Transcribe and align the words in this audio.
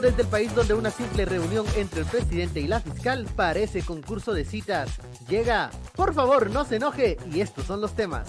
del 0.00 0.26
país 0.28 0.54
donde 0.54 0.72
una 0.72 0.90
simple 0.90 1.26
reunión 1.26 1.66
entre 1.76 2.00
el 2.00 2.06
presidente 2.06 2.58
y 2.58 2.66
la 2.66 2.80
fiscal 2.80 3.26
parece 3.36 3.82
concurso 3.82 4.32
de 4.32 4.46
citas. 4.46 4.98
Llega, 5.28 5.70
por 5.94 6.14
favor, 6.14 6.48
no 6.48 6.64
se 6.64 6.76
enoje, 6.76 7.18
y 7.30 7.42
estos 7.42 7.66
son 7.66 7.82
los 7.82 7.94
temas. 7.94 8.26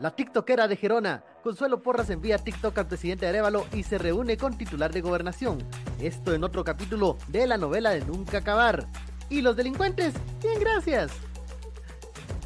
La 0.00 0.12
TikTokera 0.16 0.66
de 0.66 0.76
Gerona, 0.76 1.22
Consuelo 1.42 1.82
Porras 1.82 2.08
envía 2.08 2.38
TikTok 2.38 2.78
al 2.78 2.86
presidente 2.86 3.26
Arevalo 3.26 3.66
y 3.74 3.82
se 3.82 3.98
reúne 3.98 4.38
con 4.38 4.56
titular 4.56 4.90
de 4.90 5.02
gobernación. 5.02 5.58
Esto 6.00 6.32
en 6.32 6.42
otro 6.42 6.64
capítulo 6.64 7.18
de 7.28 7.46
la 7.46 7.58
novela 7.58 7.90
de 7.90 8.00
Nunca 8.00 8.38
Acabar. 8.38 8.86
¿Y 9.28 9.42
los 9.42 9.56
delincuentes? 9.56 10.14
Bien, 10.42 10.58
gracias. 10.58 11.12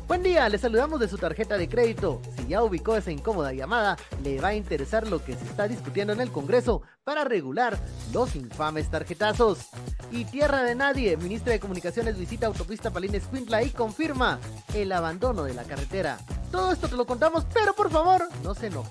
Buen 0.09 0.23
día, 0.23 0.49
le 0.49 0.57
saludamos 0.57 0.99
de 1.01 1.07
su 1.07 1.19
tarjeta 1.19 1.59
de 1.59 1.69
crédito. 1.69 2.23
Si 2.35 2.47
ya 2.47 2.63
ubicó 2.63 2.97
esa 2.97 3.13
incómoda 3.13 3.53
llamada, 3.53 3.99
le 4.25 4.41
va 4.41 4.49
a 4.49 4.55
interesar 4.55 5.07
lo 5.07 5.23
que 5.23 5.35
se 5.35 5.45
está 5.45 5.69
discutiendo 5.69 6.15
en 6.15 6.23
el 6.23 6.33
Congreso 6.33 6.81
para 7.05 7.25
regular 7.25 7.79
los 8.15 8.35
infames 8.35 8.91
tarjetazos. 8.91 9.69
Y 10.11 10.25
tierra 10.25 10.63
de 10.63 10.75
nadie, 10.75 11.19
ministra 11.19 11.53
de 11.53 11.61
Comunicaciones 11.61 12.19
visita 12.19 12.47
autopista 12.47 12.91
Palines 12.91 13.27
Quintla 13.27 13.63
y 13.63 13.69
confirma 13.69 14.41
el 14.75 14.93
abandono 14.93 15.45
de 15.45 15.53
la 15.53 15.65
carretera. 15.65 16.17
Todo 16.51 16.73
esto 16.73 16.89
te 16.89 16.97
lo 16.97 17.05
contamos, 17.05 17.45
pero 17.53 17.75
por 17.75 17.91
favor, 17.91 18.23
no 18.43 18.55
se 18.55 18.69
enoje. 18.69 18.91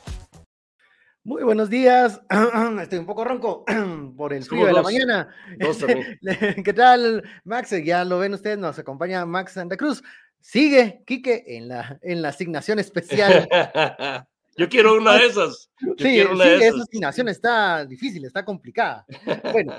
Muy 1.24 1.44
buenos 1.44 1.70
días. 1.70 2.22
Estoy 2.82 3.00
un 3.00 3.06
poco 3.06 3.26
ronco 3.26 3.66
por 4.16 4.34
el 4.34 4.44
frío 4.44 4.68
de 4.68 4.72
la 4.72 4.84
mañana. 4.84 5.28
¿Qué 6.64 6.74
tal, 6.74 7.24
Max? 7.44 7.72
Ya 7.84 8.06
lo 8.06 8.20
ven 8.20 8.36
ustedes, 8.36 8.58
nos 8.60 8.78
acompaña 8.78 9.26
Max 9.26 9.54
Santa 9.54 9.76
Cruz. 9.76 10.04
Sigue, 10.48 11.04
Quique, 11.06 11.44
en 11.46 11.68
la, 11.68 12.00
en 12.02 12.22
la 12.22 12.30
asignación 12.30 12.80
especial. 12.80 13.50
Yo 14.56 14.70
quiero 14.70 14.96
una 14.96 15.16
de 15.16 15.26
esas. 15.26 15.70
sí, 15.98 16.20
esa 16.20 16.84
asignación 16.84 17.28
está 17.28 17.86
difícil, 17.86 18.24
está 18.24 18.46
complicada. 18.46 19.06
Bueno, 19.52 19.74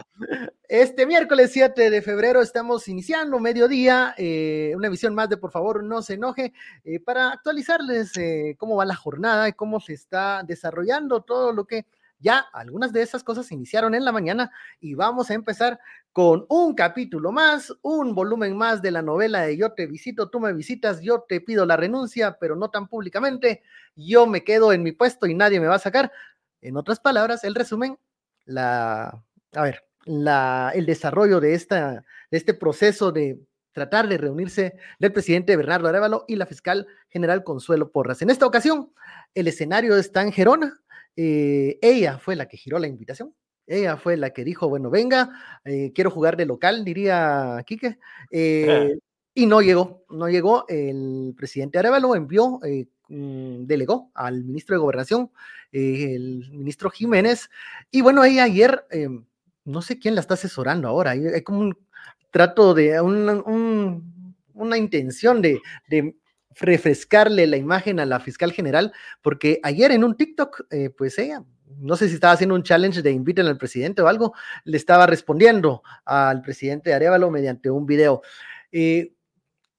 este 0.69 1.07
miércoles 1.07 1.53
7 1.55 1.89
de 1.89 2.03
febrero 2.03 2.43
estamos 2.43 2.87
iniciando 2.87 3.41
mediodía, 3.41 4.15
eh, 4.19 4.75
una 4.77 4.89
emisión 4.89 5.15
más 5.15 5.31
de 5.31 5.39
Por 5.39 5.53
favor 5.53 5.83
no 5.83 6.03
se 6.03 6.15
enoje, 6.15 6.53
eh, 6.85 7.01
para 7.01 7.31
actualizarles 7.31 8.15
eh, 8.19 8.55
cómo 8.59 8.77
va 8.77 8.85
la 8.85 8.95
jornada 8.95 9.49
y 9.49 9.55
cómo 9.55 9.81
se 9.81 9.95
está 9.95 10.43
desarrollando 10.47 11.23
todo 11.23 11.55
lo 11.55 11.65
que 11.65 11.87
ya 12.19 12.39
algunas 12.53 12.93
de 12.93 13.03
esas 13.03 13.23
cosas 13.23 13.51
iniciaron 13.53 13.95
en 13.95 14.05
la 14.05 14.13
mañana 14.13 14.51
y 14.81 14.95
vamos 14.95 15.31
a 15.31 15.35
empezar 15.35 15.79
con 16.13 16.47
un 16.49 16.75
capítulo 16.75 17.31
más, 17.31 17.73
un 17.83 18.15
volumen 18.15 18.57
más 18.57 18.83
de 18.83 18.91
la 18.91 19.03
novela 19.03 19.43
de 19.43 19.57
Yo 19.57 19.73
te 19.73 19.87
visito, 19.87 20.31
tú 20.31 20.41
me 20.41 20.53
visitas, 20.53 21.01
yo 21.01 21.25
te 21.29 21.41
pido 21.41 21.65
la 21.65 21.77
renuncia, 21.77 22.37
pero 22.41 22.57
no 22.57 22.71
tan 22.71 22.89
públicamente, 22.89 23.63
yo 23.95 24.27
me 24.27 24.43
quedo 24.43 24.73
en 24.73 24.83
mi 24.83 24.93
puesto 24.93 25.27
y 25.27 25.35
nadie 25.35 25.61
me 25.61 25.69
va 25.69 25.77
a 25.77 25.81
sacar. 25.81 26.11
En 26.61 26.77
otras 26.77 26.99
palabras, 26.99 27.45
el 27.45 27.55
resumen, 27.55 27.99
la, 28.47 29.23
a 29.53 29.63
ver, 29.63 29.85
la, 30.05 30.73
el 30.75 30.87
desarrollo 30.87 31.41
de, 31.41 31.55
esta, 31.55 32.05
de 32.31 32.39
este 32.39 32.55
proceso 32.55 33.13
de 33.13 33.39
tratar 33.73 34.09
de 34.09 34.19
reunirse 34.19 34.77
del 34.99 35.13
presidente 35.13 35.57
Bernardo 35.57 35.89
Arevalo 35.89 36.25
y 36.27 36.35
la 36.35 36.47
fiscal 36.47 36.89
general 37.09 37.45
Consuelo 37.45 37.93
Porras. 37.93 38.23
En 38.23 38.31
esta 38.31 38.47
ocasión, 38.47 38.93
el 39.35 39.47
escenario 39.47 39.97
está 39.97 40.23
en 40.23 40.33
Gerona, 40.33 40.81
eh, 41.17 41.79
ella 41.83 42.19
fue 42.19 42.37
la 42.37 42.47
que 42.47 42.57
giró 42.57 42.79
la 42.79 42.87
invitación. 42.87 43.35
Ella 43.67 43.97
fue 43.97 44.17
la 44.17 44.31
que 44.31 44.45
dijo, 44.45 44.69
bueno, 44.69 44.89
venga, 44.89 45.31
eh, 45.65 45.93
quiero 45.95 46.11
jugar 46.11 46.37
de 46.37 46.47
local, 46.47 46.85
diría 46.85 47.63
Quique. 47.67 47.99
Eh, 48.31 48.99
y 49.35 49.47
no 49.47 49.61
llegó, 49.61 50.05
no 50.09 50.29
llegó. 50.29 50.65
El 50.69 51.35
presidente 51.37 51.79
Arevalo 51.79 52.15
envió, 52.15 52.61
mm, 53.09 53.67
delegó 53.67 54.11
al 54.15 54.45
ministro 54.45 54.75
de 54.75 54.81
Gobernación, 54.81 55.31
el 55.73 56.51
ministro 56.53 56.91
Jiménez. 56.91 57.51
Y 57.91 58.01
bueno, 58.01 58.25
ella 58.25 58.45
ayer, 58.45 58.85
no 59.65 59.83
sé 59.83 59.99
quién 59.99 60.15
la 60.15 60.23
está 60.23 60.35
asesorando 60.35 60.89
ahora, 60.89 61.11
hay, 61.11 61.43
como 61.43 61.61
un 61.61 61.79
trato 62.31 62.75
de, 62.75 63.01
una 63.01 64.79
intención 64.79 65.43
de, 65.43 65.61
de 65.89 66.17
refrescarle 66.61 67.47
la 67.47 67.57
imagen 67.57 68.01
a 68.01 68.07
la 68.07 68.21
fiscal 68.21 68.53
general, 68.53 68.93
porque 69.23 69.61
ayer 69.63 69.93
en 69.93 70.05
un 70.05 70.17
TikTok, 70.17 70.67
eh, 70.71 70.91
pues 70.91 71.19
ella, 71.19 71.45
no 71.79 71.97
sé 71.97 72.09
si 72.09 72.15
estaba 72.15 72.33
haciendo 72.33 72.55
un 72.55 72.63
challenge 72.63 73.03
de 73.03 73.11
inviten 73.11 73.47
al 73.47 73.59
presidente 73.59 74.03
o 74.03 74.09
algo, 74.09 74.35
le 74.65 74.77
estaba 74.77 75.07
respondiendo 75.07 75.83
al 76.05 76.43
presidente 76.43 76.93
Arevalo 76.93 77.31
mediante 77.31 77.71
un 77.71 77.87
video. 77.87 78.23
Eh, 78.73 79.15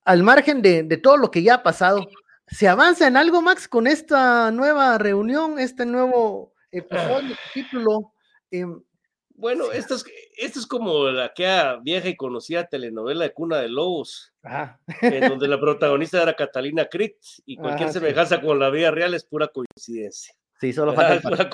al 0.05 0.23
margen 0.23 0.61
de, 0.61 0.83
todo 0.97 1.17
lo 1.17 1.29
que 1.29 1.43
ya 1.43 1.55
ha 1.55 1.63
pasado, 1.63 2.07
¿se 2.47 2.67
avanza 2.67 3.07
en 3.07 3.17
algo, 3.17 3.41
Max, 3.41 3.67
con 3.67 3.85
esta 3.85 4.49
nueva 4.51 4.97
reunión, 4.97 5.59
este 5.59 5.85
nuevo 5.85 6.53
episodio, 6.71 7.35
título? 7.53 8.13
Em, 8.49 8.81
bueno, 9.39 9.71
esto 9.71 9.95
es, 9.95 10.05
esto 10.37 10.59
es 10.59 10.67
como 10.67 11.05
la 11.09 11.33
que 11.33 11.47
vieja 11.81 12.09
y 12.09 12.17
conocida 12.17 12.67
telenovela 12.67 13.23
de 13.23 13.33
Cuna 13.33 13.57
de 13.57 13.69
Lobos, 13.69 14.33
en 15.01 15.29
donde 15.29 15.47
la 15.47 15.59
protagonista 15.61 16.21
era 16.21 16.35
Catalina 16.35 16.85
Crit 16.85 17.15
y 17.45 17.55
cualquier 17.55 17.91
semejanza 17.91 18.41
con 18.41 18.59
la 18.59 18.69
vida 18.69 18.91
real 18.91 19.13
es 19.13 19.25
pura 19.25 19.47
coincidencia. 19.47 20.33
Sí, 20.59 20.73
solo 20.73 20.93
falta. 20.95 21.49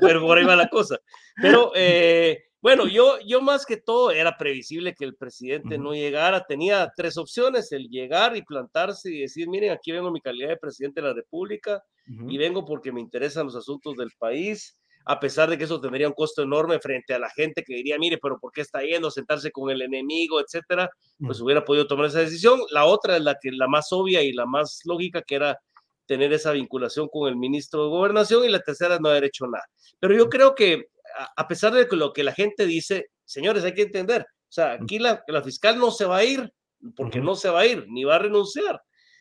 pero, 0.00 0.20
por 0.22 0.38
ahí 0.38 0.44
va 0.44 0.56
la 0.56 0.68
cosa. 0.68 0.98
Pero 1.40 1.72
eh, 1.76 2.44
bueno, 2.62 2.88
yo, 2.88 3.18
yo 3.26 3.42
más 3.42 3.66
que 3.66 3.76
todo 3.76 4.10
era 4.10 4.38
previsible 4.38 4.94
que 4.94 5.04
el 5.04 5.14
presidente 5.14 5.76
no 5.76 5.92
llegara. 5.92 6.46
Tenía 6.46 6.90
tres 6.96 7.18
opciones: 7.18 7.70
el 7.72 7.88
llegar 7.88 8.34
y 8.34 8.42
plantarse 8.42 9.12
y 9.12 9.20
decir, 9.20 9.46
miren, 9.48 9.72
aquí 9.72 9.92
vengo 9.92 10.10
mi 10.10 10.22
calidad 10.22 10.48
de 10.48 10.56
presidente 10.56 11.02
de 11.02 11.08
la 11.08 11.14
República 11.14 11.82
y 12.26 12.38
vengo 12.38 12.64
porque 12.64 12.90
me 12.90 13.02
interesan 13.02 13.44
los 13.44 13.56
asuntos 13.56 13.94
del 13.96 14.10
país 14.18 14.77
a 15.10 15.18
pesar 15.18 15.48
de 15.48 15.56
que 15.56 15.64
eso 15.64 15.80
tendría 15.80 16.06
un 16.06 16.12
costo 16.12 16.42
enorme 16.42 16.78
frente 16.80 17.14
a 17.14 17.18
la 17.18 17.30
gente 17.30 17.64
que 17.64 17.74
diría, 17.74 17.98
mire, 17.98 18.18
pero 18.18 18.38
¿por 18.38 18.52
qué 18.52 18.60
está 18.60 18.82
yendo? 18.82 19.10
Sentarse 19.10 19.50
con 19.50 19.70
el 19.70 19.80
enemigo, 19.80 20.38
etcétera, 20.38 20.90
pues 21.18 21.40
hubiera 21.40 21.64
podido 21.64 21.86
tomar 21.86 22.06
esa 22.06 22.18
decisión. 22.18 22.60
La 22.72 22.84
otra 22.84 23.16
es 23.16 23.22
la 23.22 23.38
que 23.40 23.50
la 23.50 23.68
más 23.68 23.90
obvia 23.90 24.22
y 24.22 24.34
la 24.34 24.44
más 24.44 24.82
lógica, 24.84 25.22
que 25.22 25.36
era 25.36 25.58
tener 26.04 26.30
esa 26.34 26.52
vinculación 26.52 27.08
con 27.08 27.26
el 27.26 27.36
ministro 27.36 27.84
de 27.84 27.88
Gobernación, 27.88 28.44
y 28.44 28.50
la 28.50 28.60
tercera 28.60 28.96
es 28.96 29.00
no 29.00 29.08
haber 29.08 29.24
hecho 29.24 29.46
nada. 29.46 29.64
Pero 29.98 30.14
yo 30.14 30.28
creo 30.28 30.54
que, 30.54 30.88
a 31.36 31.48
pesar 31.48 31.72
de 31.72 31.88
lo 31.96 32.12
que 32.12 32.22
la 32.22 32.34
gente 32.34 32.66
dice, 32.66 33.06
señores, 33.24 33.64
hay 33.64 33.72
que 33.72 33.82
entender, 33.82 34.22
o 34.22 34.52
sea, 34.52 34.72
aquí 34.72 34.98
la, 34.98 35.24
la 35.26 35.42
fiscal 35.42 35.78
no 35.78 35.90
se 35.90 36.04
va 36.04 36.18
a 36.18 36.24
ir, 36.24 36.52
porque 36.94 37.20
no 37.20 37.34
se 37.34 37.48
va 37.48 37.60
a 37.60 37.66
ir, 37.66 37.86
ni 37.88 38.04
va 38.04 38.16
a 38.16 38.18
renunciar. 38.18 38.78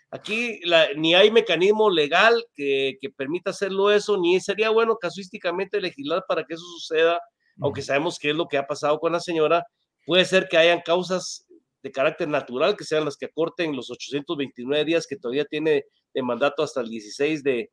Aquí 0.09 0.61
ni 0.95 1.15
hay 1.15 1.31
mecanismo 1.31 1.89
legal 1.89 2.45
que, 2.55 2.97
permita 3.17 3.49
hacerlo 3.49 3.91
eso, 3.91 4.17
ni 4.17 4.39
sería 4.39 4.69
bueno 4.69 4.97
casuísticamente 4.97 5.81
legislar 5.81 6.23
para 6.27 6.45
que 6.45 6.53
eso 6.53 6.63
suceda, 6.63 7.19
aunque 7.59 7.81
sabemos 7.81 8.17
que 8.17 8.29
es 8.29 8.35
lo 8.35 8.47
que 8.47 8.57
ha 8.57 8.65
pasado 8.65 8.99
con 8.99 9.11
la 9.11 9.19
señora. 9.19 9.65
Puede 10.05 10.23
ser 10.23 10.47
que 10.47 10.57
hayan 10.57 10.81
causas 10.81 11.45
de 11.83 11.91
carácter 11.91 12.29
natural, 12.29 12.77
que 12.77 12.85
sean 12.85 13.03
las 13.03 13.17
que 13.17 13.25
acorten 13.25 13.75
los 13.75 13.91
829 13.91 14.85
días 14.85 15.07
que 15.07 15.17
todavía 15.17 15.45
tiene 15.45 15.83
de 16.13 16.23
mandato 16.23 16.63
hasta 16.63 16.81
el 16.81 16.89
16 16.89 17.43
de, 17.43 17.69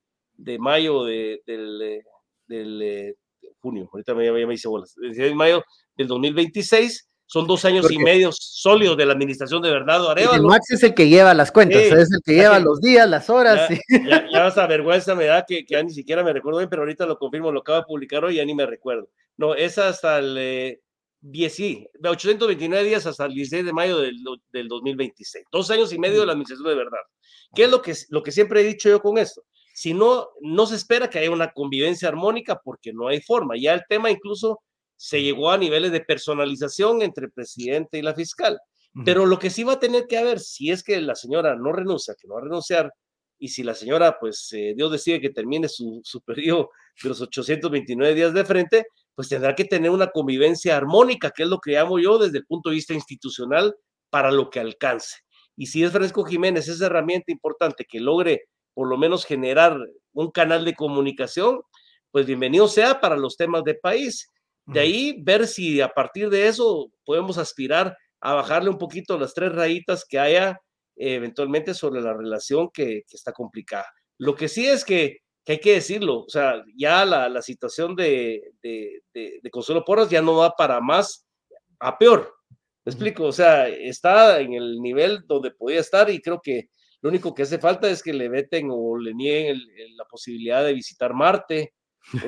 mayo 0.59 1.05
de, 1.05 1.41
del, 1.47 2.03
del, 2.47 2.83
eh, 2.83 3.15
junio, 3.61 3.89
ahorita 3.93 4.15
me, 4.15 4.31
me 4.33 4.47
dice 4.47 4.69
bolas, 4.69 4.95
el 4.97 5.11
16 5.11 5.31
de 5.31 5.35
mayo 5.37 5.65
del 5.97 6.09
2026 6.09 7.09
son 7.35 7.49
dos 7.49 7.65
años 7.65 7.91
y 7.91 7.99
medio 7.99 8.31
sólidos 8.31 8.97
de 8.97 9.07
la 9.07 9.13
administración 9.13 9.61
de 9.61 9.69
Bernardo 9.69 10.09
Arevalo. 10.09 10.45
Max 10.45 10.71
es 10.71 10.85
el 10.85 10.95
que 10.95 11.09
lleva 11.09 11.35
las 11.35 11.51
cuentas, 11.51 11.83
es 11.83 12.13
el 12.13 12.21
que 12.25 12.35
lleva 12.35 12.61
los 12.61 12.81
días, 12.81 13.11
las 13.11 13.29
horas. 13.29 13.69
Ya, 13.89 14.25
ya, 14.31 14.47
hasta 14.47 14.69
vergüenza 14.69 15.17
me 15.17 15.25
da 15.25 15.45
que, 15.45 15.65
ya 15.69 15.83
ni 15.83 15.91
siquiera 15.91 16.23
me 16.23 16.33
recuerdo 16.33 16.61
bien, 16.61 16.71
pero 16.71 16.83
ahorita 16.83 17.07
lo 17.07 17.19
confirmo, 17.19 17.51
lo 17.51 17.63
acaba 17.63 17.79
de 17.79 17.87
publicar 17.87 18.25
hoy, 18.25 18.37
ya 18.37 18.45
ni 18.45 18.55
me 18.55 18.67
recuerdo. 18.67 19.09
No, 19.37 19.57
es 19.57 19.79
hasta 19.79 20.21
el 20.21 20.37
eh, 20.39 20.81
10, 21.23 21.53
sí, 21.53 21.89
829 22.05 22.85
días 22.85 23.05
hasta 23.05 23.25
el 23.25 23.35
16 23.35 23.65
de 23.65 23.73
mayo 23.73 23.99
del, 23.99 24.17
del 24.53 24.69
2026. 24.69 25.47
Dos 25.51 25.69
años 25.73 25.93
y 25.93 25.99
medio 25.99 26.21
de 26.21 26.27
la 26.27 26.33
administración 26.35 26.69
de 26.69 26.77
Bernardo. 26.77 27.09
¿Qué 27.53 27.65
es 27.65 27.71
lo 27.71 27.83
que, 27.83 27.95
lo 28.11 28.23
que 28.23 28.31
siempre 28.31 28.61
he 28.61 28.65
dicho 28.65 28.89
yo 28.89 29.01
con 29.01 29.19
esto? 29.19 29.43
Si 29.75 29.93
no, 29.93 30.29
no 30.41 30.67
se 30.67 30.77
espera 30.77 31.11
que 31.11 31.19
haya 31.19 31.33
una 31.33 31.51
convivencia 31.51 32.07
armónica 32.07 32.61
porque 32.63 32.93
no 32.93 33.09
hay 33.09 33.21
forma. 33.21 33.57
Ya 33.57 33.75
el 33.75 33.83
tema 33.89 34.09
incluso 34.09 34.61
se 34.97 35.23
llegó 35.23 35.51
a 35.51 35.59
niveles 35.59 35.93
de 35.93 36.01
personalización 36.01 37.03
entre 37.03 37.27
el 37.27 37.33
presidente 37.33 37.99
y 37.99 38.03
la 38.03 38.15
fiscal. 38.15 38.59
Pero 39.05 39.27
lo 39.27 39.41
que 39.41 39.51
sí 39.51 39.65
va 39.65 39.73
a 39.73 39.81
tener 39.81 40.07
que 40.07 40.19
haber, 40.19 40.39
si 40.39 40.71
es 40.71 40.85
que 40.85 41.01
la 41.01 41.17
señora 41.17 41.57
no 41.57 41.73
renuncia, 41.73 42.15
que 42.15 42.29
no 42.29 42.35
va 42.35 42.43
a 42.43 42.45
renunciar, 42.45 42.93
y 43.41 43.49
si 43.49 43.65
la 43.65 43.75
señora, 43.75 44.19
pues 44.21 44.53
eh, 44.53 44.73
Dios 44.77 44.93
decide 44.93 45.21
que 45.21 45.31
termine 45.31 45.69
su, 45.69 46.01
su 46.05 46.21
periodo 46.21 46.71
de 47.03 47.09
los 47.09 47.21
829 47.21 48.15
días 48.15 48.33
de 48.33 48.45
frente, 48.45 48.87
pues 49.15 49.29
tendrá 49.29 49.57
que 49.57 49.65
tener 49.65 49.91
una 49.91 50.07
convivencia 50.07 50.77
armónica, 50.77 51.33
que 51.33 51.43
es 51.43 51.49
lo 51.49 51.59
que 51.59 51.73
llamo 51.73 51.99
yo 51.99 52.19
desde 52.19 52.39
el 52.39 52.47
punto 52.47 52.71
de 52.71 52.77
vista 52.77 52.95
institucional, 52.95 53.75
para 54.11 54.31
lo 54.31 54.49
que 54.49 54.61
alcance. 54.61 55.17
Y 55.57 55.67
si 55.67 55.83
es 55.83 55.91
Francisco 55.91 56.25
Jiménez 56.25 56.69
esa 56.69 56.87
herramienta 56.87 57.33
importante 57.33 57.85
que 57.85 57.99
logre 57.99 58.45
por 58.75 58.89
lo 58.89 58.97
menos 58.97 59.25
generar 59.25 59.77
un 60.13 60.31
canal 60.31 60.65
de 60.65 60.75
comunicación, 60.75 61.61
pues 62.11 62.27
bienvenido 62.27 62.69
sea 62.69 63.01
para 63.01 63.17
los 63.17 63.37
temas 63.37 63.65
de 63.65 63.75
país. 63.75 64.31
De 64.67 64.81
ahí 64.81 65.23
ver 65.23 65.47
si 65.47 65.81
a 65.81 65.89
partir 65.89 66.31
de 66.31 66.49
eso 66.49 66.91
podemos 67.05 67.39
aspirar 67.39 67.97
a 68.21 68.35
bajarle 68.35 68.71
un 68.71 68.79
poquito 68.79 69.19
las 69.19 69.35
tres 69.35 69.53
rayitas 69.53 70.05
que 70.09 70.19
haya 70.19 70.61
eventualmente 70.97 71.75
sobre 71.75 72.01
la 72.01 72.15
relación 72.15 72.71
que, 72.73 73.03
está 73.11 73.33
complicada. 73.33 73.87
Lo 74.19 74.35
que 74.35 74.49
sí 74.49 74.67
es 74.67 74.85
que 74.85 75.19
que 75.45 75.53
hay 75.53 75.61
que 75.61 75.75
decirlo, 75.75 76.21
o 76.21 76.29
sea, 76.29 76.65
ya 76.75 77.05
la, 77.05 77.29
la 77.29 77.43
situación 77.43 77.95
de, 77.95 78.55
de, 78.63 79.03
de, 79.13 79.51
Consuelo 79.51 79.85
Porras 79.85 80.09
ya 80.09 80.23
no 80.23 80.37
va 80.37 80.57
para 80.57 80.81
más 80.81 81.27
a 81.81 81.99
peor. 81.99 82.35
¿Me 82.85 82.91
explico? 82.91 83.25
O 83.25 83.33
sea, 83.33 83.69
está 83.69 84.41
en 84.41 84.55
el 84.55 84.81
nivel 84.81 85.27
donde 85.27 85.51
podía 85.51 85.81
estar 85.81 86.09
y 86.09 86.23
creo 86.23 86.41
que 86.43 86.71
lo 87.03 87.11
único 87.11 87.35
que 87.35 87.43
hace 87.43 87.59
falta 87.59 87.91
es 87.91 88.03
que 88.03 88.15
le 88.15 88.31
veten 88.31 88.69
o 88.71 88.97
le 88.97 89.13
nieguen 89.13 89.59
la 89.97 90.07
posibilidad 90.07 90.65
de 90.65 90.73
visitar 90.73 91.13
Marte 91.13 91.75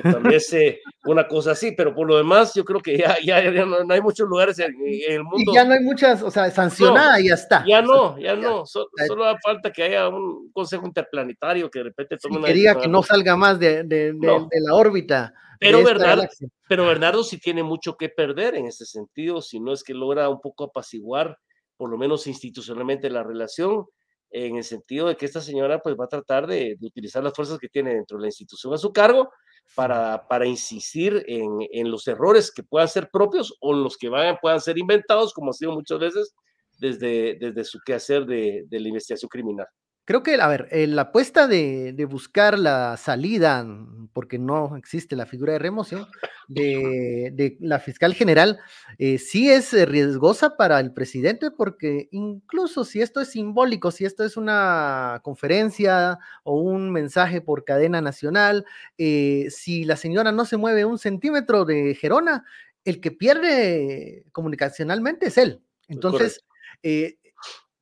también 0.03 0.41
sea 0.41 0.73
una 1.05 1.27
cosa 1.27 1.51
así, 1.51 1.71
pero 1.71 1.93
por 1.93 2.07
lo 2.07 2.17
demás 2.17 2.53
yo 2.53 2.65
creo 2.65 2.81
que 2.81 2.97
ya, 2.97 3.17
ya, 3.23 3.65
no, 3.65 3.93
hay 3.93 4.01
muchos 4.01 4.27
lugares 4.27 4.59
en, 4.59 4.75
el 5.07 5.23
mundo. 5.23 5.51
Y 5.51 5.55
ya 5.55 5.63
no 5.63 5.73
hay 5.73 5.81
muchas, 5.81 6.21
o 6.21 6.31
sea, 6.31 6.49
sancionada 6.51 7.19
y 7.19 7.27
ya 7.27 7.35
está. 7.35 7.63
Ya 7.65 7.81
no, 7.81 8.17
ya 8.17 8.35
no, 8.35 8.65
solo 8.65 9.23
da 9.23 9.37
falta 9.43 9.71
que 9.71 9.83
haya 9.83 10.09
un 10.09 10.51
consejo 10.51 10.85
interplanetario 10.85 11.69
que 11.69 11.79
de 11.79 11.83
repente 11.85 12.17
tome 12.17 12.37
una 12.37 12.47
que 12.47 12.81
que 12.81 12.87
no 12.87 13.03
salga 13.03 13.35
más 13.35 13.59
de, 13.59 13.83
de, 13.83 14.13
de, 14.13 14.61
la 14.61 14.73
órbita. 14.73 15.33
Pero 15.59 15.83
Bernardo, 15.83 16.27
pero 16.67 16.85
Bernardo 16.85 17.23
sí 17.23 17.39
tiene 17.39 17.63
mucho 17.63 17.97
que 17.97 18.09
perder 18.09 18.55
en 18.55 18.67
ese 18.67 18.85
sentido, 18.85 19.41
si 19.41 19.59
no 19.59 19.73
es 19.73 19.83
que 19.83 19.93
logra 19.93 20.29
un 20.29 20.39
poco 20.39 20.65
apaciguar, 20.65 21.37
por 21.77 21.89
lo 21.89 21.97
menos 21.97 22.27
institucionalmente, 22.27 23.09
la 23.09 23.23
relación 23.23 23.85
en 24.29 24.57
el 24.57 24.63
sentido 24.63 25.07
de 25.07 25.15
que 25.15 25.25
esta 25.25 25.41
señora 25.41 25.81
pues 25.81 25.95
va 25.95 26.05
a 26.05 26.09
tratar 26.09 26.45
de, 26.45 26.75
de, 26.77 26.85
utilizar 26.85 27.23
las 27.23 27.33
fuerzas 27.33 27.57
que 27.57 27.69
tiene 27.69 27.93
dentro 27.93 28.17
de 28.17 28.23
la 28.23 28.27
institución 28.27 28.73
a 28.73 28.77
su 28.77 28.91
cargo 28.91 29.31
para, 29.75 30.27
para 30.27 30.45
insistir 30.45 31.23
en, 31.27 31.59
en, 31.71 31.91
los 31.91 32.07
errores 32.07 32.51
que 32.51 32.63
puedan 32.63 32.87
ser 32.87 33.09
propios 33.11 33.55
o 33.59 33.73
los 33.73 33.97
que 33.97 34.09
puedan 34.41 34.61
ser 34.61 34.77
inventados, 34.77 35.33
como 35.33 35.51
ha 35.51 35.53
sido 35.53 35.71
muchas 35.71 35.99
veces 35.99 36.33
desde, 36.79 37.37
desde 37.39 37.63
su 37.63 37.79
quehacer 37.85 38.25
de, 38.25 38.63
de 38.67 38.79
la 38.79 38.87
investigación 38.87 39.29
criminal. 39.29 39.67
Creo 40.07 40.23
que, 40.23 40.35
a 40.35 40.47
ver, 40.47 40.69
la 40.71 41.01
apuesta 41.01 41.49
de, 41.49 42.07
buscar 42.09 42.57
la 42.57 42.95
salida, 42.95 43.67
porque 44.13 44.39
no 44.39 44.77
existe 44.77 45.17
la 45.17 45.25
figura 45.25 45.51
de 45.51 45.59
remoción, 45.59 46.07
de, 46.47 47.57
la 47.59 47.79
fiscal 47.79 48.13
general, 48.13 48.57
eh, 48.99 49.17
sí 49.17 49.49
es 49.49 49.73
riesgosa 49.73 50.55
para 50.55 50.79
el 50.79 50.93
presidente, 50.93 51.51
porque 51.51 52.07
incluso 52.11 52.85
si 52.85 53.01
esto 53.01 53.19
es 53.19 53.31
simbólico, 53.31 53.91
si 53.91 54.05
esto 54.05 54.23
es 54.23 54.37
una 54.37 55.19
conferencia 55.23 56.19
o 56.43 56.61
un 56.61 56.89
mensaje 56.89 57.41
por 57.41 57.65
cadena 57.65 57.99
nacional, 57.99 58.63
eh, 58.97 59.47
si 59.49 59.83
la 59.83 59.97
señora 59.97 60.31
no 60.31 60.45
se 60.45 60.55
mueve 60.55 60.85
un 60.85 60.99
centímetro 60.99 61.65
de 61.65 61.95
Gerona, 61.95 62.45
el 62.85 63.01
que 63.01 63.11
pierde 63.11 64.23
comunicacionalmente 64.31 65.27
es 65.27 65.37
él. 65.37 65.61
Entonces, 65.89 66.45
eh, 66.81 67.17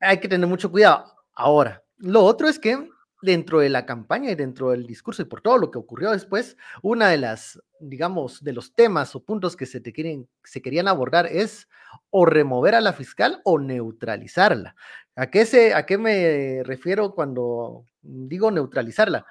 hay 0.00 0.18
que 0.18 0.26
tener 0.26 0.48
mucho 0.48 0.72
cuidado. 0.72 1.04
Ahora, 1.32 1.85
lo 1.98 2.24
otro 2.24 2.48
es 2.48 2.58
que 2.58 2.88
dentro 3.22 3.60
de 3.60 3.68
la 3.68 3.86
campaña 3.86 4.30
y 4.30 4.34
dentro 4.34 4.70
del 4.70 4.86
discurso 4.86 5.22
y 5.22 5.24
por 5.24 5.40
todo 5.40 5.58
lo 5.58 5.70
que 5.70 5.78
ocurrió 5.78 6.12
después, 6.12 6.56
una 6.82 7.08
de 7.08 7.16
las, 7.16 7.60
digamos, 7.80 8.42
de 8.42 8.52
los 8.52 8.74
temas 8.74 9.14
o 9.14 9.24
puntos 9.24 9.56
que 9.56 9.66
se, 9.66 9.80
te 9.80 9.92
quieren, 9.92 10.28
se 10.44 10.62
querían 10.62 10.88
abordar 10.88 11.26
es 11.26 11.68
o 12.10 12.26
remover 12.26 12.74
a 12.74 12.80
la 12.80 12.92
fiscal 12.92 13.40
o 13.44 13.58
neutralizarla. 13.58 14.76
¿A 15.16 15.30
qué, 15.30 15.46
se, 15.46 15.74
¿A 15.74 15.86
qué 15.86 15.98
me 15.98 16.62
refiero 16.62 17.14
cuando 17.14 17.84
digo 18.02 18.50
neutralizarla? 18.50 19.26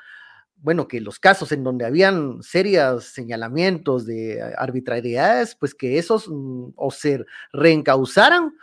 Bueno, 0.58 0.88
que 0.88 1.00
los 1.00 1.20
casos 1.20 1.52
en 1.52 1.64
donde 1.64 1.86
habían 1.86 2.42
serios 2.42 3.06
señalamientos 3.06 4.06
de 4.06 4.42
arbitrariedades, 4.58 5.56
pues 5.56 5.76
que 5.76 6.00
esos 6.00 6.28
mm, 6.28 6.70
o 6.76 6.92
se 6.92 7.24
reencausaran 7.54 8.54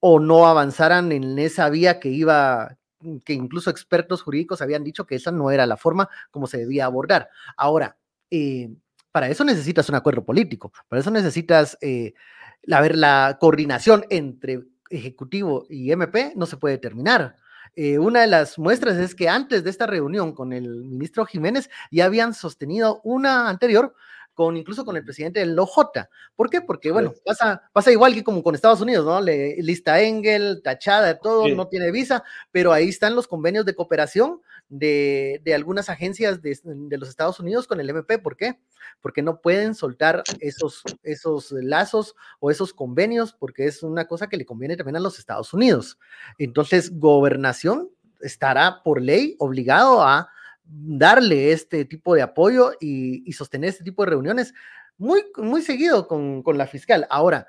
o 0.00 0.20
no 0.20 0.46
avanzaran 0.46 1.12
en 1.12 1.38
esa 1.38 1.70
vía 1.70 1.98
que 1.98 2.10
iba, 2.10 2.76
que 3.24 3.32
incluso 3.32 3.70
expertos 3.70 4.22
jurídicos 4.22 4.62
habían 4.62 4.84
dicho 4.84 5.06
que 5.06 5.16
esa 5.16 5.30
no 5.30 5.50
era 5.50 5.66
la 5.66 5.76
forma 5.76 6.08
como 6.30 6.46
se 6.46 6.58
debía 6.58 6.86
abordar. 6.86 7.28
Ahora, 7.56 7.96
eh, 8.30 8.70
para 9.12 9.28
eso 9.28 9.44
necesitas 9.44 9.88
un 9.88 9.94
acuerdo 9.94 10.24
político, 10.24 10.72
para 10.88 11.00
eso 11.00 11.10
necesitas 11.10 11.78
eh, 11.80 12.14
la, 12.62 12.80
ver, 12.80 12.96
la 12.96 13.38
coordinación 13.40 14.04
entre 14.10 14.64
Ejecutivo 14.88 15.66
y 15.68 15.90
MP 15.90 16.32
no 16.36 16.46
se 16.46 16.56
puede 16.56 16.78
terminar. 16.78 17.36
Eh, 17.74 17.98
una 17.98 18.20
de 18.20 18.26
las 18.28 18.58
muestras 18.58 18.96
es 18.96 19.14
que 19.14 19.28
antes 19.28 19.64
de 19.64 19.70
esta 19.70 19.86
reunión 19.86 20.32
con 20.32 20.52
el 20.52 20.84
ministro 20.84 21.26
Jiménez 21.26 21.68
ya 21.90 22.06
habían 22.06 22.34
sostenido 22.34 23.00
una 23.02 23.48
anterior 23.48 23.94
con 24.36 24.56
incluso 24.58 24.84
con 24.84 24.96
el 24.98 25.02
presidente 25.02 25.40
del 25.40 25.58
OJ. 25.58 25.92
¿Por 26.36 26.50
qué? 26.50 26.60
Porque, 26.60 26.92
bueno, 26.92 27.14
pasa, 27.24 27.62
pasa 27.72 27.90
igual 27.90 28.12
que 28.12 28.22
como 28.22 28.42
con 28.42 28.54
Estados 28.54 28.82
Unidos, 28.82 29.06
¿no? 29.06 29.18
Le, 29.18 29.56
lista 29.62 30.00
Engel, 30.02 30.60
tachada, 30.62 31.06
de 31.06 31.14
todo, 31.14 31.48
no 31.48 31.68
tiene 31.68 31.90
visa, 31.90 32.22
pero 32.52 32.70
ahí 32.70 32.90
están 32.90 33.16
los 33.16 33.26
convenios 33.26 33.64
de 33.64 33.74
cooperación 33.74 34.42
de, 34.68 35.40
algunas 35.54 35.88
agencias 35.88 36.42
de, 36.42 36.58
los 36.98 37.08
Estados 37.08 37.40
Unidos 37.40 37.66
con 37.66 37.80
el 37.80 37.88
MP. 37.88 38.18
¿Por 38.18 38.36
qué? 38.36 38.60
Porque 39.00 39.22
no 39.22 39.40
pueden 39.40 39.74
soltar 39.74 40.22
esos, 40.40 40.82
esos 41.02 41.50
lazos 41.52 42.14
o 42.38 42.50
esos 42.50 42.74
convenios, 42.74 43.32
porque 43.32 43.66
es 43.66 43.82
una 43.82 44.06
cosa 44.06 44.28
que 44.28 44.36
le 44.36 44.44
conviene 44.44 44.76
también 44.76 44.96
a 44.96 45.00
los 45.00 45.18
Estados 45.18 45.54
Unidos. 45.54 45.98
Entonces, 46.36 46.98
gobernación 46.98 47.88
estará 48.20 48.82
por 48.82 49.00
ley 49.00 49.34
obligado 49.38 50.02
a 50.02 50.28
darle 50.68 51.52
este 51.52 51.84
tipo 51.84 52.14
de 52.14 52.22
apoyo 52.22 52.72
y, 52.80 53.32
sostener 53.32 53.70
este 53.70 53.84
tipo 53.84 54.04
de 54.04 54.10
reuniones 54.10 54.54
muy, 54.98 55.24
muy 55.36 55.62
seguido 55.62 56.08
con, 56.08 56.42
la 56.54 56.66
fiscal. 56.66 57.06
Ahora, 57.10 57.46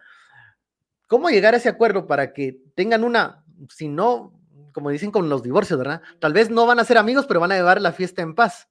¿cómo 1.08 1.30
llegar 1.30 1.54
a 1.54 1.58
ese 1.58 1.70
acuerdo 1.70 2.08
para 2.08 2.34
que 2.34 2.62
tengan 2.76 3.04
una, 3.04 3.44
si 3.70 3.88
no, 3.88 4.34
como 4.74 4.90
dicen 4.90 5.12
con 5.12 5.30
los 5.30 5.44
divorcios, 5.44 5.80
¿verdad? 5.80 6.02
Tal 6.20 6.34
vez 6.34 6.50
no 6.50 6.66
van 6.66 6.80
a 6.80 6.86
ser 6.86 6.98
amigos, 6.98 7.26
pero 7.26 7.40
van 7.40 7.52
a 7.52 7.56
llevar 7.56 7.82
la 7.82 7.92
fiesta 7.92 8.22
en 8.22 8.36
paz. 8.36 8.68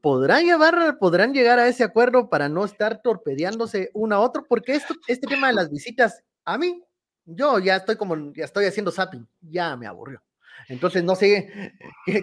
¿Podrán 0.00 0.44
llevar, 0.44 0.98
podrán 0.98 1.32
llegar 1.32 1.60
a 1.60 1.68
ese 1.68 1.84
acuerdo 1.84 2.28
para 2.28 2.48
no 2.48 2.64
estar 2.64 3.02
torpedeándose 3.02 3.90
uno 3.94 4.16
a 4.16 4.20
otro? 4.20 4.44
Porque 4.48 4.74
esto, 4.74 4.94
este 5.06 5.28
tema 5.28 5.46
de 5.46 5.52
las 5.52 5.70
visitas, 5.70 6.24
a 6.44 6.58
mí, 6.58 6.82
yo 7.24 7.60
ya 7.60 7.76
estoy 7.76 7.94
como, 7.94 8.32
ya 8.32 8.44
estoy 8.44 8.64
haciendo 8.64 8.90
zapping, 8.90 9.28
ya 9.40 9.76
me 9.76 9.86
aburrió. 9.86 10.20
Entonces, 10.68 11.04
no 11.04 11.14
sé 11.14 11.72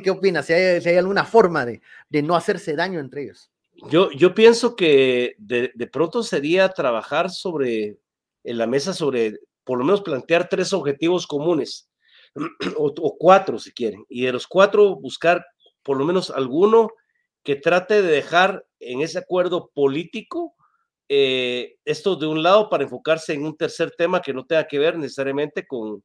qué, 0.04 0.10
opinas, 0.10 0.46
si 0.46 0.54
hay, 0.54 0.98
alguna 0.98 1.26
forma 1.26 1.66
de, 1.66 1.82
no 2.24 2.36
hacerse 2.36 2.76
daño 2.76 3.00
entre 3.00 3.24
ellos. 3.24 3.52
Yo, 3.90 4.12
yo 4.12 4.34
pienso 4.34 4.76
que 4.76 5.36
de, 5.38 5.70
pronto 5.92 6.24
sería 6.24 6.70
trabajar 6.70 7.30
sobre, 7.30 7.98
en 8.44 8.58
la 8.58 8.68
mesa, 8.68 8.94
sobre, 8.94 9.40
por 9.64 9.78
lo 9.78 9.86
menos 9.86 10.02
plantear 10.02 10.50
tres 10.50 10.74
objetivos 10.74 11.28
comunes, 11.28 11.90
o, 12.78 13.18
cuatro 13.18 13.60
si 13.60 13.72
quieren, 13.72 14.06
y 14.10 14.26
de 14.26 14.32
los 14.32 14.48
cuatro 14.48 14.96
buscar 14.96 15.46
por 15.84 15.98
lo 15.98 16.06
menos 16.06 16.30
alguno 16.30 16.90
que 17.44 17.56
trate 17.56 18.02
de 18.02 18.12
dejar 18.12 18.66
en 18.80 19.02
ese 19.02 19.18
acuerdo 19.18 19.72
político 19.74 20.56
eh, 21.08 21.78
esto 21.86 22.16
de 22.16 22.28
un 22.28 22.44
lado 22.44 22.70
para 22.70 22.84
enfocarse 22.84 23.34
en 23.34 23.44
un 23.44 23.58
tercer 23.58 23.92
tema 23.98 24.22
que 24.22 24.34
no 24.34 24.46
tenga 24.46 24.68
que 24.68 24.78
ver 24.78 24.98
necesariamente 24.98 25.66
con, 25.66 26.04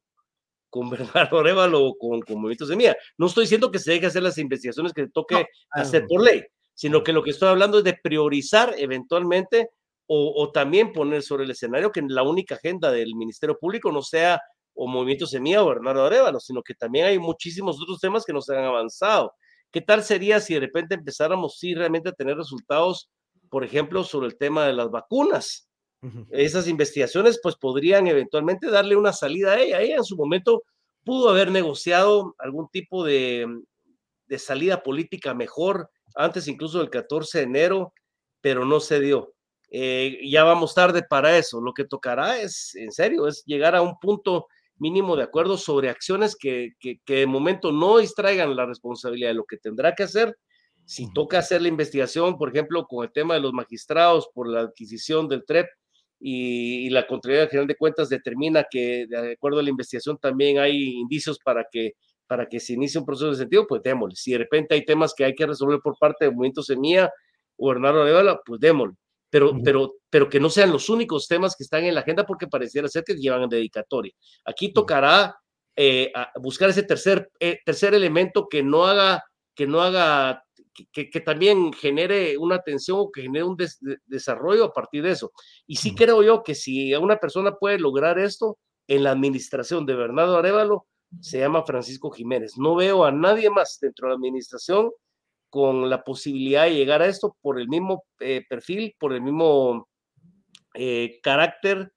con 0.75 0.89
Bernardo 0.89 1.39
Arevalo 1.39 1.85
o 1.85 1.97
con, 1.97 2.19
con 2.19 2.35
Movimientos 2.35 2.67
de 2.67 2.75
Mía. 2.75 2.97
No 3.17 3.27
estoy 3.27 3.45
diciendo 3.45 3.71
que 3.71 3.79
se 3.79 3.93
deje 3.93 4.07
hacer 4.07 4.21
las 4.21 4.37
investigaciones 4.37 4.91
que 4.91 5.07
toque 5.07 5.47
hacer 5.71 6.05
por 6.05 6.21
ley, 6.21 6.43
sino 6.73 7.01
que 7.01 7.13
lo 7.13 7.23
que 7.23 7.29
estoy 7.29 7.47
hablando 7.47 7.77
es 7.77 7.85
de 7.85 7.93
priorizar 7.93 8.75
eventualmente 8.77 9.69
o, 10.07 10.51
también 10.51 10.91
poner 10.91 11.23
sobre 11.23 11.45
el 11.45 11.51
escenario 11.51 11.91
que 11.91 12.01
la 12.01 12.23
única 12.23 12.55
agenda 12.55 12.91
del 12.91 13.15
Ministerio 13.15 13.57
Público 13.57 13.89
no 13.91 14.01
sea 14.01 14.39
o 14.75 14.85
Movimiento 14.85 15.25
Semilla 15.25 15.63
o 15.63 15.69
Bernardo 15.69 16.05
Arevalo, 16.05 16.41
sino 16.41 16.61
que 16.61 16.75
también 16.75 17.05
hay 17.05 17.17
muchísimos 17.17 17.81
otros 17.81 17.99
temas 18.01 18.25
que 18.25 18.33
nos 18.33 18.49
han 18.49 18.65
avanzado. 18.65 19.33
¿Qué 19.71 19.79
tal 19.79 20.03
sería 20.03 20.41
si 20.41 20.55
de 20.55 20.59
repente 20.59 20.93
empezáramos 20.93 21.57
sí 21.57 21.73
realmente 21.73 22.09
a 22.09 22.11
tener 22.11 22.35
resultados, 22.35 23.09
por 23.49 23.63
ejemplo, 23.63 24.03
sobre 24.03 24.27
el 24.27 24.37
tema 24.37 24.67
de 24.67 24.73
las 24.73 24.91
vacunas? 24.91 25.69
Esas 26.29 26.67
investigaciones 26.67 27.39
pues 27.41 27.55
podrían 27.55 28.07
eventualmente 28.07 28.69
darle 28.69 28.95
una 28.95 29.13
salida 29.13 29.53
a 29.53 29.61
ella. 29.61 29.81
Ella 29.81 29.97
en 29.97 30.03
su 30.03 30.15
momento 30.15 30.63
pudo 31.03 31.29
haber 31.29 31.51
negociado 31.51 32.35
algún 32.39 32.67
tipo 32.69 33.03
de, 33.03 33.47
de 34.27 34.39
salida 34.39 34.83
política 34.83 35.33
mejor 35.33 35.89
antes 36.15 36.47
incluso 36.47 36.79
del 36.79 36.89
14 36.89 37.39
de 37.39 37.43
enero, 37.43 37.93
pero 38.41 38.65
no 38.65 38.79
se 38.79 38.99
dio. 38.99 39.33
Eh, 39.69 40.19
ya 40.29 40.43
vamos 40.43 40.73
tarde 40.73 41.03
para 41.03 41.37
eso. 41.37 41.61
Lo 41.61 41.73
que 41.73 41.85
tocará 41.85 42.39
es, 42.39 42.75
en 42.75 42.91
serio, 42.91 43.27
es 43.27 43.43
llegar 43.45 43.75
a 43.75 43.81
un 43.81 43.99
punto 43.99 44.47
mínimo 44.77 45.15
de 45.15 45.23
acuerdo 45.23 45.57
sobre 45.57 45.89
acciones 45.89 46.35
que, 46.35 46.73
que, 46.79 46.99
que, 47.05 47.15
de 47.15 47.27
momento 47.27 47.71
no 47.71 47.97
distraigan 47.97 48.55
la 48.55 48.65
responsabilidad 48.65 49.29
de 49.29 49.35
lo 49.35 49.45
que 49.45 49.57
tendrá 49.57 49.93
que 49.93 50.03
hacer. 50.03 50.37
Si 50.85 51.11
toca 51.13 51.39
hacer 51.39 51.61
la 51.61 51.67
investigación, 51.67 52.37
por 52.37 52.49
ejemplo, 52.49 52.85
con 52.85 53.03
el 53.03 53.11
tema 53.11 53.33
de 53.33 53.39
los 53.39 53.53
magistrados 53.53 54.29
por 54.33 54.47
la 54.47 54.61
adquisición 54.61 55.27
del 55.27 55.43
TREP, 55.43 55.67
y, 56.19 56.89
la 56.89 57.05
Contraloría 57.07 57.47
General 57.47 57.67
de 57.67 57.75
Cuentas 57.75 58.09
determina 58.09 58.65
que 58.69 59.05
de 59.07 59.33
acuerdo 59.33 59.59
a 59.59 59.63
la 59.63 59.69
investigación 59.69 60.17
también 60.17 60.59
hay 60.59 60.93
indicios 60.93 61.39
para 61.39 61.65
que 61.71 61.93
para 62.27 62.47
que 62.47 62.59
se 62.59 62.73
inicie 62.73 62.99
un 62.99 63.05
proceso 63.05 63.29
de 63.29 63.35
sentido, 63.35 63.67
pues 63.67 63.83
démosle. 63.83 64.15
Si 64.15 64.31
de 64.31 64.39
repente 64.39 64.73
hay 64.73 64.83
temas 64.83 65.13
que 65.15 65.25
hay 65.25 65.35
que 65.35 65.45
resolver 65.45 65.79
por 65.83 65.97
parte 65.97 66.25
del 66.25 66.33
Movimiento 66.33 66.63
Semilla 66.63 67.11
o 67.57 67.69
Bernardo 67.69 68.01
Arevalo, 68.01 68.41
pues 68.45 68.59
démosle. 68.59 68.95
Pero, 69.29 69.53
pero, 69.63 69.93
pero 70.09 70.29
que 70.29 70.39
no 70.39 70.49
sean 70.49 70.71
los 70.71 70.89
únicos 70.89 71.27
temas 71.27 71.55
que 71.55 71.63
están 71.63 71.83
en 71.83 71.93
la 71.93 72.01
agenda 72.01 72.25
porque 72.25 72.47
pareciera 72.47 72.87
ser 72.87 73.03
que 73.03 73.15
llevan 73.15 73.49
dedicatoria. 73.49 74.13
Aquí 74.45 74.71
tocará 74.71 75.35
eh, 75.75 76.11
buscar 76.41 76.69
ese 76.69 76.83
tercer, 76.83 77.29
eh, 77.39 77.59
tercer 77.65 77.93
elemento 77.93 78.47
que 78.49 78.63
no 78.63 78.85
haga, 78.85 79.23
que 79.53 79.67
no 79.67 79.81
haga 79.81 80.44
que, 80.91 81.21
también 81.21 81.71
genere 81.73 82.37
una 82.37 82.55
atención 82.55 82.99
o 82.99 83.11
que 83.11 83.23
genere 83.23 83.45
un 83.45 83.57
desarrollo 84.05 84.65
a 84.65 84.73
partir 84.73 85.03
de 85.03 85.11
eso. 85.11 85.31
Y 85.67 85.77
sí 85.77 85.95
creo 85.95 86.21
yo 86.23 86.43
que 86.43 86.55
si 86.55 86.93
una 86.95 87.17
persona 87.17 87.55
puede 87.55 87.79
lograr 87.79 88.19
esto 88.19 88.57
en 88.87 89.03
la 89.03 89.11
administración 89.11 89.85
de 89.85 89.95
Bernardo 89.95 90.37
Arevalo, 90.37 90.87
se 91.21 91.39
llama 91.39 91.63
Francisco 91.63 92.11
Jiménez. 92.11 92.57
No 92.57 92.75
veo 92.75 93.05
a 93.05 93.11
nadie 93.11 93.49
más 93.49 93.77
dentro 93.81 94.07
de 94.07 94.11
la 94.11 94.15
administración 94.15 94.91
con 95.49 95.89
la 95.89 96.03
posibilidad 96.03 96.65
de 96.65 96.75
llegar 96.75 97.01
a 97.01 97.07
esto 97.07 97.37
por 97.41 97.59
el 97.59 97.69
mismo 97.69 98.03
eh, 98.19 98.43
perfil, 98.47 98.93
por 98.99 99.13
el 99.13 99.21
mismo 99.21 99.87
eh, 100.73 101.19
carácter, 101.23 101.93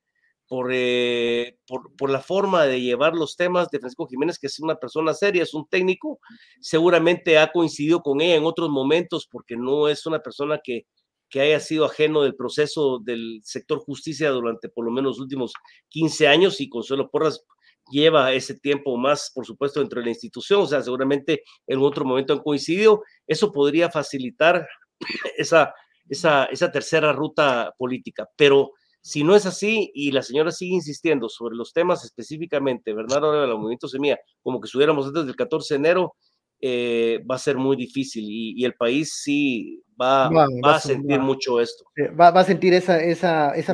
eh, 0.70 1.58
por, 1.66 1.94
por, 1.96 2.10
la 2.10 2.20
forma 2.20 2.64
de 2.64 2.80
llevar 2.80 3.14
los 3.14 3.36
temas 3.36 3.68
de 3.70 3.78
Francisco 3.78 4.06
Jiménez, 4.06 4.38
que 4.38 4.46
es 4.46 4.58
una 4.60 4.76
persona 4.76 5.12
seria, 5.14 5.42
es 5.42 5.54
un 5.54 5.68
técnico, 5.68 6.20
seguramente 6.60 7.38
ha 7.38 7.52
coincidido 7.52 8.00
con 8.00 8.20
ella 8.20 8.36
en 8.36 8.44
otros 8.44 8.70
momentos 8.70 9.28
porque 9.30 9.56
no 9.56 9.88
es 9.88 10.06
una 10.06 10.20
persona 10.20 10.60
que, 10.62 10.86
que 11.28 11.40
haya 11.40 11.60
sido 11.60 11.84
ajeno 11.84 12.22
del 12.22 12.34
proceso 12.34 12.98
del 12.98 13.40
sector 13.42 13.78
justicia 13.80 14.30
durante 14.30 14.68
por 14.68 14.84
lo 14.84 14.90
menos 14.90 15.16
los 15.16 15.20
últimos 15.20 15.52
15 15.90 16.28
años 16.28 16.60
y 16.60 16.68
Consuelo 16.68 17.10
Porras 17.10 17.44
lleva 17.90 18.32
ese 18.32 18.58
tiempo 18.58 18.96
más, 18.96 19.30
por 19.34 19.46
supuesto, 19.46 19.80
dentro 19.80 20.00
de 20.00 20.06
la 20.06 20.10
institución, 20.10 20.62
o 20.62 20.66
sea, 20.66 20.82
seguramente 20.82 21.42
en 21.66 21.78
otro 21.80 22.04
momento 22.04 22.32
han 22.32 22.42
coincidido, 22.42 23.02
eso 23.26 23.52
podría 23.52 23.90
facilitar 23.90 24.66
esa, 25.36 25.74
esa, 26.08 26.44
esa 26.46 26.70
tercera 26.70 27.12
ruta 27.12 27.74
política, 27.78 28.28
pero 28.36 28.72
si 29.08 29.24
no 29.24 29.34
es 29.34 29.46
así 29.46 29.90
y 29.94 30.12
la 30.12 30.20
señora 30.20 30.52
sigue 30.52 30.74
insistiendo 30.74 31.30
sobre 31.30 31.56
los 31.56 31.72
temas 31.72 32.04
específicamente, 32.04 32.92
Bernardo 32.92 33.40
del 33.40 33.56
Movimiento 33.56 33.88
Semilla, 33.88 34.18
como 34.42 34.60
que 34.60 34.66
estuviéramos 34.66 35.06
antes 35.06 35.24
del 35.24 35.34
14 35.34 35.74
de 35.74 35.78
enero, 35.78 36.14
eh, 36.60 37.24
va 37.28 37.36
a 37.36 37.38
ser 37.38 37.56
muy 37.56 37.74
difícil 37.74 38.24
y, 38.28 38.62
el 38.66 38.74
país 38.74 39.18
sí 39.22 39.82
va, 39.98 40.28
va, 40.28 40.76
a 40.76 40.78
sentir 40.78 41.20
mucho 41.20 41.58
esto. 41.58 41.86
Va, 42.20 42.28
a 42.28 42.44
sentir 42.44 42.74
esa, 42.74 43.02
esa, 43.02 43.52
esa 43.52 43.72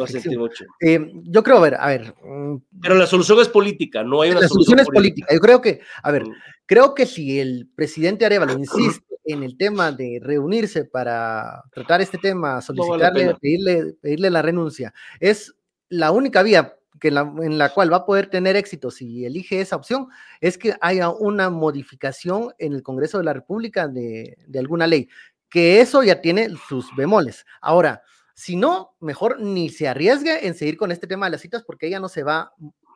eh, 0.81 1.13
yo 1.25 1.43
creo, 1.43 1.57
a 1.57 1.61
ver, 1.63 1.75
a 1.81 1.89
ver. 1.89 2.15
Mm, 2.23 2.59
Pero 2.81 2.95
la 2.95 3.07
solución 3.07 3.41
es 3.41 3.49
política, 3.49 4.05
no 4.05 4.23
hay 4.23 4.31
una 4.31 4.41
la 4.43 4.49
solución. 4.49 4.79
es 4.79 4.87
política. 4.87 5.35
Yo 5.35 5.41
creo 5.41 5.61
que, 5.61 5.81
a 6.05 6.13
ver, 6.13 6.29
mm. 6.29 6.33
creo 6.67 6.95
que 6.95 7.07
si 7.07 7.41
el 7.41 7.69
presidente 7.75 8.25
Arevalo 8.25 8.53
insiste 8.59 9.14
en 9.25 9.43
el 9.43 9.57
tema 9.57 9.93
de 9.93 10.21
reunirse 10.23 10.85
para 10.85 11.63
tratar 11.73 12.01
este 12.01 12.19
tema, 12.19 12.61
solicitarle, 12.61 13.35
pedirle, 13.41 13.95
pedirle 14.01 14.31
la 14.31 14.43
renuncia, 14.43 14.93
es 15.21 15.55
la 15.89 16.11
única 16.11 16.43
vía 16.43 16.77
que 17.01 17.09
en 17.09 17.59
la, 17.59 17.71
cual 17.71 17.93
va 17.93 17.99
a 17.99 18.07
poder 18.07 18.29
tener 18.29 18.57
éxito 18.57 18.91
si 18.91 19.25
elige 19.25 19.61
esa 19.61 19.77
opción, 19.77 20.09
es 20.41 20.57
que 20.57 20.75
haya 20.81 21.11
una 21.11 21.51
modificación 21.51 22.53
en 22.59 22.73
el 22.73 22.83
Congreso 22.83 23.19
de 23.19 23.25
la 23.25 23.33
República 23.33 23.89
de, 23.89 24.37
alguna 24.57 24.87
ley, 24.87 25.09
que 25.51 25.81
eso 25.81 26.03
ya 26.03 26.21
tiene 26.21 26.49
sus 26.69 26.95
bemoles. 26.97 27.45
Ahora, 27.61 28.03
si 28.35 28.57
no, 28.57 28.97
mejor 29.01 29.41
ni 29.41 29.69
se 29.69 29.89
arriesgue 29.89 30.47
en 30.47 30.55
seguir 30.55 30.77
con 30.77 30.93
este 30.93 31.07
tema 31.07 31.27
de 31.27 31.33
las 31.33 31.41
citas 31.41 31.63
porque 31.65 31.87
ella 31.87 32.01
no 32.01 32.09
se 32.09 32.23
va 32.23 32.39
a 32.39 32.53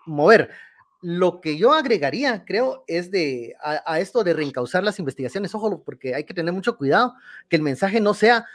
mover. 0.07 0.51
Lo 1.01 1.41
que 1.41 1.57
yo 1.57 1.73
agregaría, 1.73 2.45
creo, 2.45 2.85
es 2.87 3.11
de 3.11 3.55
a, 3.63 3.83
a, 3.87 4.01
esto 4.01 4.25
de 4.25 4.35
reencauzar 4.35 4.83
las 4.83 4.99
investigaciones. 4.99 5.55
Ojo, 5.55 5.83
porque 5.85 6.15
hay 6.15 6.25
que 6.25 6.35
tener 6.35 6.53
mucho 6.53 6.77
cuidado 6.77 7.15
que 7.49 7.57
el 7.57 7.63
mensaje 7.63 8.01
no 8.01 8.15
sea 8.15 8.47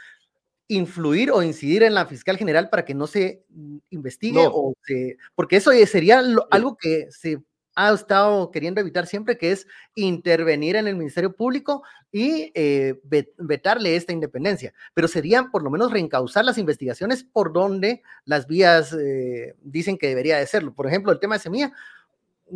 influir 0.68 1.30
o 1.30 1.42
incidir 1.42 1.82
en 1.82 1.94
la 1.94 2.06
fiscal 2.06 2.36
general 2.36 2.70
para 2.70 2.84
que 2.84 2.94
no 2.94 3.06
se 3.06 3.44
investigue 3.90 4.46
o 4.50 4.74
se, 4.82 5.18
porque 5.34 5.56
eso 5.56 5.72
sería 5.86 6.22
algo 6.50 6.76
que 6.76 7.08
se 7.10 7.42
ha 7.76 7.92
estado 7.92 8.50
queriendo 8.50 8.80
evitar 8.80 9.06
siempre, 9.06 9.36
que 9.36 9.50
es 9.50 9.66
intervenir 9.94 10.76
en 10.76 10.86
el 10.86 10.94
Ministerio 10.94 11.34
Público 11.34 11.82
y 12.12 12.52
eh, 12.54 13.00
vetarle 13.36 13.96
esta 13.96 14.12
independencia. 14.12 14.72
Pero 14.94 15.08
sería 15.08 15.48
por 15.50 15.62
lo 15.62 15.70
menos 15.70 15.90
reencauzar 15.90 16.44
las 16.44 16.56
investigaciones 16.56 17.24
por 17.24 17.52
donde 17.52 18.02
las 18.24 18.46
vías 18.46 18.92
eh, 18.92 19.56
dicen 19.60 19.98
que 19.98 20.06
debería 20.06 20.38
de 20.38 20.46
serlo. 20.46 20.72
Por 20.72 20.86
ejemplo, 20.86 21.10
el 21.10 21.18
tema 21.18 21.34
de 21.34 21.42
Semilla, 21.42 21.72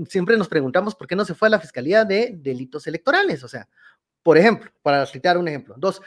siempre 0.09 0.37
nos 0.37 0.49
preguntamos 0.49 0.95
por 0.95 1.07
qué 1.07 1.17
no 1.17 1.25
se 1.25 1.35
fue 1.35 1.49
a 1.49 1.51
la 1.53 1.61
Fiscalía 1.61 2.05
de 2.05 2.35
Delitos 2.37 2.87
Electorales. 2.87 3.43
O 3.45 3.49
sea, 3.49 3.69
por 4.23 4.39
ejemplo, 4.39 4.71
para 4.83 5.07
citar 5.07 5.39
un 5.39 5.49
ejemplo. 5.49 5.75
Dos, 5.79 6.03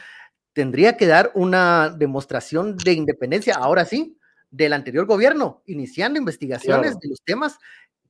tendría 0.53 0.97
que 0.97 1.07
dar 1.07 1.31
una 1.33 1.89
demostración 1.89 2.77
de 2.77 2.93
independencia, 2.93 3.55
ahora 3.55 3.85
sí, 3.85 4.17
del 4.49 4.73
anterior 4.73 5.05
gobierno, 5.05 5.63
iniciando 5.65 6.19
investigaciones 6.19 6.99
de 6.99 7.09
los 7.09 7.21
temas 7.23 7.57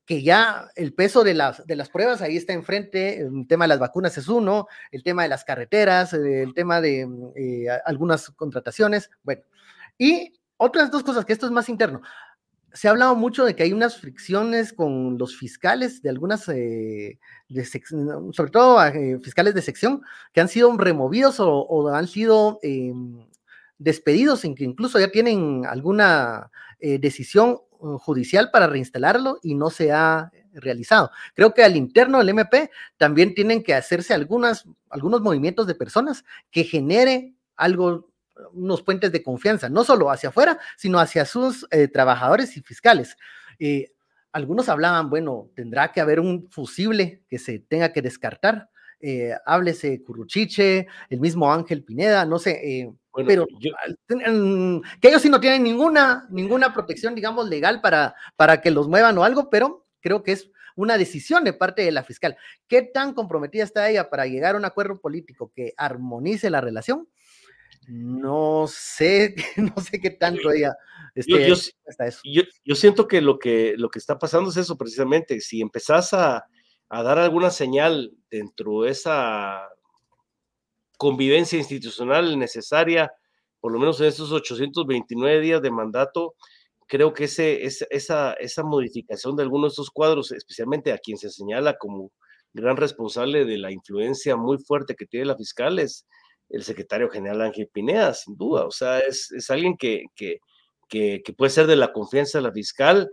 que 0.06 0.24
ya 0.24 0.70
el 0.76 0.94
peso 0.94 1.24
de 1.24 1.36
las, 1.36 1.66
de 1.66 1.76
las 1.76 1.90
pruebas 1.90 2.22
ahí 2.22 2.36
está 2.36 2.54
enfrente, 2.54 3.20
el 3.22 3.48
tema 3.48 3.66
de 3.66 3.70
las 3.70 3.80
vacunas 3.80 4.18
es 4.18 4.28
uno, 4.28 4.68
el 4.92 5.04
tema 5.04 5.24
de 5.24 5.30
las 5.30 5.44
carreteras, 5.44 6.14
el 6.14 6.54
tema 6.54 6.82
de 6.82 7.08
eh, 7.36 7.68
algunas 7.86 8.32
contrataciones, 8.32 9.10
bueno, 9.24 9.44
y 9.98 10.34
otras 10.58 10.92
dos 10.92 11.04
cosas, 11.04 11.24
que 11.24 11.34
esto 11.34 11.46
es 11.46 11.52
más 11.52 11.70
interno 11.70 12.02
se 12.74 12.88
ha 12.88 12.92
hablado 12.92 13.16
mucho 13.16 13.46
de 13.46 13.56
que 13.56 13.64
hay 13.64 13.74
unas 13.74 13.98
fricciones 13.98 14.74
con 14.74 15.18
los 15.18 15.38
fiscales 15.38 16.02
de 16.02 16.10
algunas, 16.10 16.48
eh, 16.50 17.20
sobre 18.32 18.52
todo 18.52 18.84
eh, 18.86 19.20
fiscales 19.22 19.54
de 19.54 19.62
sección, 19.62 20.02
que 20.34 20.42
han 20.42 20.48
sido 20.48 20.76
removidos 20.78 21.36
o, 21.40 21.88
han 21.90 22.08
sido 22.08 22.60
em, 22.64 23.26
despedidos, 23.78 24.42
que 24.42 24.64
incluso 24.64 25.00
ya 25.00 25.10
tienen 25.10 25.66
alguna 25.66 26.52
eh, 26.80 27.00
decisión 27.00 27.58
judicial 27.80 28.52
para 28.52 28.68
reinstalarlo 28.68 29.40
y 29.42 29.56
no 29.56 29.72
se 29.72 29.92
ha 29.92 30.32
realizado. 30.54 31.10
Creo 31.34 31.54
que 31.54 31.64
al 31.64 31.76
interno 31.76 32.20
del 32.20 32.30
MP 32.30 32.70
también 32.98 33.34
tienen 33.34 33.64
que 33.64 33.74
hacerse 33.74 34.14
algunas, 34.14 34.66
algunos 34.90 35.22
movimientos 35.22 35.66
de 35.66 35.74
personas 35.74 36.24
que 36.52 36.64
genere 36.64 37.34
algo 37.56 38.11
unos 38.54 38.82
puentes 38.82 39.12
de 39.12 39.24
confianza, 39.24 39.70
no 39.70 39.84
solo 39.84 40.10
hacia 40.10 40.30
afuera, 40.30 40.60
sino 40.78 41.00
hacia 41.00 41.26
sus 41.26 41.68
eh, 41.72 41.88
trabajadores 41.88 42.56
y 42.58 42.62
fiscales. 42.62 43.18
Eh, 43.60 43.92
algunos 44.32 44.70
hablaban, 44.70 45.10
bueno, 45.10 45.50
tendrá 45.56 45.92
que 45.92 46.02
haber 46.02 46.20
un 46.20 46.50
fusible 46.50 47.24
que 47.28 47.38
se 47.38 47.60
tenga 47.60 47.92
que 47.92 48.02
descartar. 48.02 48.70
Eh, 49.00 49.34
háblese 49.46 50.04
Curruchiche, 50.04 50.88
el 51.10 51.20
mismo 51.20 51.52
Ángel 51.52 51.84
Pineda, 51.84 52.24
no 52.26 52.38
sé, 52.40 52.92
pero 53.26 53.46
que 54.08 55.08
ellos 55.08 55.22
sí 55.22 55.30
no 55.30 55.40
tienen 55.40 55.64
ninguna, 55.64 56.28
ninguna 56.30 56.74
protección, 56.74 57.16
digamos, 57.16 57.50
legal 57.50 57.82
para, 57.82 58.16
para 58.36 58.62
que 58.62 58.72
los 58.72 58.88
muevan 58.88 59.18
o 59.18 59.24
algo, 59.24 59.50
pero 59.50 59.88
creo 60.02 60.24
que 60.24 60.34
es 60.34 60.52
una 60.76 60.98
decisión 60.98 61.44
de 61.44 61.54
parte 61.54 61.84
de 61.84 61.92
la 61.92 62.04
fiscal. 62.04 62.38
¿Qué 62.68 62.82
tan 62.82 63.14
comprometida 63.14 63.64
está 63.64 63.90
ella 63.90 64.10
para 64.10 64.26
llegar 64.26 64.56
a 64.56 64.58
un 64.58 64.66
acuerdo 64.66 65.00
político 65.00 65.52
que 65.54 65.74
armonice 65.78 66.50
la 66.50 66.62
relación? 66.62 67.08
No 67.88 68.66
sé, 68.68 69.36
no 69.58 69.82
sé 69.82 70.00
qué 70.00 70.12
tanto 70.12 70.52
ella 70.52 70.76
este, 71.14 71.48
yo, 72.24 72.44
yo, 72.64 72.76
siento 72.76 73.08
que 73.08 73.22
lo, 73.22 73.38
que 73.38 73.74
lo 73.78 73.90
que 73.90 74.00
está 74.00 74.18
pasando 74.18 74.50
es 74.50 74.58
eso 74.58 74.78
precisamente. 74.78 75.42
Si 75.42 75.62
empezás 75.62 76.14
a, 76.14 76.46
a 76.90 77.04
dar 77.04 77.20
alguna 77.20 77.50
señal 77.50 78.14
dentro 78.30 78.84
de 78.84 78.92
esa 78.92 79.68
convivencia 80.98 81.60
institucional 81.60 82.40
necesaria, 82.40 83.12
por 83.60 83.74
lo 83.74 83.80
menos 83.80 84.00
en 84.00 84.08
estos 84.08 84.32
829 84.32 85.42
días 85.42 85.62
de 85.62 85.72
mandato, 85.72 86.36
creo 86.88 87.14
que 87.14 87.26
ese, 87.26 87.66
esa, 87.66 88.34
esa 88.34 88.64
modificación 88.64 89.36
de 89.36 89.44
algunos 89.44 89.72
de 89.72 89.74
estos 89.74 89.92
cuadros, 89.92 90.32
especialmente 90.32 90.94
a 90.94 90.98
quien 90.98 91.18
se 91.18 91.30
señala 91.30 91.78
como 91.78 92.12
gran 92.54 92.78
responsable 92.78 93.46
de 93.46 93.58
la 93.58 93.72
influencia 93.72 94.36
muy 94.36 94.58
fuerte 94.58 94.96
que 94.96 95.06
tiene 95.06 95.26
la 95.26 95.38
fiscal, 95.38 95.80
es, 95.80 96.06
el 96.52 96.64
secretario 96.64 97.10
general 97.10 97.42
Ángel 97.42 97.70
Pineda, 97.72 98.14
sin 98.14 98.38
duda. 98.38 98.66
O 98.66 98.72
sea, 98.72 99.00
es, 99.00 99.32
alguien 99.50 99.78
que, 99.78 100.06
que, 100.16 100.40
puede 101.38 101.50
ser 101.50 101.68
de 101.68 101.76
la 101.76 101.92
confianza 101.92 102.38
de 102.38 102.44
la 102.44 102.52
fiscal. 102.52 103.10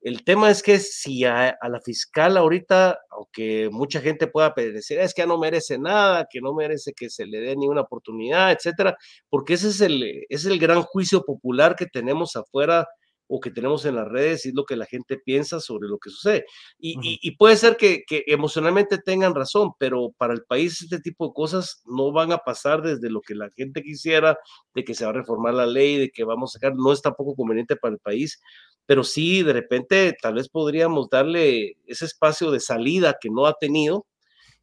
El 0.00 0.24
tema 0.24 0.50
es 0.50 0.62
que 0.62 0.78
si 0.78 1.24
a, 1.24 1.56
la 1.62 1.80
fiscal 1.80 2.36
ahorita, 2.36 2.98
aunque 3.10 3.68
mucha 3.70 4.00
gente 4.00 4.26
pueda 4.26 4.52
decir, 4.56 4.98
es 4.98 5.14
que 5.14 5.22
ya 5.22 5.26
no 5.26 5.38
merece 5.38 5.78
nada, 5.78 6.26
que 6.30 6.40
no 6.40 6.54
merece 6.54 6.92
que 6.92 7.08
se 7.08 7.24
le 7.24 7.40
dé 7.40 7.56
ni 7.56 7.68
una 7.68 7.82
oportunidad, 7.82 8.52
etcétera, 8.52 8.96
porque 9.30 9.54
ese 9.54 9.68
es 9.68 9.80
el, 9.80 10.24
es 10.28 10.44
el 10.44 10.58
gran 10.58 10.82
juicio 10.82 11.22
popular 11.22 11.76
que 11.76 11.86
tenemos 11.86 12.34
afuera 12.36 12.86
o 13.34 13.40
que 13.40 13.50
tenemos 13.50 13.86
en 13.86 13.96
las 13.96 14.06
redes 14.08 14.44
y 14.44 14.50
es 14.50 14.54
lo 14.54 14.66
que 14.66 14.76
la 14.76 14.84
gente 14.84 15.16
piensa 15.16 15.58
sobre 15.58 15.88
lo 15.88 15.96
que 15.96 16.10
sucede. 16.10 16.44
Y, 16.78 17.30
puede 17.36 17.56
ser 17.56 17.78
que, 17.78 18.04
emocionalmente 18.26 18.98
tengan 18.98 19.34
razón, 19.34 19.70
pero 19.78 20.12
para 20.18 20.34
el 20.34 20.42
país 20.42 20.82
este 20.82 21.00
tipo 21.00 21.28
de 21.28 21.32
cosas 21.32 21.82
no 21.86 22.12
van 22.12 22.32
a 22.32 22.38
pasar 22.38 22.82
desde 22.82 23.08
lo 23.08 23.22
que 23.22 23.34
la 23.34 23.48
gente 23.56 23.82
quisiera, 23.82 24.36
de 24.74 24.84
que 24.84 24.94
se 24.94 25.06
va 25.06 25.12
a 25.12 25.14
reformar 25.14 25.54
la 25.54 25.64
ley, 25.64 25.96
de 25.96 26.10
que 26.10 26.24
vamos 26.24 26.50
a 26.50 26.58
sacar, 26.58 26.74
no 26.76 26.92
es 26.92 27.00
tampoco 27.00 27.34
conveniente 27.34 27.74
para 27.74 27.94
el 27.94 28.00
país, 28.00 28.38
pero 28.84 29.02
sí, 29.02 29.42
de 29.42 29.54
repente, 29.54 30.14
tal 30.20 30.34
vez 30.34 30.50
podríamos 30.50 31.08
darle 31.08 31.78
ese 31.86 32.04
espacio 32.04 32.50
de 32.50 32.60
salida 32.60 33.16
que 33.18 33.30
no 33.30 33.46
ha 33.46 33.54
tenido. 33.54 34.06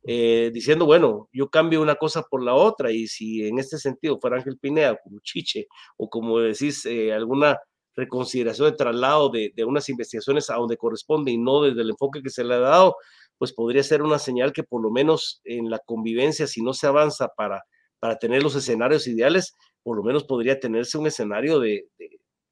Eh, 0.04 0.52
diciendo, 0.54 0.86
bueno, 0.86 1.28
yo 1.34 1.50
cambio 1.50 1.82
una 1.82 1.96
cosa 1.96 2.24
por 2.24 2.42
la 2.44 2.54
otra, 2.54 2.92
y 2.92 3.08
si 3.08 3.48
en 3.48 3.60
este 3.60 3.78
sentido 3.78 4.20
fuera 4.20 4.38
Ángel 4.38 4.58
Pineda, 4.58 4.98
como 5.04 5.20
Chiche, 5.22 5.68
o 5.98 6.10
como 6.10 6.40
decís, 6.40 6.86
eh, 6.86 7.12
alguna 7.12 7.58
reconsideración 8.00 8.72
de 8.72 8.78
traslado 8.78 9.30
de, 9.30 9.54
unas 9.66 9.90
investigaciones 9.90 10.50
a 10.50 10.56
donde 10.56 10.78
corresponde 10.78 11.32
y 11.32 11.38
no 11.38 11.62
desde 11.62 11.82
el 11.82 11.92
enfoque 11.92 12.22
que 12.22 12.30
se 12.30 12.44
le 12.44 12.56
ha 12.56 12.60
dado, 12.60 12.96
pues 13.38 13.54
podría 13.54 13.84
ser 13.84 14.02
una 14.02 14.20
señal 14.20 14.52
que 14.52 14.64
por 14.64 14.82
lo 14.82 14.92
menos 14.92 15.42
en 15.44 15.70
la 15.70 15.80
convivencia, 15.80 16.48
si 16.48 16.62
no 16.62 16.74
se 16.74 16.88
avanza 16.88 17.30
para, 17.36 17.64
para 18.00 18.18
tener 18.18 18.44
los 18.44 18.56
escenarios 18.56 19.08
ideales, 19.08 19.56
por 19.84 19.98
lo 19.98 20.04
menos 20.04 20.24
podría 20.24 20.60
tenerse 20.60 20.98
un 20.98 21.08
escenario 21.08 21.60
de, 21.60 21.88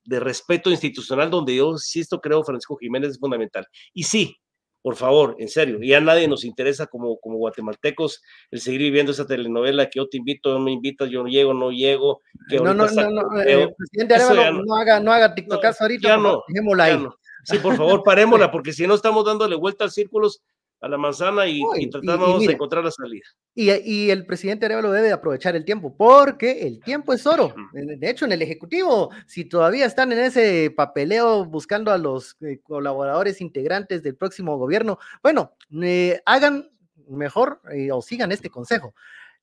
de, 0.06 0.20
respeto 0.20 0.70
institucional 0.70 1.30
donde 1.30 1.56
yo, 1.56 1.72
insisto, 1.72 2.20
creo 2.22 2.44
Francisco 2.44 2.77
Jiménez 2.77 3.12
es 3.12 3.20
fundamental. 3.20 3.66
Y 3.94 4.04
sí, 4.04 4.38
por 4.88 4.96
favor, 4.96 5.36
en 5.38 5.50
serio, 5.50 5.79
ya 5.82 6.00
nadie 6.00 6.29
nos 6.29 6.46
interesa 6.46 6.88
como, 6.88 7.20
como 7.20 7.36
guatemaltecos 7.39 8.24
el 8.51 8.62
seguir 8.62 8.79
viviendo 8.79 9.12
esa 9.12 9.27
telenovela 9.27 9.89
que 9.89 10.00
yo 10.00 10.08
te 10.08 10.15
invito, 10.15 10.53
no 10.53 10.62
me 10.62 10.72
invitas, 10.72 11.10
yo 11.10 11.24
no 11.24 11.27
llego, 11.27 11.53
no 11.53 11.72
llego. 11.72 12.22
Que 12.48 12.56
no, 12.56 12.74
no, 12.74 12.88
no, 12.88 13.10
no, 13.10 13.41
eh, 13.41 13.67
presidente 13.77 14.15
Arevalo, 14.15 14.63
no, 14.63 14.75
haga, 14.77 15.01
no 15.01 15.12
haga 15.12 15.36
TikTokazo 15.36 15.84
ahorita, 15.84 16.08
ya 16.08 16.15
no, 16.15 16.41
ahí. 16.82 17.06
Sí, 17.44 17.58
por 17.58 17.75
favor, 17.75 18.01
parémosla, 18.01 18.50
porque 18.51 18.72
si 18.72 18.88
no 18.88 18.94
estamos 18.94 19.25
dándole 19.25 19.58
vuelta 19.58 19.84
a 19.84 19.89
círculos 19.89 20.41
a 20.80 20.88
la 20.88 20.98
manzana 20.98 21.48
y, 21.48 21.62
tratamos 21.90 22.46
de 22.46 22.54
encontrar 22.54 22.84
la 22.84 22.92
salida. 22.92 23.26
Y, 23.56 24.10
el 24.10 24.26
presidente 24.26 24.66
Arevalo 24.66 24.92
debe 24.92 25.12
aprovechar 25.12 25.56
el 25.56 25.66
tiempo, 25.66 25.96
porque 25.96 26.68
el 26.68 26.80
tiempo 26.80 27.14
es 27.14 27.26
oro. 27.26 27.54
De 27.74 28.10
hecho, 28.10 28.26
en 28.26 28.32
el 28.34 28.42
Ejecutivo, 28.42 29.10
si 29.26 29.46
todavía 29.46 29.86
están 29.86 30.12
en 30.12 30.20
ese 30.20 30.72
papeleo 30.76 31.46
buscando 31.46 31.92
a 31.92 31.98
los 31.98 32.38
eh, 32.42 32.60
colaboradores 32.62 33.42
integrantes 33.42 34.04
del 34.04 34.16
próximo 34.16 34.58
gobierno, 34.58 35.00
bueno, 35.24 35.54
eh, 35.82 36.22
hagan 36.26 36.70
mejor 37.10 37.62
eh, 37.72 37.92
o 37.92 38.02
sigan 38.02 38.32
este 38.32 38.50
consejo. 38.50 38.94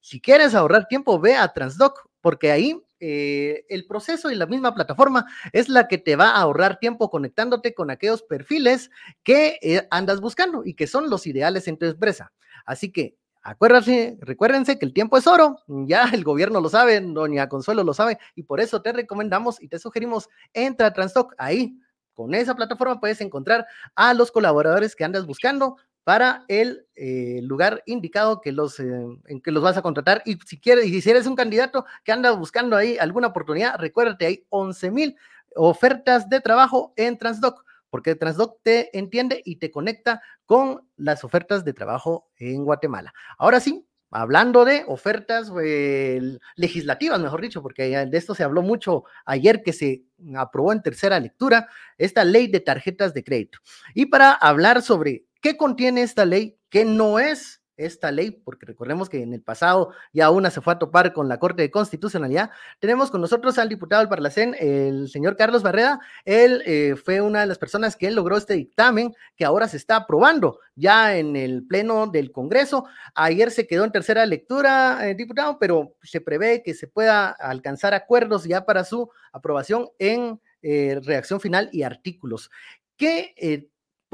Si 0.01 0.21
quieres 0.21 0.55
ahorrar 0.55 0.87
tiempo, 0.87 1.19
ve 1.19 1.35
a 1.35 1.53
Transdoc, 1.53 2.09
porque 2.21 2.53
ahí 2.53 2.81
eh, 3.07 3.67
el 3.69 3.85
proceso 3.85 4.31
y 4.31 4.35
la 4.35 4.47
misma 4.47 4.75
plataforma 4.75 5.27
es 5.53 5.69
la 5.69 5.89
que 5.89 5.99
te 5.99 6.17
va 6.17 6.31
a 6.31 6.41
ahorrar 6.41 6.79
tiempo 6.79 7.11
conectándote 7.11 7.75
con 7.75 7.91
aquellos 7.91 8.23
perfiles 8.23 8.91
que 9.23 9.59
eh, 9.61 9.87
andas 9.91 10.23
buscando 10.23 10.65
y 10.65 10.73
que 10.73 10.87
son 10.87 11.11
los 11.11 11.27
ideales 11.27 11.69
en 11.69 11.77
tu 11.77 11.85
empresa. 11.85 12.33
Así 12.65 12.91
que 12.91 13.19
acuérdense, 13.43 14.17
recuérdense 14.23 14.79
que 14.79 14.87
el 14.87 14.95
tiempo 14.95 15.19
es 15.19 15.27
oro, 15.27 15.59
ya 15.67 16.09
el 16.15 16.25
gobierno 16.25 16.63
lo 16.63 16.71
sabe, 16.71 16.99
doña 16.99 17.47
Consuelo 17.47 17.85
lo 17.85 17.93
sabe, 17.93 18.19
y 18.35 18.45
por 18.45 18.59
eso 18.59 18.81
te 18.81 18.91
recomendamos 18.95 19.61
y 19.61 19.69
te 19.69 19.79
sugerimos, 19.79 20.31
entra 20.55 20.87
a 20.87 20.93
Transdoc, 20.95 21.35
ahí 21.37 21.79
con 22.15 22.33
esa 22.33 22.55
plataforma 22.55 23.01
puedes 23.01 23.21
encontrar 23.21 23.67
a 23.97 24.15
los 24.15 24.33
colaboradores 24.33 24.97
que 24.97 25.05
andas 25.05 25.27
buscando, 25.27 25.77
para 26.05 26.45
el 26.49 26.87
eh, 26.95 27.41
lugar 27.43 27.83
indicado 27.87 28.41
que 28.43 28.53
los, 28.53 28.79
eh, 28.79 28.85
en 29.27 29.41
que 29.41 29.51
los 29.51 29.63
vas 29.63 29.77
a 29.77 29.83
contratar. 29.83 30.23
Y 30.27 30.39
si 30.47 30.61
quieres, 30.61 30.87
y 30.87 31.01
si 31.01 31.11
eres 31.11 31.27
un 31.27 31.35
candidato 31.35 31.87
que 32.05 32.13
anda 32.13 32.31
buscando 32.33 32.77
ahí 32.77 32.99
alguna 32.99 33.29
oportunidad, 33.29 33.77
recuérdate, 33.79 34.27
hay 34.27 34.47
11 34.51 34.91
mil 34.91 35.17
ofertas 35.57 36.29
de 36.29 36.41
trabajo 36.41 36.93
en 36.97 37.17
Transdoc, 37.17 37.65
porque 37.89 38.15
Transdoc 38.15 38.59
te 38.63 38.97
entiende 38.97 39.41
y 39.45 39.57
te 39.57 39.71
conecta 39.71 40.21
con 40.45 40.87
las 40.97 41.25
ofertas 41.25 41.65
de 41.65 41.73
trabajo 41.73 42.29
en 42.37 42.65
Guatemala. 42.65 43.15
Ahora 43.39 43.61
sí, 43.61 43.87
hablando 44.11 44.65
de 44.65 44.85
ofertas 44.87 45.51
eh, 45.63 46.21
legislativas, 46.57 47.19
mejor 47.19 47.41
dicho, 47.41 47.63
porque 47.63 47.85
de 48.07 48.19
esto 48.19 48.35
se 48.35 48.45
habló 48.45 48.63
mucho 48.63 49.05
ayer 49.25 49.63
que 49.63 49.73
se 49.73 50.05
aprobó 50.37 50.73
en 50.73 50.83
tercera 50.83 51.19
lectura 51.19 51.69
esta 51.97 52.25
ley 52.25 52.47
de 52.49 52.61
tarjetas 52.61 53.15
de 53.15 53.25
crédito. 53.25 53.59
Y 53.95 54.07
para 54.07 54.33
hablar 54.33 54.83
sobre 54.83 55.25
¿Qué 55.45 55.59
contiene 55.59 56.01
esta 56.01 56.25
ley? 56.25 56.59
¿Qué 56.71 56.87
no 56.87 57.19
es 57.19 57.63
esta 57.77 58.11
ley? 58.11 58.31
Porque 58.31 58.65
recordemos 58.65 59.11
que 59.11 59.23
en 59.23 59.35
el 59.35 59.43
pasado 59.43 59.91
ya 60.11 60.31
una 60.31 60.51
se 60.51 60.63
fue 60.63 60.73
a 60.73 60.79
topar 60.79 61.13
con 61.13 61.29
la 61.29 61.39
Corte 61.39 61.61
de 61.61 61.71
Constitucionalidad. 61.71 62.51
Tenemos 62.81 63.11
con 63.11 63.21
nosotros 63.21 63.59
al 63.59 63.69
diputado 63.69 64.01
del 64.01 64.09
Parlacén, 64.09 64.57
el 64.59 65.11
señor 65.11 65.37
Carlos 65.37 65.63
Barreda. 65.63 66.01
Él 66.25 66.63
eh, 66.65 66.97
fue 66.97 67.21
una 67.21 67.43
de 67.43 67.47
las 67.47 67.59
personas 67.59 67.95
que 67.95 68.11
logró 68.11 68.39
este 68.39 68.55
dictamen 68.55 69.15
que 69.37 69.45
ahora 69.45 69.69
se 69.69 69.77
está 69.77 69.97
aprobando 69.97 70.61
ya 70.77 71.19
en 71.19 71.37
el 71.37 71.67
Pleno 71.67 72.07
del 72.07 72.33
Congreso. 72.33 72.87
Ayer 73.15 73.51
se 73.51 73.67
quedó 73.67 73.85
en 73.85 73.93
tercera 73.93 74.25
lectura, 74.25 75.07
eh, 75.07 75.15
diputado, 75.15 75.59
pero 75.59 75.95
se 76.03 76.23
prevé 76.23 76.63
que 76.63 76.73
se 76.73 76.89
pueda 76.89 77.29
alcanzar 77.29 77.93
acuerdos 77.93 78.45
ya 78.45 78.65
para 78.65 78.83
su 78.83 79.11
aprobación 79.31 79.91
en 79.99 80.41
eh, 80.63 80.99
reacción 81.05 81.39
final 81.39 81.69
y 81.71 81.83
artículos. 81.83 82.51
¿Qué 82.97 83.35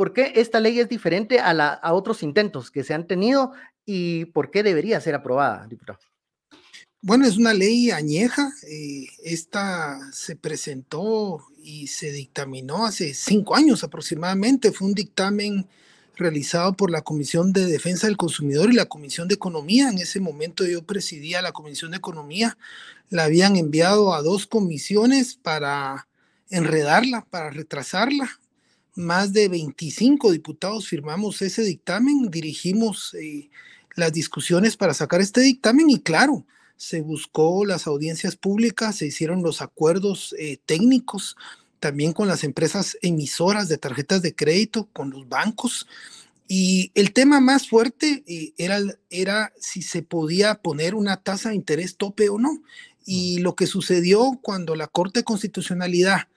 ¿Por 0.00 0.14
qué 0.14 0.32
esta 0.36 0.60
ley 0.60 0.80
es 0.80 0.88
diferente 0.88 1.40
a, 1.40 1.52
la, 1.52 1.74
a 1.74 1.92
otros 1.92 2.22
intentos 2.22 2.70
que 2.70 2.84
se 2.84 2.94
han 2.94 3.06
tenido 3.06 3.52
y 3.84 4.24
por 4.24 4.50
qué 4.50 4.62
debería 4.62 4.98
ser 4.98 5.14
aprobada, 5.14 5.66
diputado? 5.66 5.98
Bueno, 7.02 7.26
es 7.26 7.36
una 7.36 7.52
ley 7.52 7.90
añeja. 7.90 8.50
Eh, 8.66 9.08
esta 9.22 9.98
se 10.10 10.36
presentó 10.36 11.44
y 11.62 11.88
se 11.88 12.12
dictaminó 12.12 12.86
hace 12.86 13.12
cinco 13.12 13.54
años 13.54 13.84
aproximadamente. 13.84 14.72
Fue 14.72 14.88
un 14.88 14.94
dictamen 14.94 15.68
realizado 16.16 16.72
por 16.72 16.90
la 16.90 17.02
Comisión 17.02 17.52
de 17.52 17.66
Defensa 17.66 18.06
del 18.06 18.16
Consumidor 18.16 18.70
y 18.72 18.76
la 18.76 18.86
Comisión 18.86 19.28
de 19.28 19.34
Economía. 19.34 19.90
En 19.90 19.98
ese 19.98 20.18
momento 20.18 20.64
yo 20.64 20.82
presidía 20.82 21.42
la 21.42 21.52
Comisión 21.52 21.90
de 21.90 21.98
Economía. 21.98 22.56
La 23.10 23.24
habían 23.24 23.56
enviado 23.56 24.14
a 24.14 24.22
dos 24.22 24.46
comisiones 24.46 25.34
para 25.34 26.08
enredarla, 26.48 27.26
para 27.28 27.50
retrasarla 27.50 28.40
más 28.94 29.32
de 29.32 29.48
25 29.48 30.32
diputados 30.32 30.88
firmamos 30.88 31.42
ese 31.42 31.62
dictamen, 31.62 32.30
dirigimos 32.30 33.14
eh, 33.14 33.50
las 33.96 34.12
discusiones 34.12 34.76
para 34.76 34.94
sacar 34.94 35.20
este 35.20 35.40
dictamen 35.40 35.90
y 35.90 36.00
claro, 36.00 36.44
se 36.76 37.02
buscó 37.02 37.64
las 37.66 37.86
audiencias 37.86 38.36
públicas, 38.36 38.96
se 38.96 39.06
hicieron 39.06 39.42
los 39.42 39.60
acuerdos 39.60 40.34
eh, 40.38 40.58
técnicos 40.64 41.36
también 41.80 42.12
con 42.12 42.28
las 42.28 42.44
empresas 42.44 42.96
emisoras 43.02 43.68
de 43.68 43.78
tarjetas 43.78 44.22
de 44.22 44.34
crédito, 44.34 44.88
con 44.92 45.10
los 45.10 45.28
bancos. 45.28 45.86
Y 46.46 46.92
el 46.94 47.12
tema 47.12 47.40
más 47.40 47.68
fuerte 47.68 48.22
eh, 48.26 48.52
era, 48.58 48.80
era 49.08 49.52
si 49.58 49.82
se 49.82 50.02
podía 50.02 50.56
poner 50.56 50.94
una 50.94 51.16
tasa 51.16 51.48
de 51.48 51.54
interés 51.56 51.96
tope 51.96 52.28
o 52.28 52.38
no. 52.38 52.62
Y 53.06 53.38
lo 53.38 53.54
que 53.56 53.66
sucedió 53.66 54.38
cuando 54.42 54.76
la 54.76 54.86
Corte 54.86 55.20
de 55.20 55.24
Constitucionalidad 55.24 56.28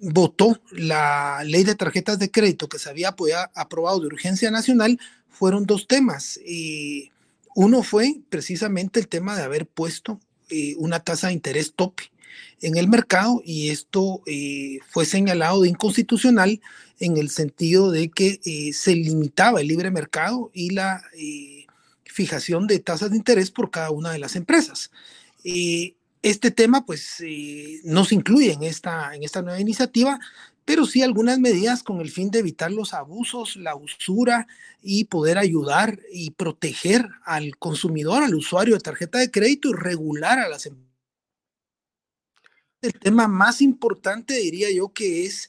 votó 0.00 0.60
la 0.72 1.42
ley 1.44 1.64
de 1.64 1.74
tarjetas 1.74 2.18
de 2.18 2.30
crédito 2.30 2.68
que 2.68 2.78
se 2.78 2.90
había 2.90 3.14
aprobado 3.54 4.00
de 4.00 4.06
urgencia 4.06 4.50
nacional 4.50 4.98
fueron 5.28 5.66
dos 5.66 5.86
temas. 5.86 6.38
y 6.44 7.12
uno 7.56 7.82
fue 7.82 8.20
precisamente 8.28 9.00
el 9.00 9.08
tema 9.08 9.34
de 9.34 9.42
haber 9.42 9.66
puesto 9.66 10.20
eh, 10.50 10.74
una 10.76 11.00
tasa 11.00 11.28
de 11.28 11.32
interés 11.32 11.72
tope 11.74 12.12
en 12.60 12.76
el 12.76 12.86
mercado 12.86 13.40
y 13.46 13.70
esto 13.70 14.20
eh, 14.26 14.78
fue 14.90 15.06
señalado 15.06 15.62
de 15.62 15.70
inconstitucional 15.70 16.60
en 17.00 17.16
el 17.16 17.30
sentido 17.30 17.90
de 17.90 18.10
que 18.10 18.40
eh, 18.44 18.74
se 18.74 18.94
limitaba 18.94 19.62
el 19.62 19.68
libre 19.68 19.90
mercado 19.90 20.50
y 20.52 20.70
la 20.70 21.02
fijación 22.04 22.66
de 22.66 22.78
tasas 22.78 23.10
de 23.10 23.16
interés 23.16 23.50
por 23.50 23.70
cada 23.70 23.90
una 23.90 24.12
de 24.12 24.18
las 24.18 24.36
empresas. 24.36 24.90
Este 26.26 26.50
tema 26.50 26.84
pues 26.84 27.20
eh, 27.20 27.80
no 27.84 28.04
se 28.04 28.16
incluye 28.16 28.52
en 28.52 28.64
esta, 28.64 29.14
en 29.14 29.22
esta 29.22 29.42
nueva 29.42 29.60
iniciativa, 29.60 30.18
pero 30.64 30.84
sí 30.84 31.00
algunas 31.00 31.38
medidas 31.38 31.84
con 31.84 32.00
el 32.00 32.10
fin 32.10 32.32
de 32.32 32.40
evitar 32.40 32.72
los 32.72 32.94
abusos, 32.94 33.54
la 33.54 33.76
usura 33.76 34.48
y 34.82 35.04
poder 35.04 35.38
ayudar 35.38 36.00
y 36.12 36.32
proteger 36.32 37.08
al 37.24 37.56
consumidor, 37.58 38.24
al 38.24 38.34
usuario 38.34 38.74
de 38.74 38.80
tarjeta 38.80 39.20
de 39.20 39.30
crédito 39.30 39.68
y 39.68 39.74
regular 39.74 40.40
a 40.40 40.48
las 40.48 40.66
empresas. 40.66 40.96
El 42.82 42.94
tema 42.94 43.28
más 43.28 43.62
importante 43.62 44.34
diría 44.34 44.72
yo 44.72 44.88
que 44.88 45.26
es 45.26 45.48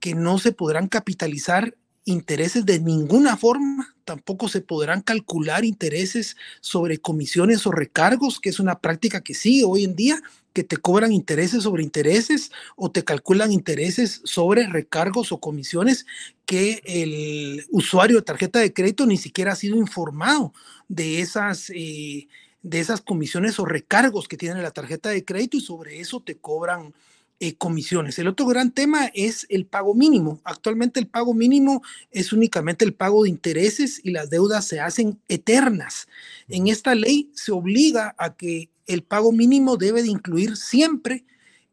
que 0.00 0.16
no 0.16 0.40
se 0.40 0.50
podrán 0.50 0.88
capitalizar 0.88 1.76
intereses 2.06 2.64
de 2.64 2.78
ninguna 2.80 3.36
forma, 3.36 3.94
tampoco 4.04 4.48
se 4.48 4.60
podrán 4.60 5.02
calcular 5.02 5.64
intereses 5.64 6.36
sobre 6.60 6.98
comisiones 6.98 7.66
o 7.66 7.72
recargos, 7.72 8.40
que 8.40 8.48
es 8.48 8.60
una 8.60 8.78
práctica 8.78 9.20
que 9.20 9.34
sigue 9.34 9.64
hoy 9.64 9.84
en 9.84 9.96
día, 9.96 10.22
que 10.52 10.62
te 10.64 10.78
cobran 10.78 11.12
intereses 11.12 11.64
sobre 11.64 11.82
intereses 11.82 12.50
o 12.76 12.90
te 12.90 13.04
calculan 13.04 13.52
intereses 13.52 14.22
sobre 14.24 14.66
recargos 14.68 15.32
o 15.32 15.38
comisiones 15.38 16.06
que 16.46 16.80
el 16.86 17.66
usuario 17.70 18.16
de 18.16 18.22
tarjeta 18.22 18.60
de 18.60 18.72
crédito 18.72 19.04
ni 19.04 19.18
siquiera 19.18 19.52
ha 19.52 19.56
sido 19.56 19.76
informado 19.76 20.54
de 20.88 21.20
esas, 21.20 21.70
eh, 21.70 22.28
de 22.62 22.80
esas 22.80 23.00
comisiones 23.02 23.58
o 23.58 23.66
recargos 23.66 24.28
que 24.28 24.38
tiene 24.38 24.62
la 24.62 24.70
tarjeta 24.70 25.10
de 25.10 25.24
crédito 25.24 25.56
y 25.56 25.60
sobre 25.60 26.00
eso 26.00 26.20
te 26.20 26.36
cobran 26.36 26.94
eh, 27.38 27.54
comisiones. 27.54 28.18
El 28.18 28.28
otro 28.28 28.46
gran 28.46 28.70
tema 28.70 29.10
es 29.12 29.46
el 29.50 29.66
pago 29.66 29.94
mínimo. 29.94 30.40
Actualmente 30.44 31.00
el 31.00 31.06
pago 31.06 31.34
mínimo 31.34 31.82
es 32.10 32.32
únicamente 32.32 32.84
el 32.84 32.94
pago 32.94 33.24
de 33.24 33.28
intereses 33.28 34.00
y 34.02 34.10
las 34.10 34.30
deudas 34.30 34.66
se 34.66 34.80
hacen 34.80 35.20
eternas. 35.28 36.08
En 36.48 36.68
esta 36.68 36.94
ley 36.94 37.30
se 37.34 37.52
obliga 37.52 38.14
a 38.18 38.34
que 38.34 38.70
el 38.86 39.02
pago 39.02 39.32
mínimo 39.32 39.76
debe 39.76 40.02
de 40.02 40.08
incluir 40.08 40.56
siempre 40.56 41.24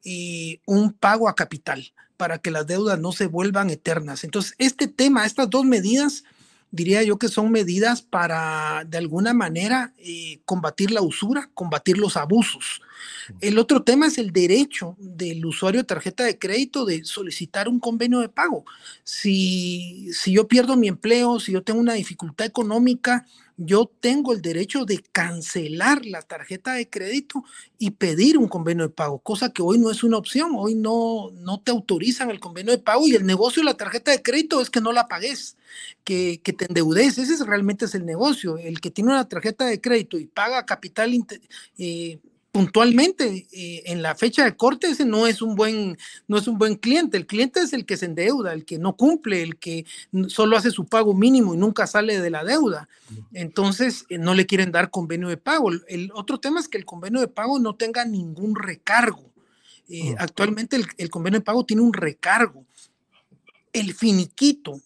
eh, 0.04 0.60
un 0.66 0.92
pago 0.92 1.30
a 1.30 1.36
capital 1.36 1.94
para 2.18 2.40
que 2.40 2.52
las 2.52 2.68
deudas 2.68 3.00
no 3.00 3.14
se 3.14 3.28
vuelvan 3.28 3.70
eternas. 3.70 4.26
Entonces, 4.26 4.56
este 4.58 4.88
tema, 4.88 5.26
estas 5.26 5.50
dos 5.50 5.64
medidas, 5.64 6.26
diría 6.74 7.04
yo 7.04 7.20
que 7.20 7.28
son 7.28 7.52
medidas 7.52 8.02
para, 8.02 8.84
de 8.88 8.98
alguna 8.98 9.32
manera, 9.32 9.94
eh, 10.00 10.40
combatir 10.44 10.90
la 10.90 11.04
usura, 11.04 11.52
combatir 11.54 12.00
los 12.00 12.18
abusos. 12.18 12.82
El 13.42 13.60
otro 13.60 13.84
tema 13.84 14.08
es 14.08 14.18
el 14.18 14.34
derecho 14.34 14.96
del 14.98 15.46
usuario 15.46 15.82
de 15.82 15.86
tarjeta 15.86 16.24
de 16.24 16.40
crédito 16.40 16.84
de 16.84 17.06
solicitar 17.06 17.70
un 17.70 17.80
convenio 17.80 18.22
de 18.22 18.30
pago. 18.30 18.66
Si, 19.04 20.10
si 20.14 20.34
yo 20.34 20.48
pierdo 20.48 20.76
mi 20.76 20.88
empleo, 20.88 21.40
si 21.40 21.52
yo 21.52 21.62
tengo 21.62 21.80
una 21.80 21.94
dificultad 21.94 22.48
económica, 22.48 23.28
yo 23.58 23.92
tengo 24.00 24.34
el 24.34 24.42
derecho 24.42 24.86
de 24.86 25.00
cancelar 25.12 26.06
la 26.06 26.22
tarjeta 26.22 26.74
de 26.74 26.90
crédito 26.90 27.44
y 27.78 27.92
pedir 27.92 28.38
un 28.38 28.48
convenio 28.48 28.88
de 28.88 28.94
pago, 28.94 29.20
cosa 29.20 29.52
que 29.52 29.62
hoy 29.62 29.78
no 29.78 29.92
es 29.92 30.04
una 30.04 30.18
opción, 30.18 30.52
hoy 30.56 30.76
no, 30.76 31.32
no 31.32 31.62
te 31.62 31.72
autorizan 31.72 32.30
el 32.30 32.40
convenio 32.40 32.72
de 32.72 32.80
pago 32.80 33.08
y 33.08 33.16
el 33.16 33.26
negocio 33.26 33.62
de 33.62 33.66
la 33.66 33.78
tarjeta 33.78 34.12
de 34.12 34.22
crédito 34.22 34.62
es 34.62 34.70
que 34.70 34.82
no 34.82 34.92
la 34.92 35.08
pagues, 35.08 35.58
que, 36.04 36.42
que 36.44 36.54
te 36.54 36.66
endeudes, 36.66 37.18
ese 37.18 37.34
es, 37.34 37.46
realmente 37.46 37.86
es 37.86 37.96
el 37.96 38.06
negocio, 38.06 38.58
el 38.58 38.80
que 38.82 38.92
tiene 38.92 39.12
una 39.12 39.28
tarjeta 39.28 39.66
de 39.66 39.82
crédito 39.82 40.18
y 40.18 40.26
paga 40.26 40.66
capital 40.66 41.14
eh, 41.78 42.20
puntualmente 42.54 43.48
eh, 43.52 43.82
en 43.88 44.04
la 44.04 44.14
fecha 44.14 44.46
de 44.46 44.56
corte 44.56 44.86
ese 44.86 45.06
no 45.06 45.26
es 45.26 45.42
un 45.42 45.56
buen 45.56 45.98
no 46.28 46.38
es 46.38 46.48
un 46.48 46.60
buen 46.60 46.76
cliente. 46.76 47.18
El 47.18 47.26
cliente 47.26 47.60
es 47.60 47.74
el 47.74 47.84
que 47.84 47.98
se 47.98 48.06
endeuda 48.06 48.54
el 48.54 48.64
que 48.64 48.78
no 48.78 48.96
cumple 48.96 49.42
el 49.42 49.58
que 49.58 49.86
solo 50.28 50.56
hace 50.56 50.70
su 50.70 50.86
pago 50.86 51.16
mínimo 51.16 51.56
y 51.56 51.58
nunca 51.58 51.88
sale 51.88 52.22
de 52.22 52.30
la 52.30 52.44
deuda. 52.44 52.88
Entonces 53.34 54.06
eh, 54.10 54.20
no 54.20 54.36
le 54.36 54.46
quieren 54.46 54.72
dar 54.72 54.92
convenio 54.92 55.30
de 55.30 55.38
pago. 55.38 55.72
El, 55.88 56.12
otro 56.14 56.40
tema 56.40 56.60
es 56.60 56.70
que 56.70 56.78
el 56.78 56.86
convenio 56.86 57.22
de 57.22 57.28
pago 57.28 57.58
no 57.58 57.76
tenga 57.76 58.06
ningún 58.06 58.56
recargo. 58.56 59.34
Eh, 59.90 60.14
actualmente 60.20 60.76
el, 60.76 60.86
el 60.98 61.10
convenio 61.10 61.40
de 61.40 61.46
pago 61.46 61.66
tiene 61.66 61.82
un 61.82 61.92
recargo. 61.92 62.68
El 63.74 63.96
finiquito 63.96 64.80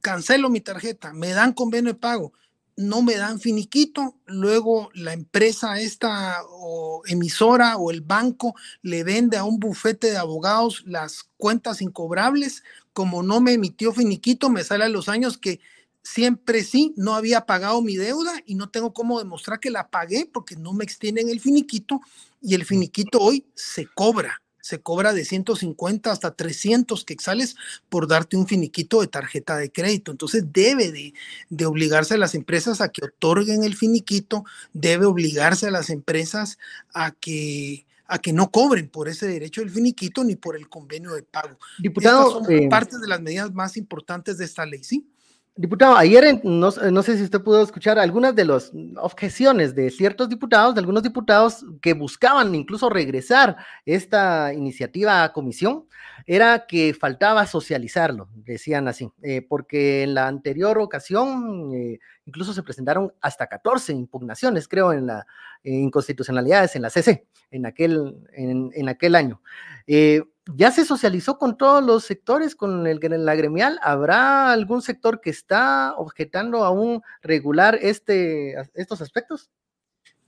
cancelo 0.00 0.48
mi 0.48 0.60
tarjeta 0.60 1.12
me 1.12 1.30
dan 1.30 1.52
convenio 1.52 1.92
de 1.92 1.98
pago 1.98 2.32
no 2.76 3.02
me 3.02 3.16
dan 3.16 3.40
finiquito, 3.40 4.16
luego 4.26 4.90
la 4.94 5.12
empresa 5.12 5.80
esta 5.80 6.42
o 6.48 7.02
emisora 7.06 7.76
o 7.76 7.90
el 7.90 8.00
banco 8.00 8.54
le 8.82 9.04
vende 9.04 9.36
a 9.36 9.44
un 9.44 9.58
bufete 9.58 10.10
de 10.10 10.16
abogados 10.16 10.82
las 10.86 11.24
cuentas 11.36 11.82
incobrables, 11.82 12.62
como 12.92 13.22
no 13.22 13.40
me 13.40 13.52
emitió 13.52 13.92
finiquito, 13.92 14.48
me 14.50 14.64
sale 14.64 14.84
a 14.84 14.88
los 14.88 15.08
años 15.08 15.38
que 15.38 15.60
siempre 16.02 16.64
sí, 16.64 16.94
no 16.96 17.14
había 17.14 17.46
pagado 17.46 17.80
mi 17.82 17.96
deuda 17.96 18.32
y 18.46 18.54
no 18.54 18.70
tengo 18.70 18.92
cómo 18.92 19.18
demostrar 19.18 19.60
que 19.60 19.70
la 19.70 19.88
pagué 19.88 20.28
porque 20.32 20.56
no 20.56 20.72
me 20.72 20.84
extienden 20.84 21.28
el 21.28 21.40
finiquito 21.40 22.00
y 22.40 22.54
el 22.54 22.64
finiquito 22.64 23.20
hoy 23.20 23.46
se 23.54 23.86
cobra 23.86 24.42
se 24.72 24.80
cobra 24.80 25.12
de 25.12 25.26
150 25.26 26.10
hasta 26.10 26.34
300 26.34 27.04
quexales 27.04 27.56
por 27.90 28.08
darte 28.08 28.38
un 28.38 28.46
finiquito 28.46 29.02
de 29.02 29.06
tarjeta 29.06 29.58
de 29.58 29.70
crédito. 29.70 30.12
Entonces 30.12 30.50
debe 30.50 30.90
de, 30.90 31.66
obligarse 31.66 32.14
a 32.14 32.16
las 32.16 32.34
empresas 32.34 32.80
a 32.80 32.88
que 32.88 33.04
otorguen 33.04 33.64
el 33.64 33.76
finiquito, 33.76 34.46
debe 34.72 35.04
obligarse 35.04 35.66
a 35.66 35.70
las 35.70 35.90
empresas 35.90 36.56
a 36.94 37.10
que 37.10 37.84
a 38.06 38.18
que 38.18 38.32
no 38.32 38.50
cobren 38.50 38.88
por 38.88 39.08
ese 39.08 39.26
derecho 39.26 39.60
del 39.60 39.70
finiquito 39.70 40.24
ni 40.24 40.36
por 40.36 40.56
el 40.56 40.68
convenio 40.68 41.12
de 41.14 41.22
pago. 41.22 41.58
Diputado, 41.78 42.30
son 42.30 42.52
eh, 42.52 42.68
parte 42.68 42.98
de 42.98 43.08
las 43.08 43.20
medidas 43.20 43.52
más 43.52 43.76
importantes 43.76 44.38
de 44.38 44.44
esta 44.46 44.66
ley, 44.66 44.84
¿sí? 44.84 45.06
Diputado, 45.54 45.96
ayer 45.96 46.40
no, 46.44 46.70
sé 46.70 47.16
si 47.18 47.24
usted 47.24 47.42
pudo 47.42 47.62
escuchar 47.62 47.98
algunas 47.98 48.34
de 48.34 48.46
las 48.46 48.72
objeciones 48.96 49.74
de 49.74 49.90
ciertos 49.90 50.30
diputados, 50.30 50.74
de 50.74 50.80
algunos 50.80 51.02
diputados 51.02 51.66
que 51.82 51.92
buscaban 51.92 52.54
incluso 52.54 52.88
regresar 52.88 53.58
esta 53.84 54.54
iniciativa 54.54 55.22
a 55.22 55.32
comisión, 55.34 55.84
era 56.24 56.64
que 56.66 56.94
faltaba 56.94 57.44
socializarlo, 57.44 58.30
decían 58.34 58.88
así, 58.88 59.12
eh, 59.22 59.42
porque 59.42 60.04
en 60.04 60.14
la 60.14 60.26
anterior 60.26 60.78
ocasión 60.78 61.70
eh, 61.74 61.98
incluso 62.24 62.54
se 62.54 62.62
presentaron 62.62 63.12
hasta 63.20 63.46
14 63.46 63.92
impugnaciones, 63.92 64.66
creo, 64.66 64.94
en 64.94 65.06
la 65.06 65.26
inconstitucionalidades 65.64 66.76
en 66.76 66.82
la 66.82 66.90
CC, 66.90 67.26
en 67.50 67.66
aquel, 67.66 68.16
en, 68.32 68.88
aquel 68.88 69.14
año. 69.14 69.42
Eh, 69.86 70.22
ya 70.46 70.72
se 70.72 70.84
socializó 70.84 71.38
con 71.38 71.56
todos 71.56 71.82
los 71.84 72.04
sectores, 72.04 72.56
con 72.56 72.86
el, 72.86 72.98
la 73.24 73.34
gremial. 73.34 73.78
¿Habrá 73.82 74.52
algún 74.52 74.82
sector 74.82 75.20
que 75.20 75.30
está 75.30 75.94
objetando 75.96 76.64
aún 76.64 77.02
regular 77.22 77.78
este, 77.80 78.54
estos 78.74 79.00
aspectos? 79.00 79.50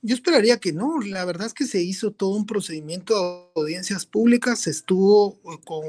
Yo 0.01 0.15
esperaría 0.15 0.59
que 0.59 0.71
no. 0.71 0.99
La 1.01 1.25
verdad 1.25 1.47
es 1.47 1.53
que 1.53 1.65
se 1.65 1.81
hizo 1.81 2.11
todo 2.11 2.29
un 2.29 2.45
procedimiento 2.45 3.51
de 3.55 3.61
audiencias 3.61 4.05
públicas, 4.05 4.59
se 4.59 4.69
estuvo 4.69 5.39
eh, 5.45 5.59
con 5.65 5.83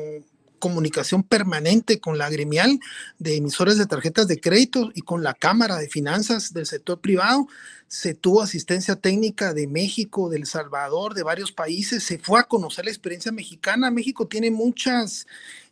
comunicación 0.59 1.23
permanente 1.23 2.01
con 2.01 2.19
la 2.19 2.31
gremial 2.31 2.79
de 3.19 3.37
emisores 3.37 3.79
de 3.79 3.87
tarjetas 3.87 4.29
de 4.29 4.41
crédito 4.41 4.91
y 4.95 5.03
con 5.03 5.23
la 5.23 5.35
Cámara 5.35 5.77
de 5.77 5.89
Finanzas 5.89 6.53
del 6.53 6.67
sector 6.67 7.01
privado. 7.01 7.47
Se 7.89 8.15
tuvo 8.15 8.43
asistencia 8.43 8.97
técnica 8.97 9.55
de 9.55 9.67
México, 9.67 10.29
de 10.29 10.39
El 10.39 10.47
Salvador, 10.47 11.15
de 11.15 11.23
varios 11.23 11.53
países. 11.53 12.03
Se 12.03 12.19
fue 12.19 12.41
a 12.41 12.45
conocer 12.45 12.85
la 12.85 12.91
experiencia 12.91 13.33
mexicana. 13.33 13.91
México 13.91 14.27
tiene 14.27 14.51
muchas 14.51 15.27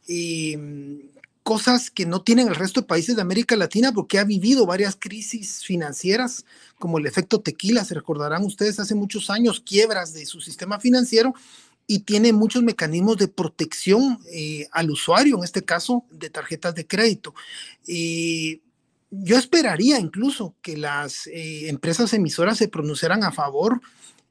em, 0.06 1.00
cosas 1.42 1.90
que 1.90 2.06
no 2.06 2.22
tienen 2.22 2.48
el 2.48 2.54
resto 2.54 2.80
de 2.80 2.86
países 2.86 3.16
de 3.16 3.22
América 3.22 3.54
Latina 3.54 3.92
porque 3.92 4.18
ha 4.18 4.24
vivido 4.24 4.64
varias 4.64 4.96
crisis 4.96 5.62
financieras, 5.62 6.44
como 6.78 6.98
el 6.98 7.06
efecto 7.06 7.40
tequila, 7.40 7.84
se 7.84 7.94
recordarán 7.94 8.44
ustedes 8.44 8.80
hace 8.80 8.94
muchos 8.94 9.28
años, 9.28 9.60
quiebras 9.60 10.14
de 10.14 10.24
su 10.24 10.40
sistema 10.40 10.80
financiero 10.80 11.34
y 11.86 12.00
tiene 12.00 12.32
muchos 12.32 12.62
mecanismos 12.62 13.18
de 13.18 13.28
protección 13.28 14.18
eh, 14.32 14.68
al 14.72 14.90
usuario, 14.90 15.36
en 15.36 15.44
este 15.44 15.64
caso 15.64 16.04
de 16.10 16.30
tarjetas 16.30 16.74
de 16.74 16.86
crédito. 16.86 17.34
Eh, 17.86 18.60
yo 19.10 19.36
esperaría 19.38 19.98
incluso 19.98 20.54
que 20.62 20.76
las 20.76 21.26
eh, 21.26 21.68
empresas 21.68 22.12
emisoras 22.14 22.58
se 22.58 22.68
pronunciaran 22.68 23.22
a 23.22 23.32
favor 23.32 23.80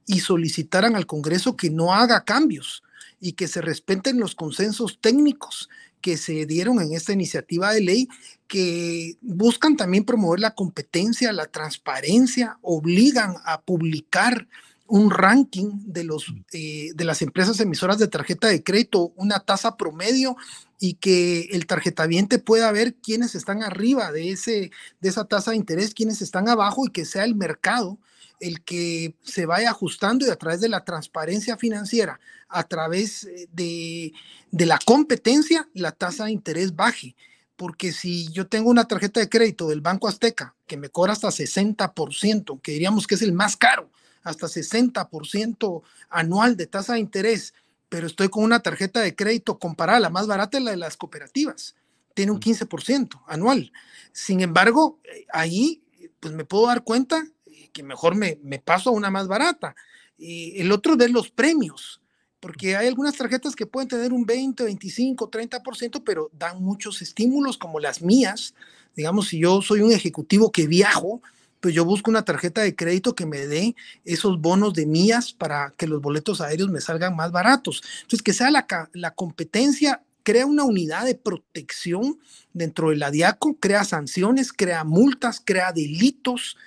y 0.06 0.20
solicitaran 0.20 0.96
al 0.96 1.06
Congreso 1.06 1.56
que 1.56 1.70
no 1.70 1.94
haga 1.94 2.26
cambios 2.26 2.84
y 3.22 3.34
que 3.34 3.48
se 3.48 3.62
respeten 3.62 4.20
los 4.20 4.36
consensos 4.36 5.00
técnicos 5.00 5.70
que 6.02 6.18
se 6.18 6.46
dieron 6.46 6.82
en 6.82 6.94
esta 6.94 7.14
iniciativa 7.14 7.72
de 7.72 7.80
ley 7.80 8.10
que 8.48 9.16
buscan 9.22 9.78
también 9.78 10.04
promover 10.04 10.42
la 10.42 10.54
competencia, 10.54 11.32
la 11.32 11.46
transparencia, 11.46 12.58
obligan 12.62 13.36
a 13.46 13.62
publicar 13.62 14.48
un 14.88 15.10
ranking 15.10 15.72
de, 15.86 16.04
los, 16.04 16.26
eh, 16.52 16.90
de 16.94 17.04
las 17.06 17.22
empresas 17.22 17.60
emisoras 17.60 17.98
de 17.98 18.08
tarjeta 18.08 18.48
de 18.48 18.64
crédito, 18.64 19.14
una 19.16 19.40
tasa 19.40 19.78
promedio 19.78 20.36
y 20.80 20.96
que 20.96 21.50
el 21.52 21.66
tarjetaviente 21.66 22.40
pueda 22.40 22.72
ver 22.72 22.96
quiénes 22.96 23.36
están 23.36 23.64
arriba 23.64 24.12
de, 24.12 24.32
ese, 24.32 24.72
de 25.00 25.10
esa 25.10 25.26
tasa 25.26 25.52
de 25.52 25.58
interés, 25.58 25.94
quiénes 25.94 26.22
están 26.22 26.50
abajo 26.50 26.86
y 26.86 26.92
que 26.92 27.06
sea 27.06 27.24
el 27.24 27.36
mercado 27.36 27.98
el 28.40 28.62
que 28.62 29.16
se 29.24 29.46
vaya 29.46 29.70
ajustando 29.70 30.26
y 30.26 30.30
a 30.30 30.36
través 30.36 30.60
de 30.60 30.68
la 30.68 30.84
transparencia 30.84 31.58
financiera, 31.58 32.20
a 32.50 32.64
través 32.64 33.24
eh, 33.24 33.48
de, 33.54 34.12
de 34.52 34.66
la 34.66 34.80
competencia, 34.84 35.70
la 35.74 35.94
tasa 35.94 36.26
de 36.26 36.32
interés 36.32 36.76
baje. 36.76 37.16
Porque 37.56 37.94
si 37.94 38.30
yo 38.34 38.48
tengo 38.48 38.70
una 38.70 38.86
tarjeta 38.86 39.20
de 39.20 39.30
crédito 39.30 39.70
del 39.70 39.80
Banco 39.80 40.08
Azteca 40.10 40.56
que 40.68 40.76
me 40.76 40.90
cobra 40.90 41.14
hasta 41.14 41.30
60%, 41.30 42.62
que 42.62 42.72
diríamos 42.74 43.08
que 43.08 43.16
es 43.16 43.22
el 43.22 43.32
más 43.32 43.56
caro, 43.56 43.90
hasta 44.24 44.48
60% 44.48 45.82
anual 46.10 46.58
de 46.58 46.68
tasa 46.68 46.94
de 46.94 47.00
interés, 47.00 47.54
pero 47.90 48.08
estoy 48.08 48.30
con 48.30 48.44
una 48.44 48.62
tarjeta 48.62 49.02
de 49.02 49.16
crédito 49.16 49.60
comparada, 49.60 50.00
la 50.00 50.10
más 50.10 50.28
barata 50.28 50.58
es 50.58 50.64
la 50.64 50.72
de 50.72 50.78
las 50.78 50.98
cooperativas, 50.98 51.76
tiene 52.14 52.32
un 52.32 52.40
15% 52.40 53.22
anual. 53.28 53.72
Sin 54.12 54.42
embargo, 54.42 55.00
ahí 55.32 55.84
pues 56.20 56.34
me 56.34 56.46
puedo 56.46 56.68
dar 56.68 56.84
cuenta 56.84 57.24
que 57.72 57.84
mejor 57.84 58.16
me, 58.16 58.40
me 58.44 58.60
paso 58.60 58.90
a 58.90 58.94
una 58.94 59.10
más 59.10 59.28
barata. 59.28 59.76
Y 60.18 60.60
el 60.62 60.72
otro 60.72 60.96
de 60.96 61.10
los 61.10 61.30
premios, 61.30 62.02
porque 62.40 62.76
hay 62.78 62.88
algunas 62.88 63.16
tarjetas 63.16 63.56
que 63.56 63.66
pueden 63.66 63.88
tener 63.88 64.14
un 64.14 64.26
20, 64.26 64.64
25, 64.64 65.30
30%, 65.30 66.04
pero 66.06 66.30
dan 66.34 66.62
muchos 66.64 67.02
estímulos 67.02 67.58
como 67.58 67.80
las 67.80 68.02
mías. 68.02 68.54
Digamos, 68.96 69.30
si 69.30 69.40
yo 69.40 69.62
soy 69.62 69.82
un 69.82 69.92
ejecutivo 69.92 70.52
que 70.52 70.68
viajo, 70.68 71.22
pues 71.64 71.74
yo 71.74 71.86
busco 71.86 72.12
una 72.12 72.26
tarjeta 72.26 72.60
de 72.60 72.76
crédito 72.76 73.16
que 73.16 73.26
me 73.26 73.48
dé 73.48 73.74
esos 74.04 74.42
bonos 74.42 74.74
de 74.74 74.86
mías 74.86 75.32
para 75.32 75.74
que 75.78 75.88
los 75.88 76.02
boletos 76.02 76.42
aéreos 76.42 76.70
me 76.70 76.82
salgan 76.82 77.16
más 77.16 77.32
baratos. 77.32 77.82
Entonces, 78.02 78.22
que 78.22 78.34
sea 78.34 78.52
la, 78.52 78.68
la 78.92 79.12
competencia 79.12 80.04
crea 80.24 80.46
una 80.46 80.66
unidad 80.66 81.06
de 81.06 81.16
protección 81.16 82.20
dentro 82.52 82.90
del 82.90 83.02
ADIACO, 83.02 83.56
crea 83.62 83.86
sanciones, 83.86 84.52
crea 84.52 84.84
multas, 84.84 85.42
crea 85.42 85.72
delitos, 85.72 86.58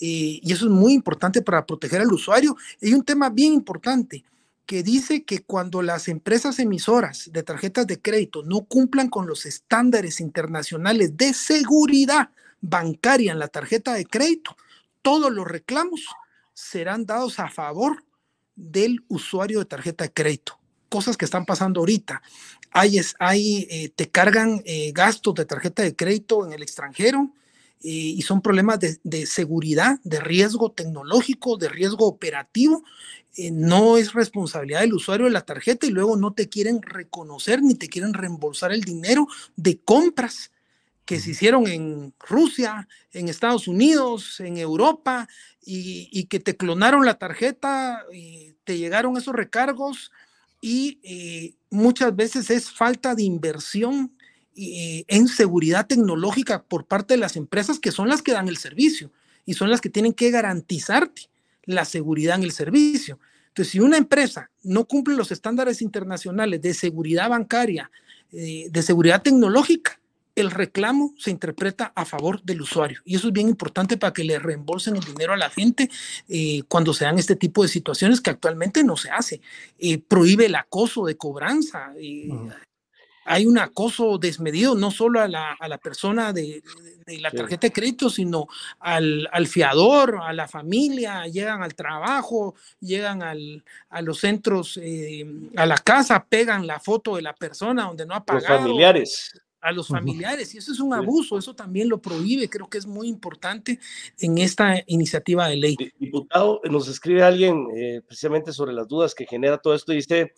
eh, 0.00 0.38
y 0.40 0.52
eso 0.52 0.66
es 0.66 0.70
muy 0.70 0.92
importante 0.92 1.42
para 1.42 1.66
proteger 1.66 2.00
al 2.00 2.12
usuario. 2.12 2.56
Hay 2.80 2.94
un 2.94 3.02
tema 3.02 3.30
bien 3.30 3.52
importante 3.52 4.24
que 4.64 4.84
dice 4.84 5.24
que 5.24 5.42
cuando 5.42 5.82
las 5.82 6.06
empresas 6.06 6.60
emisoras 6.60 7.30
de 7.32 7.42
tarjetas 7.42 7.88
de 7.88 8.00
crédito 8.00 8.44
no 8.44 8.60
cumplan 8.60 9.08
con 9.08 9.26
los 9.26 9.44
estándares 9.44 10.20
internacionales 10.20 11.16
de 11.16 11.34
seguridad 11.34 12.30
bancaria 12.60 13.32
en 13.32 13.38
la 13.38 13.48
tarjeta 13.48 13.94
de 13.94 14.06
crédito, 14.06 14.56
todos 15.02 15.32
los 15.32 15.46
reclamos 15.46 16.06
serán 16.54 17.06
dados 17.06 17.38
a 17.38 17.48
favor 17.48 18.04
del 18.54 19.04
usuario 19.08 19.58
de 19.58 19.66
tarjeta 19.66 20.04
de 20.04 20.12
crédito. 20.12 20.58
Cosas 20.88 21.16
que 21.16 21.24
están 21.24 21.44
pasando 21.44 21.80
ahorita. 21.80 22.22
Hay, 22.70 22.98
eh, 23.70 23.90
te 23.94 24.10
cargan 24.10 24.62
eh, 24.64 24.92
gastos 24.92 25.34
de 25.34 25.44
tarjeta 25.44 25.82
de 25.82 25.94
crédito 25.94 26.46
en 26.46 26.52
el 26.52 26.62
extranjero 26.62 27.32
y 27.88 28.20
son 28.22 28.40
problemas 28.40 28.80
de, 28.80 29.26
seguridad, 29.26 30.00
de 30.02 30.18
riesgo 30.18 30.72
tecnológico, 30.72 31.56
de 31.56 31.68
riesgo 31.68 32.06
operativo. 32.06 32.82
Eh, 33.36 33.50
no 33.50 33.98
es 33.98 34.14
responsabilidad 34.14 34.80
del 34.80 34.94
usuario 34.94 35.26
de 35.26 35.32
la 35.32 35.42
tarjeta 35.42 35.86
y 35.86 35.90
luego 35.90 36.16
no 36.16 36.32
te 36.32 36.48
quieren 36.48 36.80
reconocer 36.80 37.62
ni 37.62 37.74
te 37.74 37.88
quieren 37.88 38.14
reembolsar 38.14 38.72
el 38.72 38.82
dinero 38.82 39.28
de 39.56 39.78
compras 39.78 40.50
que 41.06 41.20
se 41.20 41.30
hicieron 41.30 41.66
en 41.68 42.12
Rusia, 42.18 42.88
en 43.12 43.28
Estados 43.28 43.68
Unidos, 43.68 44.40
en 44.40 44.58
Europa, 44.58 45.28
y, 45.64 46.24
que 46.24 46.40
te 46.40 46.56
clonaron 46.56 47.06
la 47.06 47.18
tarjeta, 47.18 48.04
y 48.12 48.54
te 48.64 48.76
llegaron 48.76 49.16
esos 49.16 49.34
recargos, 49.34 50.10
y 50.60 50.98
eh, 51.04 51.54
muchas 51.70 52.14
veces 52.14 52.50
es 52.50 52.70
falta 52.70 53.14
de 53.14 53.22
inversión 53.22 54.16
eh, 54.56 55.04
en 55.06 55.28
seguridad 55.28 55.86
tecnológica 55.86 56.64
por 56.64 56.86
parte 56.86 57.14
de 57.14 57.18
las 57.20 57.36
empresas 57.36 57.78
que 57.78 57.92
son 57.92 58.08
las 58.08 58.22
que 58.22 58.32
dan 58.32 58.48
el 58.48 58.56
servicio 58.56 59.12
y 59.44 59.54
son 59.54 59.70
las 59.70 59.82
que 59.82 59.90
tienen 59.90 60.14
que 60.14 60.30
garantizarte 60.30 61.28
la 61.64 61.84
seguridad 61.84 62.36
en 62.36 62.42
el 62.42 62.52
servicio. 62.52 63.20
Entonces, 63.48 63.72
si 63.72 63.80
una 63.80 63.96
empresa 63.96 64.50
no 64.62 64.86
cumple 64.86 65.14
los 65.14 65.30
estándares 65.30 65.82
internacionales 65.82 66.62
de 66.62 66.74
seguridad 66.74 67.28
bancaria, 67.28 67.90
eh, 68.32 68.68
de 68.70 68.82
seguridad 68.82 69.22
tecnológica, 69.22 70.00
el 70.36 70.50
reclamo 70.50 71.14
se 71.18 71.30
interpreta 71.30 71.92
a 71.94 72.04
favor 72.04 72.42
del 72.42 72.62
usuario. 72.62 73.00
Y 73.04 73.16
eso 73.16 73.28
es 73.28 73.32
bien 73.32 73.48
importante 73.48 73.96
para 73.96 74.12
que 74.12 74.24
le 74.24 74.38
reembolsen 74.38 74.96
el 74.96 75.04
dinero 75.04 75.32
a 75.32 75.36
la 75.36 75.50
gente 75.50 75.90
eh, 76.28 76.62
cuando 76.68 76.94
se 76.94 77.04
dan 77.04 77.18
este 77.18 77.36
tipo 77.36 77.62
de 77.62 77.68
situaciones 77.68 78.20
que 78.20 78.30
actualmente 78.30 78.84
no 78.84 78.96
se 78.96 79.10
hace. 79.10 79.40
prohíbe 80.08 80.46
el 80.46 80.54
acoso 80.54 81.06
de 81.06 81.16
cobranza 81.16 81.92
hay 83.26 83.44
un 83.44 83.58
acoso 83.58 84.18
desmedido, 84.18 84.74
no 84.74 84.90
solo 84.90 85.20
a 85.20 85.28
la, 85.28 85.56
a 85.58 85.68
la 85.68 85.78
persona 85.78 86.32
de, 86.32 86.62
de, 87.04 87.18
la 87.18 87.30
tarjeta 87.30 87.66
de 87.66 87.72
crédito, 87.72 88.08
sino 88.08 88.46
al, 88.78 89.28
al, 89.32 89.46
fiador, 89.48 90.20
a 90.22 90.32
la 90.32 90.46
familia, 90.46 91.26
llegan 91.26 91.62
al 91.62 91.74
trabajo, 91.74 92.54
llegan 92.80 93.22
al, 93.22 93.64
a 93.90 94.00
los 94.00 94.20
centros, 94.20 94.78
eh, 94.80 95.26
a 95.56 95.66
la 95.66 95.78
casa, 95.78 96.24
pegan 96.24 96.66
la 96.66 96.78
foto 96.78 97.16
de 97.16 97.22
la 97.22 97.34
persona 97.34 97.84
donde 97.84 98.06
no 98.06 98.14
ha 98.14 98.24
pagado. 98.24 98.54
Los 98.54 98.62
familiares. 98.62 99.42
A 99.66 99.72
los 99.72 99.88
familiares, 99.88 100.54
y 100.54 100.58
eso 100.58 100.70
es 100.70 100.78
un 100.78 100.94
abuso, 100.94 101.36
eso 101.38 101.54
también 101.54 101.88
lo 101.88 101.98
prohíbe, 101.98 102.48
creo 102.48 102.68
que 102.68 102.78
es 102.78 102.86
muy 102.86 103.08
importante 103.08 103.80
en 104.20 104.38
esta 104.38 104.76
iniciativa 104.86 105.48
de 105.48 105.56
ley. 105.56 105.76
Diputado, 105.98 106.60
nos 106.70 106.86
escribe 106.86 107.24
alguien 107.24 107.66
eh, 107.76 108.00
precisamente 108.06 108.52
sobre 108.52 108.72
las 108.72 108.86
dudas 108.86 109.14
que 109.14 109.26
genera 109.26 109.58
todo 109.58 109.74
esto, 109.74 109.92
dice, 109.92 110.32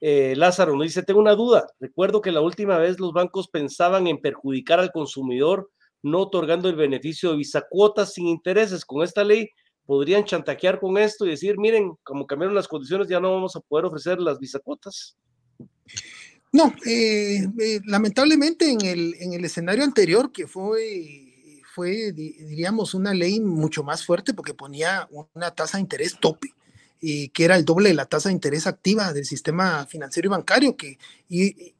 eh, 0.00 0.34
Lázaro 0.36 0.74
nos 0.74 0.82
dice, 0.82 1.04
tengo 1.04 1.20
una 1.20 1.36
duda. 1.36 1.68
Recuerdo 1.78 2.20
que 2.20 2.32
la 2.32 2.40
última 2.40 2.76
vez 2.76 2.98
los 2.98 3.12
bancos 3.12 3.46
pensaban 3.46 4.08
en 4.08 4.20
perjudicar 4.20 4.80
al 4.80 4.90
consumidor 4.90 5.70
no 6.02 6.18
otorgando 6.20 6.68
el 6.68 6.76
beneficio 6.76 7.30
de 7.30 7.36
bisacuotas 7.36 8.12
sin 8.14 8.26
intereses. 8.26 8.84
Con 8.84 9.04
esta 9.04 9.24
ley 9.24 9.48
podrían 9.86 10.24
chantajear 10.24 10.80
con 10.80 10.98
esto 10.98 11.24
y 11.24 11.30
decir, 11.30 11.58
miren, 11.58 11.94
como 12.02 12.26
cambiaron 12.26 12.54
las 12.54 12.68
condiciones, 12.68 13.08
ya 13.08 13.20
no 13.20 13.32
vamos 13.32 13.56
a 13.56 13.60
poder 13.60 13.86
ofrecer 13.86 14.20
las 14.20 14.38
bisacuotas. 14.38 15.16
No, 16.52 16.74
eh, 16.84 17.48
eh, 17.60 17.80
lamentablemente 17.86 18.70
en 18.70 18.82
el, 18.82 19.14
en 19.18 19.32
el 19.32 19.44
escenario 19.44 19.84
anterior, 19.84 20.32
que 20.32 20.46
fue, 20.46 21.62
fue, 21.74 22.12
diríamos, 22.12 22.92
una 22.92 23.14
ley 23.14 23.40
mucho 23.40 23.82
más 23.82 24.04
fuerte 24.04 24.34
porque 24.34 24.52
ponía 24.52 25.08
una 25.34 25.50
tasa 25.52 25.78
de 25.78 25.82
interés 25.82 26.18
tope 26.20 26.54
y 27.00 27.30
que 27.30 27.44
era 27.44 27.56
el 27.56 27.64
doble 27.64 27.88
de 27.88 27.94
la 27.94 28.04
tasa 28.04 28.28
de 28.28 28.34
interés 28.34 28.66
activa 28.66 29.12
del 29.14 29.24
sistema 29.24 29.86
financiero 29.86 30.26
y 30.28 30.30
bancario, 30.30 30.76
que 30.76 30.98
y, 31.28 31.72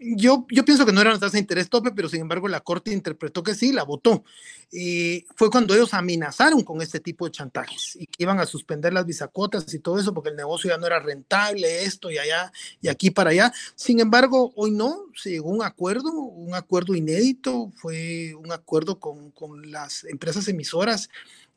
yo, 0.00 0.46
yo 0.50 0.64
pienso 0.64 0.86
que 0.86 0.92
no 0.92 1.00
era 1.00 1.10
una 1.10 1.18
tasa 1.18 1.32
de 1.32 1.40
interés 1.40 1.68
tope, 1.68 1.90
pero 1.92 2.08
sin 2.08 2.20
embargo 2.20 2.48
la 2.48 2.60
Corte 2.60 2.92
interpretó 2.92 3.42
que 3.42 3.54
sí, 3.54 3.72
la 3.72 3.82
votó. 3.82 4.24
Y 4.70 5.26
fue 5.34 5.50
cuando 5.50 5.74
ellos 5.74 5.94
amenazaron 5.94 6.62
con 6.62 6.82
este 6.82 7.00
tipo 7.00 7.24
de 7.24 7.32
chantajes 7.32 7.96
y 7.96 8.06
que 8.06 8.22
iban 8.22 8.38
a 8.38 8.46
suspender 8.46 8.92
las 8.92 9.06
bisacuotas 9.06 9.72
y 9.72 9.78
todo 9.78 9.98
eso 9.98 10.14
porque 10.14 10.30
el 10.30 10.36
negocio 10.36 10.70
ya 10.70 10.78
no 10.78 10.86
era 10.86 11.00
rentable, 11.00 11.84
esto 11.84 12.10
y 12.10 12.18
allá 12.18 12.52
y 12.80 12.88
aquí 12.88 13.10
para 13.10 13.30
allá. 13.30 13.52
Sin 13.74 14.00
embargo, 14.00 14.52
hoy 14.56 14.70
no, 14.70 15.06
se 15.14 15.40
un 15.40 15.62
acuerdo, 15.62 16.12
un 16.12 16.54
acuerdo 16.54 16.94
inédito, 16.94 17.72
fue 17.76 18.34
un 18.34 18.52
acuerdo 18.52 19.00
con, 19.00 19.30
con 19.30 19.70
las 19.70 20.04
empresas 20.04 20.48
emisoras 20.48 21.08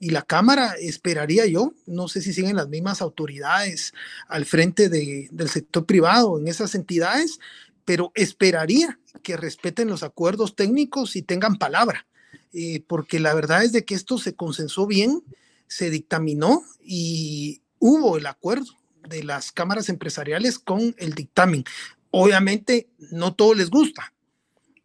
y 0.02 0.10
la 0.10 0.24
Cámara, 0.24 0.74
esperaría 0.80 1.46
yo, 1.46 1.74
no 1.86 2.08
sé 2.08 2.22
si 2.22 2.34
siguen 2.34 2.56
las 2.56 2.68
mismas 2.68 3.04
autoridades 3.04 3.94
al 4.28 4.46
frente 4.46 4.90
de, 4.90 5.30
del 5.32 5.48
sector 5.48 5.86
privado 5.86 6.40
en 6.40 6.48
esas 6.48 6.74
entidades, 6.74 7.40
pero 7.86 8.12
esperaría 8.16 9.00
que 9.24 9.38
respeten 9.38 9.88
los 9.88 10.04
acuerdos 10.04 10.56
técnicos 10.56 11.16
y 11.16 11.22
tengan 11.22 11.58
palabra, 11.58 12.08
eh, 12.54 12.84
porque 12.88 13.20
la 13.20 13.34
verdad 13.34 13.64
es 13.64 13.72
de 13.72 13.86
que 13.86 13.96
esto 13.96 14.18
se 14.18 14.36
consensó 14.36 14.88
bien, 14.88 15.24
se 15.68 15.90
dictaminó 15.90 16.64
y 16.84 17.62
hubo 17.80 18.18
el 18.18 18.26
acuerdo 18.26 18.74
de 19.08 19.24
las 19.24 19.52
cámaras 19.52 19.90
empresariales 19.90 20.60
con 20.60 20.96
el 20.98 21.14
dictamen. 21.14 21.64
Obviamente 22.12 22.90
no 23.12 23.34
todo 23.34 23.54
les 23.54 23.70
gusta, 23.70 24.14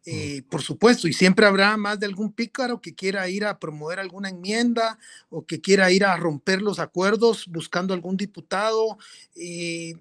eh, 0.09 0.43
por 0.49 0.61
supuesto, 0.61 1.09
y 1.09 1.13
siempre 1.13 1.45
habrá 1.45 1.75
más 1.75 1.99
de 1.99 2.05
algún 2.05 2.31
pícaro 2.31 2.79
que 2.79 2.95
quiera 2.95 3.27
ir 3.27 3.43
a 3.43 3.59
promover 3.59 3.99
alguna 3.99 4.29
enmienda 4.29 4.97
o 5.29 5.45
que 5.45 5.59
quiera 5.59 5.91
ir 5.91 6.05
a 6.05 6.15
romper 6.15 6.61
los 6.61 6.79
acuerdos 6.79 7.45
buscando 7.47 7.93
algún 7.93 8.15
diputado. 8.15 8.97
Eh, 9.35 9.95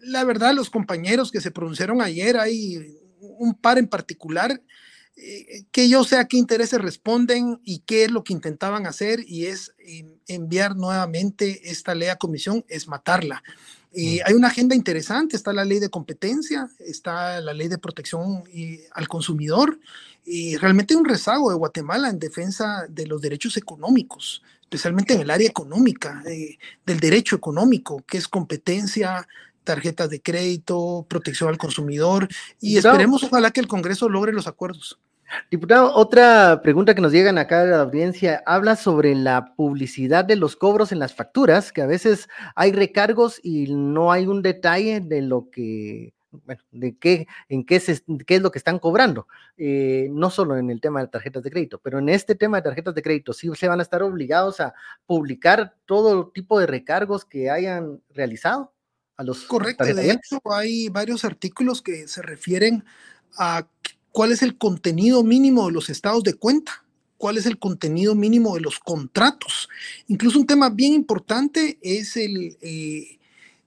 la 0.00 0.24
verdad, 0.24 0.54
los 0.54 0.70
compañeros 0.70 1.30
que 1.30 1.40
se 1.40 1.50
pronunciaron 1.50 2.00
ayer, 2.00 2.36
hay 2.36 2.98
un 3.20 3.54
par 3.54 3.78
en 3.78 3.88
particular 3.88 4.60
eh, 5.16 5.64
que 5.70 5.88
yo 5.88 6.04
sé 6.04 6.16
a 6.16 6.26
qué 6.26 6.38
intereses 6.38 6.80
responden 6.80 7.60
y 7.64 7.80
qué 7.80 8.04
es 8.04 8.10
lo 8.10 8.24
que 8.24 8.32
intentaban 8.32 8.86
hacer 8.86 9.20
y 9.26 9.46
es 9.46 9.74
enviar 10.26 10.74
nuevamente 10.74 11.70
esta 11.70 11.94
ley 11.94 12.08
a 12.08 12.16
comisión, 12.16 12.64
es 12.68 12.88
matarla. 12.88 13.42
Y 13.94 14.20
hay 14.20 14.32
una 14.32 14.48
agenda 14.48 14.74
interesante, 14.74 15.36
está 15.36 15.52
la 15.52 15.66
ley 15.66 15.78
de 15.78 15.90
competencia, 15.90 16.70
está 16.78 17.42
la 17.42 17.52
ley 17.52 17.68
de 17.68 17.76
protección 17.76 18.42
al 18.94 19.06
consumidor, 19.06 19.78
y 20.24 20.56
realmente 20.56 20.96
un 20.96 21.04
rezago 21.04 21.50
de 21.50 21.56
Guatemala 21.56 22.08
en 22.08 22.18
defensa 22.18 22.86
de 22.88 23.06
los 23.06 23.20
derechos 23.20 23.56
económicos, 23.58 24.42
especialmente 24.62 25.12
en 25.12 25.20
el 25.20 25.30
área 25.30 25.48
económica, 25.48 26.22
eh, 26.26 26.56
del 26.86 27.00
derecho 27.00 27.36
económico, 27.36 28.02
que 28.06 28.16
es 28.16 28.28
competencia, 28.28 29.28
tarjetas 29.64 30.10
de 30.10 30.20
crédito, 30.20 31.06
protección 31.08 31.48
al 31.48 31.58
consumidor, 31.58 32.28
y 32.60 32.76
esperemos 32.76 33.22
ojalá 33.22 33.50
que 33.50 33.60
el 33.60 33.68
Congreso 33.68 34.08
logre 34.08 34.32
los 34.32 34.46
acuerdos. 34.46 34.98
Diputado, 35.50 35.94
otra 35.94 36.60
pregunta 36.62 36.94
que 36.94 37.00
nos 37.00 37.12
llegan 37.12 37.38
acá 37.38 37.64
de 37.64 37.70
la 37.70 37.80
audiencia 37.80 38.42
habla 38.44 38.76
sobre 38.76 39.14
la 39.14 39.54
publicidad 39.54 40.24
de 40.24 40.36
los 40.36 40.56
cobros 40.56 40.92
en 40.92 40.98
las 40.98 41.14
facturas, 41.14 41.72
que 41.72 41.82
a 41.82 41.86
veces 41.86 42.28
hay 42.54 42.72
recargos 42.72 43.40
y 43.42 43.74
no 43.74 44.12
hay 44.12 44.26
un 44.26 44.42
detalle 44.42 45.00
de 45.00 45.22
lo 45.22 45.48
que, 45.50 46.12
bueno, 46.44 46.62
de 46.70 46.96
qué, 46.98 47.26
en 47.48 47.64
qué, 47.64 47.80
qué 48.26 48.34
es 48.34 48.42
lo 48.42 48.50
que 48.50 48.58
están 48.58 48.78
cobrando. 48.78 49.26
Eh, 49.56 50.08
no 50.10 50.28
solo 50.28 50.56
en 50.56 50.70
el 50.70 50.80
tema 50.80 51.00
de 51.00 51.08
tarjetas 51.08 51.42
de 51.42 51.50
crédito, 51.50 51.80
pero 51.82 51.98
en 51.98 52.08
este 52.08 52.34
tema 52.34 52.58
de 52.58 52.64
tarjetas 52.64 52.94
de 52.94 53.02
crédito 53.02 53.32
sí 53.32 53.50
se 53.54 53.68
van 53.68 53.80
a 53.80 53.82
estar 53.82 54.02
obligados 54.02 54.60
a 54.60 54.74
publicar 55.06 55.74
todo 55.86 56.28
tipo 56.28 56.60
de 56.60 56.66
recargos 56.66 57.24
que 57.24 57.50
hayan 57.50 58.00
realizado 58.10 58.72
a 59.22 59.24
los. 59.24 59.44
Correcto, 59.44 59.84
de 59.84 60.10
hecho 60.10 60.40
hay 60.44 60.88
varios 60.88 61.24
artículos 61.24 61.82
que 61.82 62.06
se 62.08 62.22
refieren 62.22 62.84
a 63.38 63.66
cuál 64.10 64.32
es 64.32 64.42
el 64.42 64.58
contenido 64.58 65.24
mínimo 65.24 65.66
de 65.66 65.72
los 65.72 65.88
estados 65.88 66.22
de 66.22 66.34
cuenta, 66.34 66.84
cuál 67.16 67.38
es 67.38 67.46
el 67.46 67.58
contenido 67.58 68.14
mínimo 68.14 68.54
de 68.54 68.60
los 68.60 68.78
contratos. 68.78 69.68
Incluso 70.08 70.38
un 70.38 70.46
tema 70.46 70.70
bien 70.70 70.92
importante 70.92 71.78
es 71.80 72.16
el, 72.16 72.58
eh, 72.60 73.18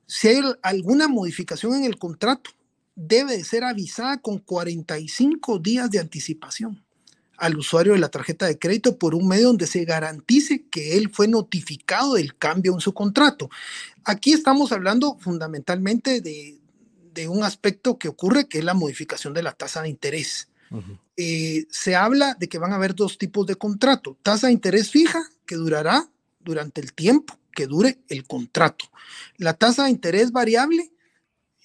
si 0.05 0.27
hay 0.27 0.41
alguna 0.61 1.07
modificación 1.07 1.75
en 1.75 1.85
el 1.85 1.97
contrato, 1.97 2.51
debe 2.95 3.37
de 3.37 3.43
ser 3.43 3.63
avisada 3.63 4.17
con 4.19 4.37
45 4.37 5.59
días 5.59 5.89
de 5.89 5.99
anticipación 5.99 6.84
al 7.37 7.57
usuario 7.57 7.93
de 7.93 7.99
la 7.99 8.09
tarjeta 8.09 8.45
de 8.45 8.57
crédito 8.57 8.97
por 8.97 9.15
un 9.15 9.27
medio 9.27 9.47
donde 9.47 9.67
se 9.67 9.85
garantice 9.85 10.65
que 10.69 10.97
él 10.97 11.09
fue 11.11 11.27
notificado 11.27 12.15
del 12.15 12.35
cambio 12.35 12.73
en 12.73 12.79
su 12.79 12.93
contrato. 12.93 13.49
Aquí 14.03 14.33
estamos 14.33 14.71
hablando 14.71 15.17
fundamentalmente 15.19 16.21
de, 16.21 16.59
de 17.13 17.27
un 17.27 17.43
aspecto 17.43 17.97
que 17.97 18.09
ocurre, 18.09 18.47
que 18.47 18.59
es 18.59 18.63
la 18.63 18.73
modificación 18.73 19.33
de 19.33 19.43
la 19.43 19.53
tasa 19.53 19.81
de 19.81 19.89
interés. 19.89 20.49
Eh, 21.15 21.65
se 21.69 21.95
habla 21.95 22.35
de 22.37 22.49
que 22.49 22.57
van 22.57 22.73
a 22.73 22.75
haber 22.75 22.93
dos 22.93 23.17
tipos 23.17 23.47
de 23.47 23.55
contrato, 23.55 24.17
tasa 24.21 24.47
de 24.47 24.53
interés 24.53 24.91
fija, 24.91 25.23
que 25.45 25.55
durará 25.55 26.09
durante 26.41 26.81
el 26.81 26.93
tiempo 26.93 27.37
que 27.55 27.65
dure 27.65 27.99
el 28.09 28.27
contrato. 28.27 28.85
La 29.37 29.53
tasa 29.53 29.85
de 29.85 29.91
interés 29.91 30.31
variable 30.31 30.91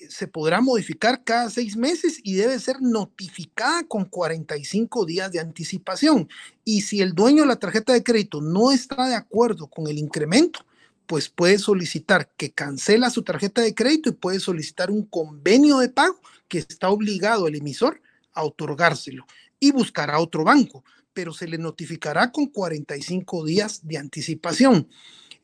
se 0.09 0.27
podrá 0.27 0.61
modificar 0.61 1.23
cada 1.25 1.51
seis 1.51 1.77
meses 1.77 2.21
y 2.23 2.35
debe 2.35 2.59
ser 2.59 2.81
notificada 2.81 3.85
con 3.85 4.05
45 4.05 5.05
días 5.05 5.31
de 5.33 5.41
anticipación. 5.41 6.29
Y 6.65 6.83
si 6.83 7.01
el 7.01 7.15
dueño 7.15 7.43
de 7.43 7.49
la 7.49 7.57
tarjeta 7.57 7.93
de 7.93 8.03
crédito 8.03 8.41
no 8.41 8.73
está 8.73 9.09
de 9.09 9.15
acuerdo 9.15 9.67
con 9.67 9.89
el 9.89 9.99
incremento, 9.99 10.65
pues 11.07 11.29
puede 11.29 11.59
solicitar 11.59 12.31
que 12.37 12.53
cancela 12.53 13.11
su 13.11 13.23
tarjeta 13.23 13.63
de 13.63 13.75
crédito 13.75 14.11
y 14.11 14.13
puede 14.13 14.39
solicitar 14.39 14.91
un 14.91 15.05
convenio 15.05 15.79
de 15.79 15.89
pago 15.89 16.21
que 16.47 16.59
está 16.59 16.91
obligado 16.91 17.49
el 17.49 17.57
emisor 17.57 18.01
a 18.33 18.45
otorgárselo. 18.45 19.27
y 19.63 19.73
buscará 19.73 20.19
otro 20.19 20.43
banco, 20.43 20.85
pero 21.13 21.35
se 21.35 21.47
le 21.47 21.59
notificará 21.59 22.33
con 22.33 22.47
45 22.47 23.45
días 23.45 23.87
de 23.87 23.99
anticipación. 23.99 24.89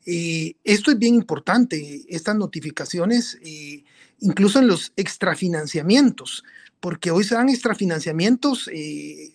Eh, 0.06 0.54
esto 0.62 0.92
es 0.92 0.98
bien 0.98 1.16
importante, 1.16 2.06
estas 2.08 2.36
notificaciones, 2.36 3.38
eh, 3.42 3.84
incluso 4.20 4.58
en 4.58 4.68
los 4.68 4.92
extrafinanciamientos, 4.96 6.44
porque 6.80 7.10
hoy 7.10 7.24
se 7.24 7.34
dan 7.34 7.48
extrafinanciamientos 7.48 8.68
eh, 8.72 9.32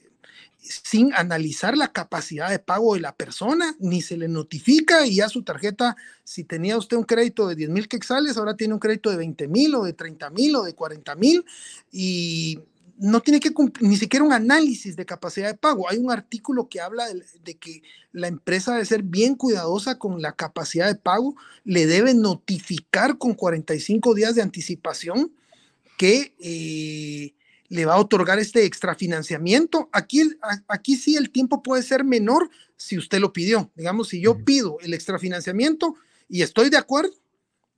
sin 0.62 1.14
analizar 1.14 1.76
la 1.76 1.92
capacidad 1.92 2.50
de 2.50 2.60
pago 2.60 2.94
de 2.94 3.02
la 3.02 3.16
persona, 3.16 3.76
ni 3.80 4.02
se 4.02 4.16
le 4.18 4.28
notifica 4.28 5.06
y 5.06 5.16
ya 5.16 5.30
su 5.30 5.44
tarjeta, 5.44 5.96
si 6.24 6.44
tenía 6.44 6.78
usted 6.78 6.98
un 6.98 7.04
crédito 7.04 7.48
de 7.48 7.56
10 7.56 7.70
mil 7.70 7.88
quexales, 7.88 8.38
ahora 8.38 8.56
tiene 8.56 8.76
un 8.76 8.80
crédito 8.80 9.10
de 9.10 9.18
20 9.18 9.48
mil 9.48 9.76
o 9.76 9.84
de 9.84 9.94
30 9.94 10.30
mil 10.30 10.56
o 10.56 10.64
de 10.64 10.76
40 10.76 11.16
mil 11.16 11.46
y 11.92 12.60
no 13.02 13.20
tiene 13.20 13.40
que 13.40 13.52
cumplir 13.52 13.90
ni 13.90 13.98
siquiera 13.98 14.24
un 14.24 14.32
análisis 14.32 14.96
de 14.96 15.08
capacidad 15.08 15.48
de 15.48 15.58
pago. 15.58 15.90
Hay 15.90 15.98
un 15.98 16.12
artículo 16.12 16.70
que 16.70 16.80
habla 16.80 17.08
de, 17.44 17.58
que 17.58 17.82
la 18.12 18.28
empresa 18.28 18.74
debe 18.74 18.86
ser 18.86 19.02
bien 19.02 19.34
cuidadosa 19.34 19.98
con 19.98 20.22
la 20.22 20.34
capacidad 20.34 20.86
de 20.86 20.94
pago, 20.94 21.36
le 21.64 21.88
debe 21.88 22.14
notificar 22.14 23.18
con 23.18 23.34
45 23.34 24.14
días 24.14 24.36
de 24.36 24.44
anticipación 24.44 25.34
que 25.98 26.36
eh, 26.40 27.34
le 27.70 27.86
va 27.88 27.96
a 27.96 28.00
otorgar 28.00 28.38
este 28.38 28.66
extrafinanciamiento. 28.66 29.90
Aquí, 29.92 30.22
aquí 30.68 30.96
sí 30.96 31.16
el 31.16 31.32
tiempo 31.32 31.64
puede 31.64 31.82
ser 31.82 32.04
menor 32.04 32.52
si 32.76 33.00
usted 33.00 33.18
lo 33.18 33.34
pidió. 33.34 33.72
Digamos, 33.76 34.10
si 34.10 34.22
yo 34.22 34.46
pido 34.46 34.78
el 34.82 34.94
extrafinanciamiento 34.94 35.96
y 36.30 36.44
estoy 36.44 36.70
de 36.70 36.78
acuerdo, 36.78 37.16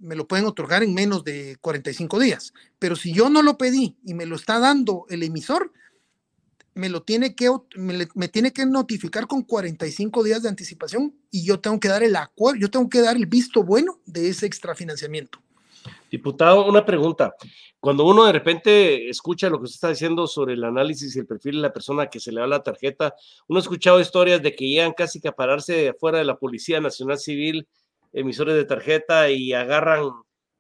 me 0.04 0.16
lo 0.16 0.28
pueden 0.28 0.46
otorgar 0.46 0.84
en 0.84 0.94
menos 0.94 1.24
de 1.24 1.58
45 1.62 2.20
días. 2.20 2.54
Pero 2.78 2.96
si 2.96 3.13
yo 3.13 3.30
no 3.30 3.42
lo 3.42 3.58
pedí 3.58 3.96
y 4.06 4.13
me 4.13 4.26
lo 4.26 4.36
está 4.36 4.60
dando 4.60 5.06
el 5.10 5.24
emisor, 5.24 5.72
me 6.76 6.89
lo 6.89 7.04
tiene 7.04 7.36
que 7.36 7.50
me, 7.76 8.28
tiene 8.28 8.52
que 8.52 8.66
notificar 8.66 9.28
con 9.28 9.44
45 9.44 10.24
días 10.24 10.44
de 10.44 10.50
anticipación 10.50 11.16
y 11.32 11.46
yo 11.46 11.60
tengo 11.60 11.80
que 11.80 11.88
dar 11.88 12.04
el 12.04 12.16
acuerdo, 12.16 12.60
yo 12.60 12.70
tengo 12.70 12.89
que 12.89 13.02
dar 13.02 13.16
el 13.16 13.28
visto 13.28 13.63
bueno 13.63 14.00
de 14.06 14.30
ese 14.30 14.46
extrafinanciamiento. 14.46 15.39
Diputado, 16.12 16.68
una 16.68 16.86
pregunta. 16.86 17.34
Cuando 17.80 18.06
uno 18.06 18.26
de 18.26 18.32
repente 18.32 19.10
escucha 19.10 19.50
lo 19.50 19.58
que 19.58 19.66
usted 19.66 19.76
está 19.76 19.89
diciendo 19.89 20.26
sobre 20.26 20.54
el 20.54 20.63
análisis 20.63 21.16
y 21.16 21.20
el 21.20 21.26
perfil 21.26 21.56
de 21.56 21.62
la 21.62 21.74
persona 21.74 22.08
que 22.08 22.20
se 22.20 22.32
le 22.32 22.39
da 22.39 22.48
la 22.48 22.63
tarjeta, 22.63 23.13
uno 23.48 23.60
ha 23.60 23.62
escuchado 23.62 24.00
historias 24.00 24.42
de 24.42 24.56
que 24.56 24.68
llegan 24.68 24.94
casi 24.94 25.26
a 25.28 25.32
pararse 25.32 25.89
afuera 25.89 26.18
de 26.18 26.24
la 26.26 26.38
Policía 26.38 26.80
Nacional 26.80 27.20
Civil 27.20 27.68
emisores 28.13 28.56
de 28.56 28.65
tarjeta 28.65 29.30
y 29.30 29.54
agarran 29.54 30.10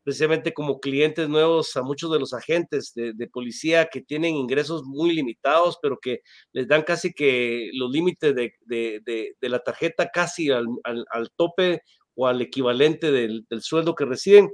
precisamente 0.03 0.53
como 0.53 0.79
clientes 0.79 1.29
nuevos 1.29 1.75
a 1.77 1.81
muchos 1.81 2.11
de 2.11 2.19
los 2.19 2.33
agentes 2.33 2.91
de, 2.93 3.27
policía 3.31 3.87
que 3.91 4.01
tienen 4.01 4.35
ingresos 4.35 4.83
muy 4.83 5.13
limitados, 5.13 5.79
pero 5.81 5.97
que 5.97 6.19
les 6.51 6.67
dan 6.67 6.81
casi 6.81 7.13
que 7.13 7.69
los 7.73 7.89
límites 7.89 8.35
de, 8.35 8.53
de, 8.67 9.49
la 9.49 9.59
tarjeta 9.59 10.09
casi 10.13 10.49
al, 10.51 10.67
al, 10.83 11.29
tope 11.37 11.81
o 12.15 12.27
al 12.27 12.41
equivalente 12.41 13.11
del, 13.11 13.45
del, 13.49 13.61
sueldo 13.61 13.95
que 13.95 14.05
reciben. 14.05 14.49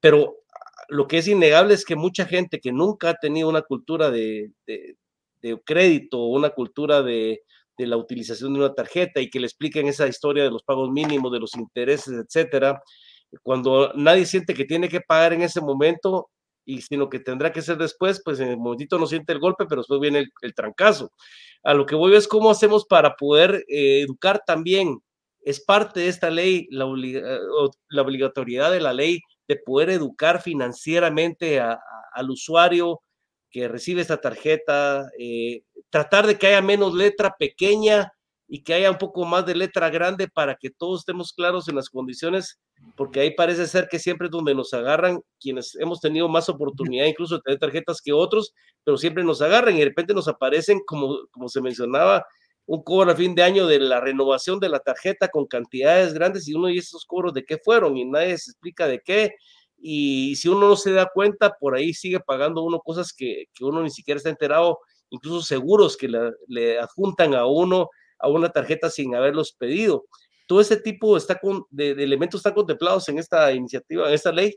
Pero 0.00 0.36
lo 0.88 1.06
que 1.06 1.18
es 1.18 1.28
innegable 1.28 1.74
es 1.74 1.84
que 1.84 1.96
mucha 1.96 2.26
gente 2.26 2.60
que 2.60 2.72
nunca 2.72 3.10
ha 3.10 3.14
tenido 3.14 3.48
una 3.48 3.62
cultura 3.62 4.10
de, 4.10 4.52
crédito 5.64 6.18
o 6.18 6.36
una 6.36 6.50
cultura 6.50 7.02
de, 7.02 7.42
de 7.78 7.86
la 7.86 7.96
utilización 7.96 8.52
de 8.52 8.60
una 8.60 8.74
tarjeta 8.74 9.20
y 9.20 9.30
que 9.30 9.40
le 9.40 9.46
expliquen 9.46 9.88
esa 9.88 10.06
historia 10.06 10.44
de 10.44 10.50
los 10.50 10.62
pagos 10.62 10.90
mínimos, 10.90 11.32
de 11.32 11.40
los 11.40 11.54
intereses, 11.56 12.14
etcétera, 12.14 12.82
cuando 13.42 13.92
nadie 13.94 14.26
siente 14.26 14.54
que 14.54 14.64
tiene 14.64 14.88
que 14.88 15.00
pagar 15.00 15.32
en 15.32 15.42
ese 15.42 15.60
momento 15.60 16.28
y 16.64 16.82
sino 16.82 17.08
que 17.08 17.18
tendrá 17.20 17.52
que 17.52 17.62
ser 17.62 17.78
después, 17.78 18.20
pues 18.24 18.38
en 18.40 18.48
el 18.48 18.56
momentito 18.58 18.98
no 18.98 19.06
siente 19.06 19.32
el 19.32 19.40
golpe, 19.40 19.66
pero 19.66 19.80
después 19.80 20.00
viene 20.00 20.26
el, 20.42 20.54
trancazo. 20.54 21.10
A 21.62 21.74
lo 21.74 21.86
que 21.86 21.94
voy 21.94 22.14
es 22.14 22.28
cómo 22.28 22.50
hacemos 22.50 22.86
para 22.86 23.16
poder 23.16 23.64
eh, 23.68 24.02
educar 24.02 24.42
también. 24.46 24.98
Es 25.42 25.64
parte 25.64 26.00
de 26.00 26.08
esta 26.08 26.30
ley 26.30 26.68
la, 26.70 26.86
la, 27.88 28.02
obligatoriedad 28.02 28.70
de 28.70 28.80
la 28.80 28.92
ley 28.92 29.20
de 29.48 29.56
poder 29.56 29.90
educar 29.90 30.42
financieramente 30.42 31.60
al 31.60 32.30
usuario 32.30 33.00
que 33.50 33.68
recibe 33.68 34.00
esta 34.00 34.20
tarjeta, 34.20 35.10
eh, 35.18 35.62
tratar 35.90 36.26
de 36.26 36.38
que 36.38 36.46
haya 36.46 36.62
menos 36.62 36.94
letra 36.94 37.34
pequeña 37.38 38.12
y 38.46 38.62
que 38.62 38.74
haya 38.74 38.90
un 38.90 38.98
poco 38.98 39.24
más 39.24 39.46
de 39.46 39.54
letra 39.54 39.90
grande 39.90 40.28
para 40.28 40.56
que 40.56 40.70
todos 40.70 41.00
estemos 41.00 41.32
claros 41.32 41.68
en 41.68 41.76
las 41.76 41.88
condiciones, 41.88 42.60
porque 42.96 43.20
ahí 43.20 43.34
parece 43.34 43.66
ser 43.66 43.88
que 43.88 43.98
siempre 43.98 44.26
es 44.26 44.30
donde 44.30 44.54
nos 44.54 44.74
agarran 44.74 45.20
quienes 45.38 45.76
hemos 45.76 46.00
tenido 46.00 46.28
más 46.28 46.48
oportunidad 46.48 47.06
incluso 47.06 47.36
de 47.36 47.42
tener 47.42 47.60
tarjetas 47.60 48.00
que 48.00 48.12
otros, 48.12 48.52
pero 48.84 48.96
siempre 48.96 49.22
nos 49.22 49.40
agarran 49.40 49.76
y 49.76 49.80
de 49.80 49.84
repente 49.86 50.14
nos 50.14 50.26
aparecen, 50.26 50.80
como, 50.84 51.28
como 51.30 51.48
se 51.48 51.60
mencionaba, 51.60 52.26
un 52.66 52.82
cobro 52.82 53.10
a 53.10 53.16
fin 53.16 53.34
de 53.34 53.42
año 53.42 53.66
de 53.66 53.80
la 53.80 54.00
renovación 54.00 54.60
de 54.60 54.68
la 54.68 54.80
tarjeta 54.80 55.28
con 55.28 55.46
cantidades 55.46 56.14
grandes 56.14 56.46
y 56.46 56.54
uno 56.54 56.68
dice 56.68 56.86
esos 56.86 57.04
cobros 57.04 57.34
de 57.34 57.44
qué 57.44 57.58
fueron 57.58 57.96
y 57.96 58.04
nadie 58.04 58.38
se 58.38 58.52
explica 58.52 58.86
de 58.86 59.00
qué 59.00 59.34
y 59.80 60.36
si 60.36 60.48
uno 60.48 60.68
no 60.68 60.76
se 60.76 60.92
da 60.92 61.10
cuenta, 61.12 61.56
por 61.58 61.74
ahí 61.74 61.94
sigue 61.94 62.20
pagando 62.20 62.62
uno 62.62 62.80
cosas 62.80 63.12
que, 63.12 63.46
que 63.54 63.64
uno 63.64 63.82
ni 63.82 63.90
siquiera 63.90 64.18
está 64.18 64.30
enterado, 64.30 64.78
incluso 65.10 65.42
seguros 65.42 65.96
que 65.96 66.08
le 66.48 66.78
adjuntan 66.78 67.34
a 67.34 67.46
uno 67.46 67.88
a 68.20 68.28
una 68.28 68.50
tarjeta 68.50 68.90
sin 68.90 69.14
haberlos 69.14 69.52
pedido. 69.52 70.06
Todo 70.46 70.60
ese 70.60 70.76
tipo 70.76 71.16
está 71.16 71.40
de, 71.70 71.90
elementos 71.92 72.40
están 72.40 72.54
contemplados 72.54 73.08
en 73.08 73.18
esta 73.18 73.52
iniciativa, 73.52 74.08
en 74.08 74.14
esta 74.14 74.32
ley. 74.32 74.56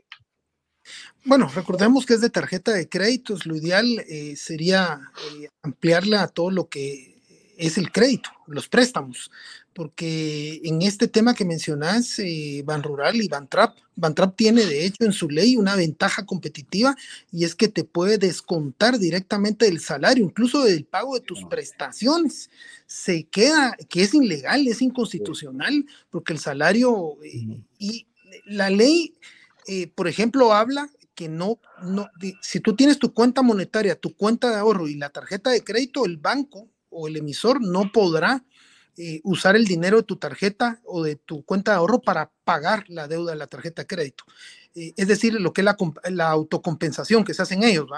Bueno, 1.24 1.48
recordemos 1.54 2.04
que 2.04 2.14
es 2.14 2.20
de 2.20 2.30
tarjeta 2.30 2.72
de 2.72 2.88
créditos. 2.88 3.46
Lo 3.46 3.56
ideal 3.56 3.86
eh, 4.08 4.36
sería 4.36 5.00
eh, 5.32 5.48
ampliarla 5.62 6.22
a 6.22 6.28
todo 6.28 6.50
lo 6.50 6.68
que 6.68 7.13
es 7.56 7.78
el 7.78 7.92
crédito, 7.92 8.30
los 8.46 8.68
préstamos 8.68 9.30
porque 9.74 10.60
en 10.64 10.82
este 10.82 11.08
tema 11.08 11.34
que 11.34 11.44
mencionas, 11.44 12.18
eh, 12.20 12.62
Ban 12.64 12.82
Rural 12.82 13.16
y 13.16 13.28
Bantrap, 13.28 13.76
Bantrap 13.96 14.36
tiene 14.36 14.64
de 14.64 14.86
hecho 14.86 15.04
en 15.04 15.12
su 15.12 15.28
ley 15.28 15.56
una 15.56 15.74
ventaja 15.74 16.24
competitiva 16.24 16.96
y 17.32 17.44
es 17.44 17.54
que 17.54 17.68
te 17.68 17.84
puede 17.84 18.16
descontar 18.16 18.98
directamente 18.98 19.66
del 19.66 19.80
salario, 19.80 20.24
incluso 20.24 20.62
del 20.64 20.84
pago 20.84 21.14
de 21.14 21.20
tus 21.20 21.44
prestaciones. 21.44 22.50
Se 22.86 23.24
queda, 23.24 23.76
que 23.88 24.02
es 24.02 24.14
ilegal, 24.14 24.66
es 24.68 24.80
inconstitucional, 24.80 25.84
porque 26.10 26.32
el 26.32 26.38
salario 26.38 27.18
eh, 27.24 27.60
y 27.78 28.06
la 28.46 28.70
ley, 28.70 29.14
eh, 29.66 29.88
por 29.88 30.06
ejemplo, 30.06 30.52
habla 30.52 30.88
que 31.16 31.28
no, 31.28 31.58
no, 31.82 32.10
si 32.42 32.60
tú 32.60 32.74
tienes 32.74 32.98
tu 32.98 33.12
cuenta 33.12 33.42
monetaria, 33.42 33.94
tu 33.94 34.14
cuenta 34.16 34.50
de 34.50 34.56
ahorro 34.56 34.88
y 34.88 34.94
la 34.94 35.10
tarjeta 35.10 35.50
de 35.50 35.62
crédito, 35.62 36.04
el 36.06 36.16
banco 36.16 36.68
o 36.94 37.08
el 37.08 37.16
emisor 37.16 37.60
no 37.60 37.90
podrá 37.92 38.44
eh, 38.96 39.20
usar 39.24 39.56
el 39.56 39.64
dinero 39.64 39.96
de 39.96 40.02
tu 40.04 40.16
tarjeta 40.16 40.80
o 40.84 41.02
de 41.02 41.16
tu 41.16 41.44
cuenta 41.44 41.72
de 41.72 41.78
ahorro 41.78 42.00
para 42.00 42.30
pagar 42.44 42.84
la 42.88 43.08
deuda 43.08 43.32
de 43.32 43.38
la 43.38 43.48
tarjeta 43.48 43.82
de 43.82 43.86
crédito. 43.88 44.24
Eh, 44.76 44.94
es 44.96 45.08
decir, 45.08 45.34
lo 45.34 45.52
que 45.52 45.62
es 45.62 46.12
la, 46.12 46.30
autocompensación 46.30 47.24
que 47.24 47.34
se 47.34 47.42
hacen 47.42 47.64
ellos. 47.64 47.88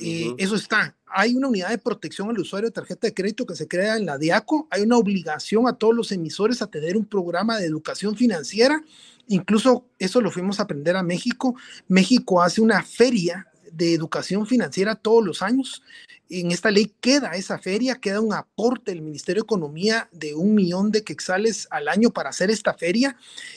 Eh, 0.00 0.34
eso 0.36 0.54
está. 0.54 0.94
Hay 1.06 1.34
una 1.34 1.48
unidad 1.48 1.70
de 1.70 1.78
protección 1.78 2.28
al 2.28 2.38
usuario 2.38 2.68
de 2.68 2.74
tarjeta 2.74 3.06
de 3.06 3.14
crédito 3.14 3.46
que 3.46 3.56
se 3.56 3.66
crea 3.66 3.96
en 3.96 4.04
la 4.04 4.18
DIACO. 4.18 4.68
Hay 4.70 4.82
una 4.82 4.98
obligación 4.98 5.66
a 5.66 5.72
todos 5.72 5.94
los 5.94 6.12
emisores 6.12 6.60
a 6.60 6.66
tener 6.66 6.96
un 6.96 7.06
programa 7.06 7.58
de 7.58 7.66
educación 7.66 8.14
financiera. 8.14 8.82
Incluso 9.28 9.86
eso 9.98 10.20
lo 10.20 10.30
fuimos 10.30 10.60
a 10.60 10.64
aprender 10.64 10.94
a 10.96 11.02
México. 11.02 11.54
México 11.88 12.42
hace 12.42 12.60
una 12.60 12.82
feria 12.82 13.47
de 13.72 13.94
educación 13.94 14.46
financiera 14.46 14.94
todos 14.94 15.24
los 15.24 15.42
años 15.42 15.82
en 16.30 16.50
esta 16.50 16.70
ley 16.70 16.92
queda 17.00 17.32
esa 17.32 17.58
feria, 17.58 17.96
queda 17.96 18.20
un 18.20 18.34
aporte 18.34 18.90
del 18.90 19.02
Ministerio 19.02 19.42
de 19.42 19.46
Economía 19.46 20.08
de 20.12 20.34
un 20.34 20.54
millón 20.54 20.90
de 20.90 21.02
quexales 21.02 21.66
al 21.70 21.88
año 21.88 22.10
para 22.10 22.30
hacer 22.30 22.50
esta 22.50 22.74
feria. 22.74 23.16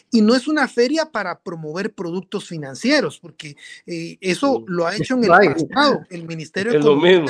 Y 0.10 0.22
no 0.22 0.36
es 0.36 0.48
una 0.48 0.68
feria 0.68 1.12
para 1.12 1.40
promover 1.40 1.94
productos 1.94 2.48
financieros, 2.48 3.20
porque 3.20 3.56
eh, 3.86 4.18
eso 4.22 4.64
lo 4.68 4.88
ha 4.88 4.96
hecho 4.96 5.16
en 5.16 5.26
el 5.26 5.30
pasado 5.30 6.02
el 6.10 6.26
Ministerio 6.26 6.72
de 6.72 6.78
Economía. 6.80 7.26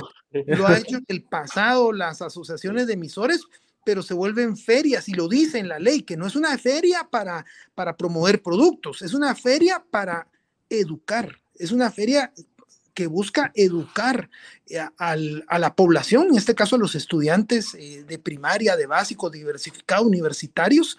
Lo, 0.47 0.67
ha 0.67 0.77
hecho 0.77 0.97
en 0.97 1.05
el 1.07 1.23
pasado 1.23 1.91
las 1.91 2.21
asociaciones 2.21 2.87
de 2.87 2.93
emisores, 2.93 3.41
pero 3.83 4.03
se 4.03 4.13
vuelven 4.13 4.55
ferias 4.55 5.09
y 5.09 5.13
lo 5.13 5.27
dice 5.27 5.57
en 5.57 5.67
la 5.67 5.79
ley, 5.79 6.03
que 6.03 6.17
no 6.17 6.27
es 6.27 6.35
una 6.35 6.55
feria 6.57 7.07
para, 7.09 7.45
para 7.73 7.97
promover 7.97 8.41
productos, 8.41 9.01
es 9.01 9.13
una 9.13 9.33
feria 9.35 9.83
para 9.89 10.27
educar. 10.69 11.35
Es 11.55 11.71
una 11.71 11.91
feria 11.91 12.33
que 12.93 13.07
busca 13.07 13.51
educar 13.55 14.29
eh, 14.67 14.79
a 14.97 15.59
la 15.59 15.75
población, 15.75 16.27
en 16.29 16.37
este 16.37 16.55
caso 16.55 16.75
a 16.75 16.79
los 16.79 16.95
estudiantes 16.95 17.75
eh, 17.75 18.03
de 18.07 18.19
primaria, 18.19 18.75
de 18.75 18.87
básico, 18.87 19.29
diversificado, 19.29 20.05
universitarios, 20.05 20.97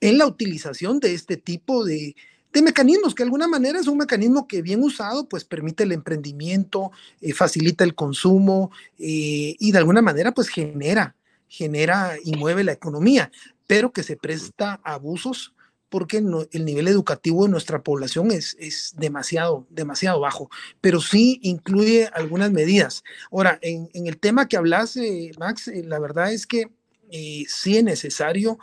en 0.00 0.18
la 0.18 0.26
utilización 0.26 1.00
de 1.00 1.14
este 1.14 1.36
tipo 1.36 1.84
de, 1.84 2.14
mecanismos, 2.62 3.14
que 3.14 3.22
de 3.22 3.26
alguna 3.26 3.48
manera 3.48 3.80
es 3.80 3.86
un 3.86 3.98
mecanismo 3.98 4.46
que 4.46 4.62
bien 4.62 4.82
usado, 4.82 5.28
pues 5.28 5.44
permite 5.44 5.84
el 5.84 5.92
emprendimiento, 5.92 6.92
eh, 7.20 7.32
facilita 7.32 7.84
el 7.84 7.94
consumo 7.94 8.70
y 8.96 9.72
de 9.72 9.78
alguna 9.78 10.02
manera 10.02 10.32
pues 10.32 10.48
genera, 10.48 11.16
genera 11.48 12.16
y 12.22 12.36
mueve 12.36 12.62
la 12.62 12.72
economía, 12.72 13.32
pero 13.66 13.92
que 13.92 14.02
se 14.02 14.16
presta 14.16 14.80
a 14.84 14.94
abusos 14.94 15.53
porque 15.94 16.16
el 16.16 16.64
nivel 16.64 16.88
educativo 16.88 17.44
de 17.44 17.52
nuestra 17.52 17.84
población 17.84 18.32
es, 18.32 18.56
es 18.58 18.94
demasiado, 18.96 19.64
demasiado 19.70 20.18
bajo, 20.18 20.50
pero 20.80 21.00
sí 21.00 21.38
incluye 21.44 22.10
algunas 22.12 22.50
medidas. 22.50 23.04
Ahora, 23.30 23.60
en, 23.62 23.88
el 23.94 24.18
tema 24.18 24.48
que 24.48 24.56
hablas, 24.56 24.96
eh, 24.96 25.30
Max, 25.38 25.68
eh, 25.68 25.84
la 25.84 26.00
verdad 26.00 26.32
es 26.32 26.48
que 26.48 26.68
eh, 27.12 27.44
sí 27.46 27.76
es 27.76 27.84
necesario 27.84 28.58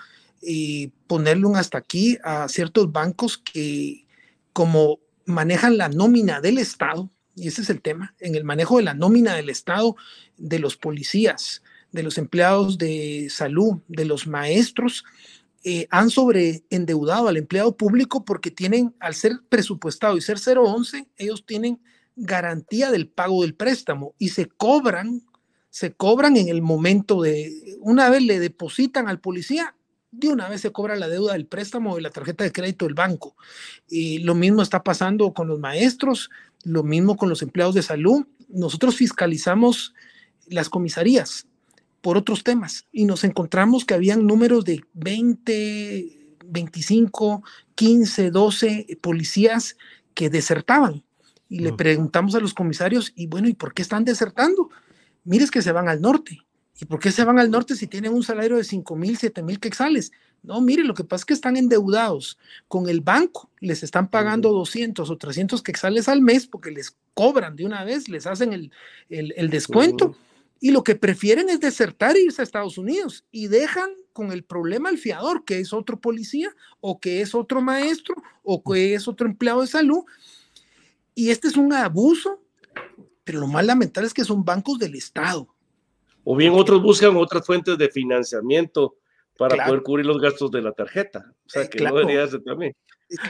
ponerle 1.08 1.46
un 1.46 1.56
hasta 1.56 1.78
aquí 1.78 2.18
a 2.22 2.50
ciertos 2.50 2.92
bancos 2.92 3.38
que 3.38 4.06
como 4.52 5.00
manejan 5.24 5.78
la 5.78 5.88
nómina 5.88 6.42
del 6.42 6.58
Estado, 6.58 7.10
y 7.34 7.48
ese 7.48 7.62
es 7.62 7.70
el 7.70 7.82
tema, 7.82 8.14
en 8.20 8.36
el 8.36 8.44
manejo 8.44 8.76
de 8.76 8.84
la 8.84 8.94
nómina 8.94 9.36
del 9.36 9.50
Estado, 9.50 9.96
de 10.36 10.60
los 10.60 10.76
policías, 10.76 11.64
de 11.94 12.04
los 12.04 12.18
empleados 12.18 12.78
de 12.78 13.28
salud, 13.30 13.78
de 13.88 14.04
los 14.04 14.28
maestros, 14.28 15.06
eh, 15.64 15.88
han 15.92 16.10
sobreendeudado 16.10 17.28
al 17.28 17.38
empleado 17.38 17.78
público 17.78 18.26
porque 18.26 18.50
tienen, 18.50 18.96
al 19.00 19.14
ser 19.14 19.34
presupuestado 19.48 20.18
y 20.18 20.22
ser 20.22 20.38
011, 20.38 21.08
ellos 21.18 21.46
tienen 21.46 21.80
garantía 22.16 22.92
del 22.92 23.08
pago 23.08 23.44
del 23.44 23.54
préstamo 23.54 24.16
y 24.18 24.30
se 24.30 24.48
cobran, 24.48 25.22
se 25.70 25.94
cobran 25.94 26.36
en 26.38 26.50
el 26.50 26.64
momento 26.64 27.22
de, 27.22 27.78
una 27.80 28.10
vez 28.10 28.24
le 28.24 28.40
depositan 28.40 29.08
al 29.08 29.20
policía, 29.20 29.76
de 30.10 30.30
una 30.30 30.50
vez 30.50 30.62
se 30.62 30.72
cobra 30.72 30.96
la 30.96 31.08
deuda 31.08 31.34
del 31.34 31.46
préstamo 31.46 31.96
de 31.96 32.02
la 32.02 32.10
tarjeta 32.10 32.44
de 32.44 32.52
crédito 32.52 32.86
del 32.86 32.96
banco. 32.96 33.36
Y 33.88 34.18
lo 34.20 34.34
mismo 34.34 34.62
está 34.62 34.84
pasando 34.84 35.32
con 35.32 35.48
los 35.48 35.60
maestros, 35.60 36.30
lo 36.64 36.84
mismo 36.84 37.16
con 37.16 37.30
los 37.30 37.42
empleados 37.44 37.76
de 37.76 37.84
salud. 37.84 38.26
Nosotros 38.50 38.96
fiscalizamos 38.96 39.94
las 40.48 40.70
comisarías 40.70 41.48
por 42.02 42.18
otros 42.18 42.44
temas 42.44 42.86
y 42.92 43.06
nos 43.06 43.24
encontramos 43.24 43.86
que 43.86 43.94
habían 43.94 44.26
números 44.26 44.66
de 44.66 44.84
20, 44.94 46.38
25, 46.46 47.44
15, 47.76 48.32
12 48.32 48.98
policías 49.02 49.78
que 50.14 50.30
desertaban. 50.30 51.04
Y 51.48 51.60
le 51.60 51.74
preguntamos 51.74 52.34
a 52.36 52.40
los 52.40 52.54
comisarios, 52.54 53.12
y 53.14 53.28
bueno, 53.28 53.50
¿y 53.50 53.54
por 53.54 53.74
qué 53.74 53.82
están 53.82 54.06
desertando? 54.06 54.70
Mires 55.26 55.52
que 55.52 55.62
se 55.62 55.74
van 55.74 55.90
al 55.90 56.00
norte. 56.00 56.40
¿Y 56.80 56.86
por 56.86 57.00
qué 57.00 57.12
se 57.12 57.26
van 57.26 57.40
al 57.40 57.52
norte 57.52 57.76
si 57.76 57.88
tienen 57.88 58.14
un 58.14 58.24
salario 58.24 58.56
de 58.56 58.64
5 58.64 58.96
mil, 58.96 59.18
7 59.18 59.44
mil 59.44 59.60
quexales? 59.60 60.12
No, 60.44 60.62
mire, 60.62 60.84
lo 60.84 60.94
que 60.94 61.04
pasa 61.04 61.22
es 61.22 61.26
que 61.26 61.34
están 61.34 61.58
endeudados 61.58 62.40
con 62.68 62.90
el 62.90 63.02
banco, 63.02 63.50
les 63.60 63.84
están 63.84 64.10
pagando 64.10 64.52
200 64.52 65.08
o 65.10 65.18
300 65.18 65.62
quexales 65.62 66.08
al 66.08 66.22
mes 66.22 66.48
porque 66.48 66.72
les 66.72 66.96
cobran 67.14 67.56
de 67.56 67.66
una 67.66 67.84
vez, 67.84 68.10
les 68.10 68.26
hacen 68.26 68.54
el, 68.54 68.72
el, 69.10 69.50
descuento 69.52 70.16
y 70.64 70.70
lo 70.70 70.84
que 70.84 70.96
prefieren 70.96 71.50
es 71.50 71.60
desertar 71.60 72.16
e 72.16 72.22
irse 72.22 72.42
a 72.42 72.44
Estados 72.44 72.78
Unidos 72.78 73.26
y 73.32 73.48
dejan 73.48 73.90
con 74.14 74.32
el 74.32 74.44
problema 74.44 74.90
al 74.90 75.00
fiador, 75.00 75.44
que 75.44 75.60
es 75.60 75.74
otro 75.74 76.00
policía 76.00 76.56
o 76.80 77.00
que 77.00 77.22
es 77.22 77.34
otro 77.34 77.62
maestro 77.62 78.16
o 78.44 78.64
que 78.64 78.94
es 78.94 79.08
otro 79.08 79.28
empleado 79.28 79.62
de 79.62 79.68
salud. 79.68 80.04
Y 81.16 81.32
este 81.32 81.48
es 81.48 81.58
un 81.58 81.74
abuso, 81.74 82.40
pero 83.24 83.40
lo 83.40 83.48
más 83.48 83.66
lamentable 83.66 84.08
es 84.08 84.14
que 84.14 84.24
son 84.24 84.46
bancos 84.46 84.78
del 84.78 84.94
Estado. 84.94 85.48
O 86.24 86.36
bien 86.36 86.54
otros 86.54 86.84
buscan 86.84 87.18
otras 87.18 87.44
fuentes 87.44 87.76
de 87.80 87.90
financiamiento 87.90 88.98
para 89.38 89.66
poder 89.66 89.82
cubrir 89.82 90.06
los 90.06 90.22
gastos 90.22 90.52
de 90.52 90.62
la 90.62 90.74
tarjeta. 90.74 91.34
O 91.48 91.50
sea, 91.50 91.64
eh, 91.64 91.70
que 91.70 91.84
no 91.84 91.96
debería 91.96 92.28
ser 92.28 92.44
también. 92.44 92.76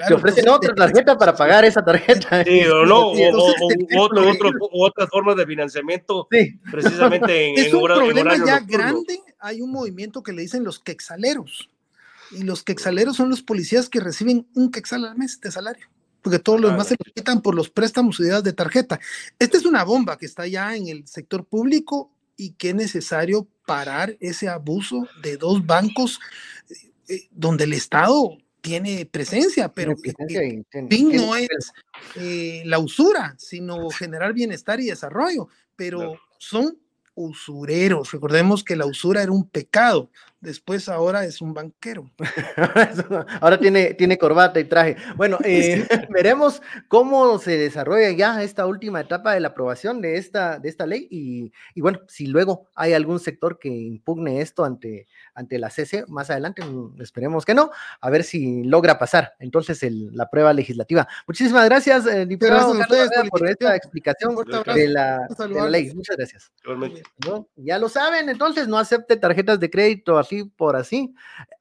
Te 0.08 0.14
ofrecen 0.14 0.48
otra 0.50 0.76
tarjeta 0.76 1.18
para 1.18 1.36
pagar 1.36 1.66
esa 1.66 1.84
tarjeta. 1.84 2.44
Sí, 2.44 2.66
o 2.66 2.86
no, 2.86 3.08
o, 3.10 3.16
otras 4.86 5.10
formas 5.10 5.36
de 5.36 5.46
financiamiento, 5.46 6.28
precisamente 6.72 7.50
en, 7.50 7.58
es 7.58 7.74
un 7.74 7.84
problema 7.84 8.36
ya 8.46 8.60
grande. 8.60 9.20
Hay 9.40 9.62
un 9.62 9.72
movimiento 9.72 10.22
que 10.22 10.34
le 10.34 10.44
dicen 10.44 10.64
los 10.64 10.80
quexaleros. 10.80 11.70
Y 12.32 12.44
los 12.44 12.64
quexaleros 12.64 13.18
son 13.18 13.30
los 13.30 13.42
policías 13.42 13.90
que 13.90 14.00
reciben 14.00 14.48
un 14.56 14.72
quexal 14.72 15.06
al 15.06 15.18
mes 15.18 15.40
de 15.42 15.52
salario 15.52 15.88
porque 16.22 16.40
todos 16.40 16.62
los 16.62 16.72
demás 16.72 16.88
se 16.88 16.96
lo 17.04 17.12
quitan 17.14 17.42
por 17.42 17.56
los 17.56 17.72
préstamos 17.72 18.20
y 18.20 18.24
de 18.26 18.54
tarjeta. 18.54 19.00
Esta 19.40 19.58
es 19.58 19.66
una 19.66 19.84
bomba 19.84 20.20
que 20.20 20.28
está 20.28 20.46
ya 20.46 20.76
en 20.76 20.88
el 20.88 21.08
sector 21.08 21.46
público 21.46 22.12
y 22.38 22.52
que 22.52 22.70
es 22.70 22.76
necesario 22.76 23.48
parar 23.66 24.18
ese 24.20 24.48
abuso 24.48 25.08
de 25.22 25.38
dos 25.38 25.66
bancos 25.66 26.20
eh, 26.70 26.76
eh, 27.10 27.28
donde 27.32 27.64
el 27.64 27.74
Estado 27.74 28.38
tiene 28.62 29.06
presencia, 29.06 29.74
pero 29.74 29.96
fin 29.98 31.16
no 31.16 31.36
es 31.36 31.74
eh, 32.16 32.62
la 32.66 32.80
usura, 32.80 33.36
sino 33.38 33.90
generar 33.90 34.34
bienestar 34.34 34.80
y 34.80 34.86
desarrollo, 34.86 35.48
pero 35.76 36.20
son 36.38 36.78
usureros. 37.16 38.12
Recordemos 38.12 38.64
que 38.64 38.76
la 38.76 38.86
usura 38.86 39.24
era 39.24 39.32
un 39.32 39.50
pecado, 39.50 40.10
después 40.42 40.90
ahora 40.90 41.24
es 41.24 41.40
un 41.42 41.54
banquero. 41.54 42.12
ahora 43.42 43.58
tiene, 43.60 43.94
tiene 43.94 44.18
corbata 44.18 44.60
y 44.60 44.66
traje. 44.66 44.98
Bueno, 45.16 45.38
eh, 45.44 45.88
veremos 46.10 46.62
cómo 46.88 47.40
se 47.40 47.58
desarrolla 47.58 48.12
ya 48.12 48.44
esta 48.44 48.66
última 48.66 49.02
etapa 49.02 49.34
de 49.34 49.40
la 49.40 49.50
aprobación 49.50 50.02
de 50.02 50.18
esta, 50.18 50.60
de 50.60 50.70
esta 50.70 50.86
ley 50.86 51.08
y, 51.10 51.52
y 51.76 51.82
bueno, 51.82 52.00
si 52.08 52.28
luego 52.28 52.70
hay 52.76 52.94
algún 52.94 53.20
sector 53.20 53.60
que 53.60 53.70
impugne 53.70 54.42
esto 54.42 54.66
ante, 54.66 55.08
ante 55.36 55.60
la 55.60 55.70
CC 55.70 56.06
más 56.08 56.30
adelante, 56.30 56.64
mm, 56.64 57.02
esperemos 57.02 57.46
que 57.46 57.54
no, 57.54 57.72
a 58.02 58.10
ver 58.10 58.24
si 58.24 58.64
logra 58.64 58.98
pasar 58.98 59.34
entonces 59.40 59.82
la 59.92 60.30
prueba 60.30 60.54
legislativa. 60.54 61.08
Muchísimas 61.28 61.66
gracias, 61.66 62.06
eh, 62.08 62.26
diputado, 62.26 62.74
por, 63.30 63.48
esta 63.48 63.76
explicación 63.76 64.36
de 64.76 64.88
la, 64.88 65.28
ley. 65.70 65.94
Muchas 65.94 66.18
gracias. 66.18 66.52
Ya 67.56 67.78
lo 67.78 67.90
saben, 67.90 68.30
entonces 68.30 68.68
no 68.68 68.78
acepte 68.78 69.18
tarjetas 69.18 69.60
de 69.60 69.70
crédito 69.70 70.18
así 70.32 70.46
por 70.56 70.76
así. 70.76 71.14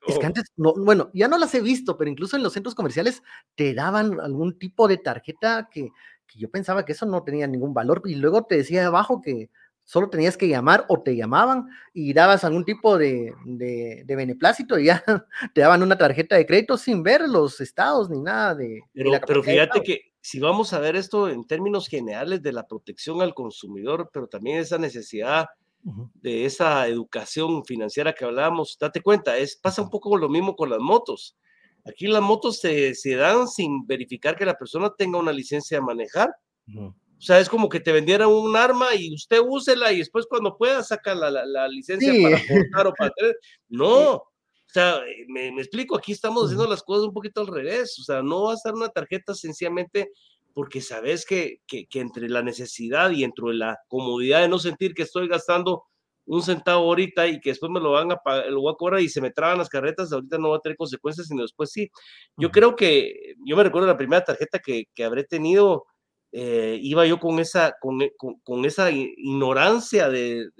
Es 0.06 0.18
que 0.18 0.24
oh. 0.24 0.26
antes, 0.26 0.44
no, 0.56 0.74
bueno, 0.74 1.10
ya 1.12 1.28
no 1.28 1.38
las 1.38 1.54
he 1.54 1.60
visto, 1.60 1.96
pero 1.96 2.10
incluso 2.10 2.36
en 2.36 2.42
los 2.42 2.52
centros 2.52 2.74
comerciales 2.74 3.22
te 3.54 3.74
daban 3.74 4.20
algún 4.20 4.58
tipo 4.58 4.88
de 4.88 4.98
tarjeta 4.98 5.68
que, 5.70 5.90
que 6.26 6.38
yo 6.38 6.50
pensaba 6.50 6.84
que 6.84 6.92
eso 6.92 7.06
no 7.06 7.22
tenía 7.22 7.46
ningún 7.46 7.74
valor 7.74 8.02
y 8.04 8.14
luego 8.14 8.44
te 8.44 8.56
decía 8.56 8.86
abajo 8.86 9.20
que 9.20 9.50
solo 9.84 10.08
tenías 10.08 10.36
que 10.36 10.46
llamar 10.46 10.84
o 10.88 11.02
te 11.02 11.16
llamaban 11.16 11.68
y 11.92 12.12
dabas 12.12 12.44
algún 12.44 12.64
tipo 12.64 12.96
de, 12.96 13.34
de, 13.44 14.04
beneplácito 14.06 14.78
y 14.78 14.84
ya 14.84 15.02
te 15.54 15.62
daban 15.62 15.82
una 15.82 15.98
tarjeta 15.98 16.36
de 16.36 16.46
crédito 16.46 16.78
sin 16.78 17.02
ver 17.02 17.22
los 17.28 17.60
estados 17.60 18.08
ni 18.08 18.20
nada 18.20 18.54
de... 18.54 18.82
Pero, 18.92 19.42
fíjate 19.42 19.82
que 19.82 20.12
si 20.20 20.38
vamos 20.38 20.72
a 20.72 20.78
ver 20.78 20.94
esto 20.94 21.28
en 21.28 21.44
términos 21.44 21.88
generales 21.88 22.40
de 22.40 22.52
la 22.52 22.68
protección 22.68 23.20
al 23.20 23.34
consumidor, 23.34 24.10
pero 24.12 24.28
también 24.28 24.58
esa 24.58 24.78
necesidad 24.78 25.48
de 25.82 26.44
esa 26.44 26.86
educación 26.88 27.64
financiera 27.64 28.12
que 28.12 28.24
hablábamos, 28.24 28.76
date 28.78 29.00
cuenta, 29.00 29.36
es, 29.36 29.56
pasa 29.56 29.82
un 29.82 29.90
poco 29.90 30.16
lo 30.16 30.28
mismo 30.28 30.54
con 30.54 30.70
las 30.70 30.80
motos. 30.80 31.36
Aquí 31.84 32.06
las 32.06 32.22
motos 32.22 32.58
se, 32.60 32.94
se 32.94 33.14
dan 33.16 33.48
sin 33.48 33.86
verificar 33.86 34.36
que 34.36 34.44
la 34.44 34.58
persona 34.58 34.92
tenga 34.96 35.18
una 35.18 35.32
licencia 35.32 35.78
de 35.78 35.82
manejar. 35.82 36.30
O 36.76 37.22
sea, 37.22 37.40
es 37.40 37.48
como 37.48 37.68
que 37.68 37.80
te 37.80 37.92
vendieran 37.92 38.28
un 38.28 38.56
arma 38.56 38.94
y 38.94 39.14
usted 39.14 39.40
úsela 39.44 39.92
y 39.92 39.98
después 39.98 40.26
cuando 40.26 40.56
pueda 40.56 40.82
saca 40.82 41.14
la, 41.14 41.30
la, 41.30 41.68
licencia 41.68 42.12
para 42.22 42.42
portar 42.46 42.86
o 42.86 42.94
para 42.94 43.10
tener. 43.10 43.36
No, 43.68 44.22
o 44.70 44.72
sea, 44.72 44.98
eh, 44.98 45.26
me, 45.28 45.48
explico, 45.48 45.96
aquí 45.96 46.12
estamos 46.12 46.44
haciendo 46.44 46.68
las 46.68 46.82
cosas 46.82 47.06
un 47.06 47.12
poquito 47.12 47.40
al 47.40 47.48
revés. 47.48 47.98
O 47.98 48.04
sea, 48.04 48.22
no 48.22 48.44
vas 48.44 48.64
a 48.64 48.68
dar 48.68 48.76
una 48.76 48.88
tarjeta 48.88 49.34
sencillamente 49.34 50.12
porque 50.60 50.82
sabes 50.82 51.24
que, 51.24 51.62
que, 51.66 51.86
que, 51.86 52.00
entre 52.00 52.28
la 52.28 52.42
necesidad 52.42 53.12
y 53.12 53.24
entre 53.24 53.54
la 53.54 53.78
comodidad 53.88 54.42
de 54.42 54.48
no 54.48 54.58
sentir 54.58 54.92
que 54.92 55.04
estoy 55.04 55.26
gastando 55.26 55.84
un 56.26 56.42
centavo 56.42 56.84
ahorita 56.84 57.28
y 57.28 57.40
que 57.40 57.48
después 57.48 57.72
me 57.72 57.80
lo 57.80 57.92
van 57.92 58.12
a 58.12 58.16
pagar, 58.16 58.50
lo 58.50 58.60
voy 58.60 58.74
a 58.74 58.76
cobrar 58.76 59.00
y 59.00 59.08
se 59.08 59.22
me 59.22 59.30
traban 59.30 59.56
las 59.56 59.70
carretas, 59.70 60.12
ahorita 60.12 60.36
no 60.36 60.50
va 60.50 60.58
a 60.58 60.60
tener 60.60 60.76
consecuencias, 60.76 61.28
sino 61.28 61.40
después 61.40 61.70
sí. 61.72 61.88
Yo 62.36 62.50
creo 62.50 62.76
que, 62.76 63.36
yo 63.42 63.56
me 63.56 63.62
recuerdo 63.62 63.88
la 63.88 63.96
primera 63.96 64.22
tarjeta 64.22 64.58
que, 64.58 64.84
que 64.94 65.02
habré 65.02 65.24
tenido, 65.24 65.86
eh, 66.30 66.78
iba 66.82 67.06
yo 67.06 67.18
con 67.18 67.38
esa, 67.38 67.74
con, 67.80 68.02
e, 68.02 68.12
con, 68.44 68.66
esa 68.66 68.90
ignorancia 68.90 70.10
de, 70.10 70.50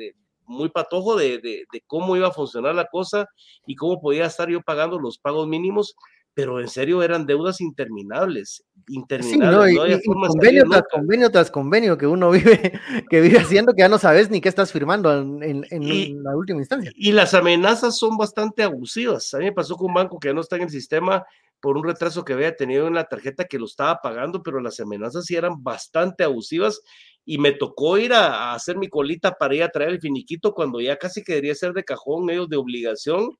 muy 0.47 0.71
patojo 0.71 1.15
de, 1.15 1.41
de, 1.43 1.67
cómo 1.87 2.17
iba 2.17 2.29
a 2.29 2.33
funcionar 2.33 2.75
la 2.75 2.87
cosa 2.87 3.27
y 3.67 3.77
cómo 3.77 4.01
podía 4.01 4.25
estar 4.25 4.49
yo 4.49 4.63
pagando 4.63 4.99
los 4.99 5.19
pagos 5.19 5.47
mínimos, 5.47 5.95
pero 6.41 6.59
en 6.59 6.69
serio 6.69 7.03
eran 7.03 7.27
deudas 7.27 7.61
interminables, 7.61 8.65
interminables. 8.89 10.03
convenio 10.07 10.65
tras 10.69 10.85
convenio 10.91 11.31
tras 11.31 11.51
convenio 11.51 11.99
que 11.99 12.07
uno 12.07 12.31
vive, 12.31 12.81
que 13.11 13.21
vive 13.21 13.39
haciendo 13.39 13.75
que 13.75 13.81
ya 13.81 13.89
no 13.89 13.99
sabes 13.99 14.31
ni 14.31 14.41
qué 14.41 14.49
estás 14.49 14.73
firmando 14.73 15.13
en, 15.13 15.67
en, 15.71 16.23
la 16.23 16.35
última 16.35 16.61
instancia. 16.61 16.91
Y 16.95 17.13
las 17.13 17.35
amenazas 17.35 17.99
son 17.99 18.17
bastante 18.17 18.63
abusivas. 18.63 19.35
A 19.35 19.39
mí 19.39 19.45
me 19.45 19.53
pasó 19.53 19.77
con 19.77 19.89
un 19.89 19.95
banco 19.95 20.19
que 20.19 20.29
ya 20.29 20.35
no 20.35 20.41
está 20.41 20.57
en 20.57 20.63
el 20.63 20.71
sistema 20.71 21.27
por 21.61 21.77
un 21.77 21.85
retraso 21.85 22.25
que 22.25 22.33
había 22.33 22.57
tenido 22.57 22.87
en 22.87 22.95
la 22.95 23.05
tarjeta 23.05 23.45
que 23.45 23.59
lo 23.59 23.67
estaba 23.67 24.01
pagando, 24.03 24.43
pero 24.43 24.61
las 24.61 24.81
amenazas 24.81 25.27
sí 25.27 25.37
eran 25.37 25.63
bastante 25.63 26.25
abusivas 26.25 26.81
y 27.27 27.37
me 27.37 27.53
tocó 27.53 27.99
ir 27.99 28.15
a, 28.15 28.55
hacer 28.55 28.79
mi 28.79 28.89
colita 28.89 29.33
para 29.33 29.55
ir 29.55 29.63
a 29.63 29.69
traer 29.69 29.91
el 29.91 30.01
finiquito 30.01 30.55
cuando 30.55 30.81
ya 30.81 30.97
casi 30.97 31.23
que 31.23 31.33
debería 31.33 31.55
ser 31.55 31.75
de 31.75 31.85
cajón, 31.85 32.31
ellos 32.31 32.49
de 32.49 32.57
obligación 32.57 33.37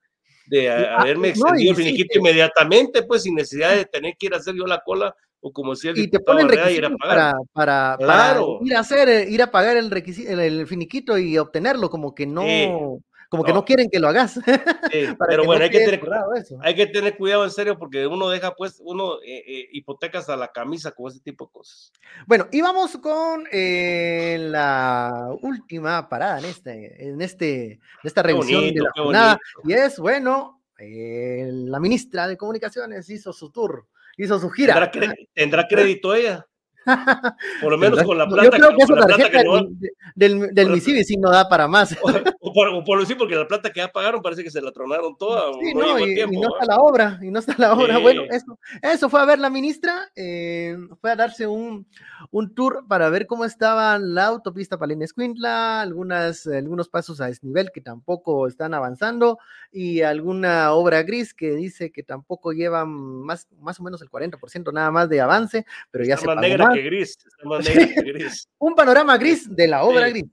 de 0.47 0.71
ah, 0.71 1.01
haberme 1.01 1.29
extendido 1.29 1.71
el 1.71 1.77
finiquito 1.77 2.19
inmediatamente, 2.19 3.03
pues 3.03 3.23
sin 3.23 3.35
necesidad 3.35 3.75
de 3.77 3.85
tener 3.85 4.15
que 4.19 4.27
ir 4.27 4.35
a 4.35 4.39
hacer 4.39 4.55
yo 4.55 4.67
la 4.67 4.81
cola 4.81 5.15
o 5.41 5.53
como 5.53 5.73
decía 5.73 5.91
el 5.93 5.99
y 5.99 6.09
te 6.09 6.21
ponen 6.21 6.47
ir 6.71 6.85
a 6.85 6.91
pagar. 6.97 7.35
Para, 7.53 7.97
para, 7.99 8.41
ir 8.63 8.77
a 8.77 8.81
hacer, 8.81 9.09
eh, 9.09 9.27
ir 9.29 9.43
a 9.43 9.51
pagar 9.51 9.77
el, 9.77 9.91
el, 9.93 10.67
finiquito 10.67 11.17
y 11.17 11.39
obtenerlo, 11.39 11.89
como 11.89 12.15
que 12.15 12.27
no, 12.27 12.45
como 13.31 13.45
que 13.45 13.53
no 13.53 13.65
quieren 13.65 13.89
que 13.89 14.01
lo 14.01 14.09
hagas. 14.09 14.41
pero 15.29 15.45
bueno, 15.45 15.63
hay, 15.63 15.71
que 15.71 15.79
tener, 15.79 16.01
cuidado 16.01 16.35
eso. 16.35 16.59
hay 16.61 16.75
que 16.75 16.87
tener 16.89 17.17
cuidado 17.17 17.45
en 17.45 17.53
serio 17.53 17.79
porque 17.79 18.05
uno 18.07 18.29
deja, 18.29 18.57
pues, 18.57 18.83
uno 18.85 19.23
eh, 19.23 19.45
eh, 19.47 19.69
hipotecas 19.71 20.29
a 20.29 20.37
la 20.37 20.49
camisa 20.49 20.91
con 20.91 21.11
ese 21.11 21.21
tipo 21.21 21.47
de 21.47 21.53
cosas. 21.53 21.93
Bueno, 22.27 22.49
y 22.51 22.61
vamos 22.61 22.99
con 22.99 23.47
eh, 23.53 24.37
la 24.41 25.29
última 25.43 26.09
parada 26.09 26.41
en, 26.41 26.47
este, 26.47 27.09
en, 27.09 27.23
este, 27.23 27.73
en 27.75 27.81
esta 28.03 28.25
revisión 28.25 28.75
de 28.75 28.81
la 28.81 28.91
jornada. 28.97 29.39
Y 29.63 29.75
es, 29.75 30.01
bueno, 30.01 30.61
la 30.77 31.79
ministra 31.79 32.27
de 32.27 32.37
Comunicaciones 32.37 33.09
hizo 33.11 33.33
su 33.33 33.53
tour, 33.53 33.87
hizo 34.17 34.41
su 34.41 34.51
gira. 34.51 34.91
¿Tendrá 35.33 35.69
crédito 35.69 36.17
ella? 36.17 36.45
Por 37.61 37.71
lo 37.71 37.79
menos 37.79 38.03
con 38.03 38.17
la 38.17 38.27
plata, 38.27 38.45
Yo 38.45 38.51
creo 38.51 38.71
que, 38.77 38.95
la 38.95 39.07
plata 39.07 39.31
que 39.31 39.45
no, 39.45 39.69
del, 40.15 40.55
del 40.55 40.71
Misivi 40.71 41.05
sí 41.05 41.17
no 41.17 41.31
da 41.31 41.49
para 41.49 41.69
más. 41.69 41.97
O, 42.43 42.55
por, 42.55 42.85
por 42.85 42.99
decir, 42.99 43.19
porque 43.19 43.35
la 43.35 43.47
plata 43.47 43.71
que 43.71 43.81
ya 43.81 43.89
pagaron 43.89 44.23
parece 44.23 44.43
que 44.43 44.51
se 44.51 44.63
la 44.63 44.73
tronaron 44.73 45.15
toda. 45.17 45.53
Sí, 45.61 45.75
no, 45.75 45.99
y, 45.99 46.15
no 46.17 46.49
está 46.55 46.67
la 46.67 46.79
obra, 46.79 47.19
y 47.21 47.31
no 47.31 47.39
está 47.39 47.55
la 47.59 47.75
obra. 47.75 47.99
Bueno, 47.99 48.23
eso, 48.31 48.59
eso 48.81 49.11
fue 49.11 49.21
a 49.21 49.27
ver 49.27 49.39
la 49.39 49.51
ministra, 49.51 50.11
eh, 50.17 50.75
fue 51.03 51.11
a 51.11 51.17
darse 51.17 51.47
un, 51.47 51.87
un, 52.31 52.55
tour 52.55 52.87
para 52.89 53.11
ver 53.11 53.27
cómo 53.27 53.45
estaba 53.45 53.99
la 53.99 54.25
autopista 54.25 54.79
Palena 54.79 55.05
Escuintla, 55.05 55.83
algunas, 55.83 56.47
algunos 56.47 56.89
pasos 56.89 57.21
a 57.21 57.27
desnivel 57.27 57.71
que 57.73 57.83
tampoco 57.83 58.47
están 58.47 58.73
avanzando, 58.73 59.39
y 59.71 60.01
alguna 60.01 60.73
obra 60.73 61.03
gris 61.03 61.35
que 61.35 61.51
dice 61.53 61.93
que 61.93 62.03
tampoco 62.03 62.53
llevan 62.53 62.89
más, 62.89 63.49
más 63.61 63.79
o 63.81 63.83
menos 63.83 64.01
el 64.01 64.11
40% 64.11 64.73
nada 64.73 64.91
más 64.91 65.11
de 65.11 65.21
avance, 65.21 65.67
pero 65.91 66.05
ya 66.05 66.17
se 66.17 66.25
pagó 66.25 66.41
más 67.45 67.65
gris, 68.05 68.49
un 68.59 68.75
panorama 68.75 69.17
gris 69.19 69.49
de 69.55 69.69
la 69.69 69.85
obra 69.85 70.09
gris. 70.09 70.25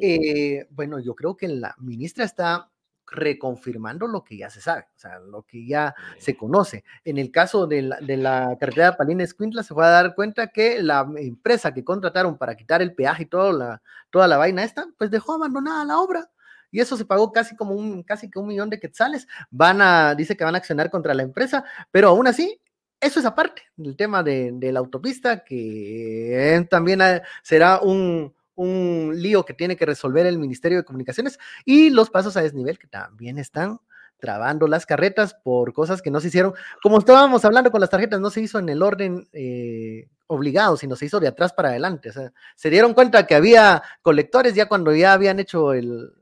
Eh, 0.00 0.66
bueno, 0.70 1.00
yo 1.00 1.14
creo 1.14 1.36
que 1.36 1.48
la 1.48 1.74
ministra 1.78 2.24
está 2.24 2.70
reconfirmando 3.10 4.06
lo 4.06 4.22
que 4.22 4.36
ya 4.36 4.50
se 4.50 4.60
sabe, 4.60 4.86
o 4.94 4.98
sea, 4.98 5.18
lo 5.18 5.42
que 5.42 5.66
ya 5.66 5.94
se 6.18 6.36
conoce. 6.36 6.84
En 7.04 7.18
el 7.18 7.30
caso 7.30 7.66
de 7.66 7.82
la, 7.82 8.00
de 8.00 8.16
la 8.16 8.56
carretera 8.58 8.96
Palina 8.96 9.24
Escuintla, 9.24 9.62
se 9.62 9.74
fue 9.74 9.84
a 9.84 9.90
dar 9.90 10.14
cuenta 10.14 10.48
que 10.48 10.82
la 10.82 11.06
empresa 11.16 11.74
que 11.74 11.84
contrataron 11.84 12.38
para 12.38 12.56
quitar 12.56 12.82
el 12.82 12.94
peaje 12.94 13.24
y 13.24 13.26
toda 13.26 13.52
la, 13.52 13.82
toda 14.10 14.28
la 14.28 14.36
vaina 14.36 14.62
esta, 14.62 14.86
pues 14.96 15.10
dejó 15.10 15.34
abandonada 15.34 15.84
la 15.84 15.98
obra. 15.98 16.30
Y 16.70 16.78
eso 16.78 16.96
se 16.96 17.04
pagó 17.04 17.32
casi 17.32 17.56
como 17.56 17.74
un, 17.74 18.04
casi 18.04 18.30
que 18.30 18.38
un 18.38 18.46
millón 18.46 18.70
de 18.70 18.78
quetzales. 18.78 19.26
Van 19.50 19.82
a, 19.82 20.14
dice 20.14 20.36
que 20.36 20.44
van 20.44 20.54
a 20.54 20.58
accionar 20.58 20.88
contra 20.88 21.14
la 21.14 21.24
empresa, 21.24 21.64
pero 21.90 22.08
aún 22.08 22.28
así 22.28 22.60
eso 23.00 23.20
es 23.20 23.26
aparte 23.26 23.62
del 23.76 23.96
tema 23.96 24.22
de, 24.22 24.72
la 24.72 24.78
autopista, 24.78 25.42
que 25.44 26.66
también 26.70 27.00
será 27.42 27.80
un, 27.80 28.34
lío 28.56 29.44
que 29.44 29.54
tiene 29.54 29.74
que 29.74 29.86
resolver 29.86 30.26
el 30.26 30.38
Ministerio 30.38 30.78
de 30.78 30.84
Comunicaciones 30.84 31.38
y 31.64 31.88
los 31.88 32.10
pasos 32.10 32.36
a 32.36 32.42
desnivel 32.42 32.78
que 32.78 32.88
también 32.88 33.38
están 33.38 33.78
trabando 34.18 34.66
las 34.66 34.84
carretas 34.84 35.32
por 35.32 35.72
cosas 35.72 36.02
que 36.02 36.10
no 36.10 36.20
se 36.20 36.28
hicieron. 36.28 36.52
Como 36.82 36.98
estábamos 36.98 37.44
hablando 37.46 37.70
con 37.70 37.80
las 37.80 37.88
tarjetas, 37.88 38.20
no 38.20 38.28
se 38.28 38.42
hizo 38.42 38.58
en 38.58 38.68
el 38.68 38.82
orden 38.82 39.26
eh, 39.32 40.08
obligado, 40.26 40.76
sino 40.76 40.94
se 40.94 41.06
hizo 41.06 41.18
de 41.20 41.28
atrás 41.28 41.52
para 41.54 41.70
adelante. 41.70 42.10
O 42.10 42.12
sea, 42.12 42.32
se 42.54 42.70
dieron 42.70 42.92
cuenta 42.92 43.26
que 43.26 43.34
había 43.34 43.82
colectores 44.02 44.54
ya 44.54 44.66
cuando 44.66 44.94
ya 44.94 45.14
habían 45.14 45.40
hecho 45.40 45.72
el, 45.72 46.12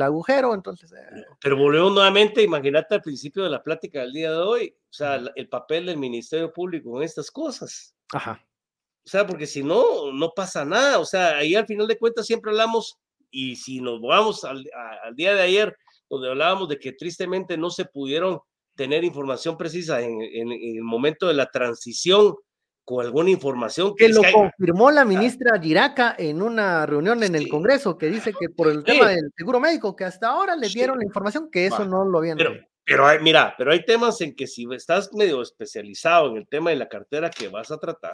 agujero, 0.00 0.54
entonces... 0.54 0.92
Eh, 0.92 1.24
Pero 1.42 1.56
volvemos 1.56 1.92
nuevamente, 1.92 2.40
imagínate 2.40 2.94
al 2.94 3.02
principio 3.02 3.42
de 3.42 3.50
la 3.50 3.62
plática 3.62 4.00
del 4.00 4.12
día 4.12 4.30
de 4.30 4.38
hoy, 4.38 4.74
sea, 4.94 5.20
el 5.34 5.48
papel 5.48 5.86
del 5.86 5.98
Ministerio 5.98 6.52
Público 6.52 6.96
en 6.96 7.04
estas 7.04 7.30
cosas. 7.30 7.94
Ajá. 8.12 8.44
O 9.04 9.08
sea, 9.08 9.26
porque 9.26 9.46
si 9.46 9.62
no, 9.62 10.12
no 10.12 10.32
pasa 10.34 10.64
nada. 10.64 10.98
O 10.98 11.04
sea, 11.04 11.36
ahí 11.36 11.54
al 11.54 11.66
final 11.66 11.86
de 11.86 11.98
cuentas 11.98 12.26
siempre 12.26 12.50
hablamos, 12.50 12.98
y 13.30 13.56
si 13.56 13.80
nos 13.80 14.00
vamos 14.00 14.44
al, 14.44 14.64
día 15.14 15.34
de 15.34 15.42
ayer, 15.42 15.76
donde 16.08 16.30
hablábamos 16.30 16.68
de 16.68 16.78
que 16.78 16.92
tristemente 16.92 17.56
no 17.56 17.70
se 17.70 17.84
pudieron 17.84 18.40
tener 18.76 19.04
información 19.04 19.56
precisa 19.56 20.00
en, 20.00 20.20
en 20.22 20.52
el 20.52 20.82
momento 20.82 21.28
de 21.28 21.34
la 21.34 21.50
transición 21.50 22.34
con 22.84 23.04
alguna 23.04 23.30
información. 23.30 23.94
Que, 23.96 24.08
lo 24.08 24.22
confirmó 24.32 24.90
la 24.90 25.04
ministra 25.04 25.58
Giraca 25.60 26.14
en 26.18 26.42
una 26.42 26.86
reunión 26.86 27.22
en 27.22 27.34
el 27.34 27.48
Congreso, 27.48 27.96
que 27.98 28.06
dice 28.08 28.32
que 28.38 28.48
por 28.48 28.68
el 28.68 28.84
tema 28.84 29.08
del 29.08 29.32
seguro 29.36 29.60
médico, 29.60 29.96
que 29.96 30.04
hasta 30.04 30.28
ahora 30.28 30.56
le 30.56 30.68
dieron 30.68 30.98
la 30.98 31.04
información 31.04 31.50
que 31.50 31.66
eso 31.66 31.84
no 31.84 32.04
lo 32.04 32.18
habían. 32.18 32.36
Pero, 32.36 32.54
pero 32.84 33.06
hay, 33.06 33.18
mira, 33.20 33.54
pero 33.56 33.72
hay 33.72 33.84
temas 33.84 34.20
en 34.20 34.34
que 34.34 34.46
si 34.46 34.66
estás 34.72 35.12
medio 35.12 35.42
especializado 35.42 36.30
en 36.30 36.36
el 36.38 36.48
tema 36.48 36.70
de 36.70 36.76
la 36.76 36.88
cartera 36.88 37.30
que 37.30 37.48
vas 37.48 37.70
a 37.70 37.78
tratar, 37.78 38.12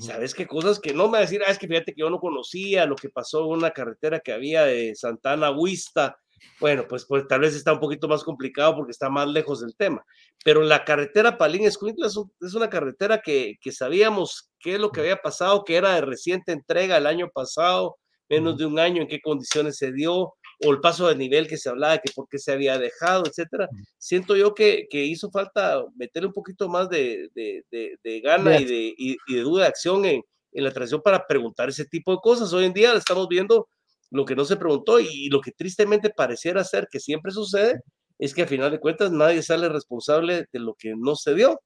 ¿Sabes 0.00 0.34
qué 0.34 0.46
cosas 0.46 0.80
que 0.80 0.92
no 0.92 1.04
me 1.04 1.12
va 1.12 1.18
a 1.18 1.20
decir? 1.20 1.42
Ah, 1.46 1.52
es 1.52 1.58
que 1.58 1.68
fíjate 1.68 1.92
que 1.92 2.00
yo 2.00 2.10
no 2.10 2.18
conocía 2.18 2.84
lo 2.84 2.96
que 2.96 3.10
pasó 3.10 3.44
en 3.44 3.58
una 3.58 3.70
carretera 3.70 4.18
que 4.18 4.32
había 4.32 4.64
de 4.64 4.92
Santana 4.96 5.52
Huista 5.52 6.18
bueno, 6.60 6.86
pues, 6.88 7.04
pues 7.06 7.26
tal 7.26 7.40
vez 7.40 7.54
está 7.54 7.72
un 7.72 7.80
poquito 7.80 8.08
más 8.08 8.22
complicado 8.22 8.76
porque 8.76 8.92
está 8.92 9.10
más 9.10 9.28
lejos 9.28 9.60
del 9.60 9.74
tema. 9.76 10.04
Pero 10.44 10.62
la 10.62 10.84
carretera 10.84 11.36
Palín 11.36 11.64
Escuintla 11.64 12.06
es, 12.06 12.54
una 12.54 12.70
carretera 12.70 13.20
que, 13.20 13.56
que, 13.60 13.72
sabíamos 13.72 14.50
qué 14.60 14.74
es 14.74 14.80
lo 14.80 14.90
que 14.90 15.00
había 15.00 15.16
pasado, 15.16 15.64
que 15.64 15.76
era 15.76 15.94
de 15.94 16.00
reciente 16.02 16.52
entrega 16.52 16.96
el 16.96 17.06
año 17.06 17.28
pasado, 17.32 17.96
menos 18.28 18.56
de 18.56 18.66
un 18.66 18.78
año, 18.78 19.02
en 19.02 19.08
qué 19.08 19.20
condiciones 19.20 19.76
se 19.76 19.92
dio, 19.92 20.34
o 20.64 20.72
el 20.72 20.80
paso 20.80 21.08
de 21.08 21.16
nivel 21.16 21.46
que 21.46 21.56
se 21.56 21.68
hablaba, 21.68 21.98
que 21.98 22.12
por 22.14 22.28
qué 22.28 22.38
se 22.38 22.52
había 22.52 22.78
dejado, 22.78 23.24
etcétera. 23.26 23.68
Siento 23.98 24.36
yo 24.36 24.54
que, 24.54 24.86
que 24.90 25.04
hizo 25.04 25.30
falta 25.30 25.84
meterle 25.96 26.28
un 26.28 26.34
poquito 26.34 26.68
más 26.68 26.88
de, 26.88 27.30
de, 27.34 27.64
de, 28.02 28.20
gana 28.20 28.58
y 28.60 28.64
de, 28.64 28.94
y, 28.96 29.16
de 29.34 29.40
duda 29.40 29.62
de 29.62 29.68
acción 29.68 30.04
en, 30.04 30.22
en 30.52 30.64
la 30.64 30.72
transición 30.72 31.02
para 31.02 31.26
preguntar 31.26 31.68
ese 31.68 31.84
tipo 31.84 32.12
de 32.12 32.18
cosas. 32.22 32.52
Hoy 32.52 32.64
en 32.64 32.72
día 32.72 32.94
estamos 32.94 33.28
viendo 33.28 33.68
lo 34.10 34.24
que 34.24 34.36
no 34.36 34.44
se 34.44 34.56
preguntó 34.56 35.00
y 35.00 35.28
lo 35.28 35.40
que 35.40 35.50
tristemente 35.50 36.10
pareciera 36.10 36.62
ser 36.64 36.88
que 36.90 37.00
siempre 37.00 37.32
sucede 37.32 37.80
es 38.18 38.32
que 38.32 38.42
a 38.42 38.46
final 38.46 38.70
de 38.70 38.80
cuentas 38.80 39.10
nadie 39.10 39.42
sale 39.42 39.68
responsable 39.68 40.46
de 40.52 40.58
lo 40.60 40.74
que 40.74 40.94
no 40.96 41.16
se 41.16 41.34
dio. 41.34 41.60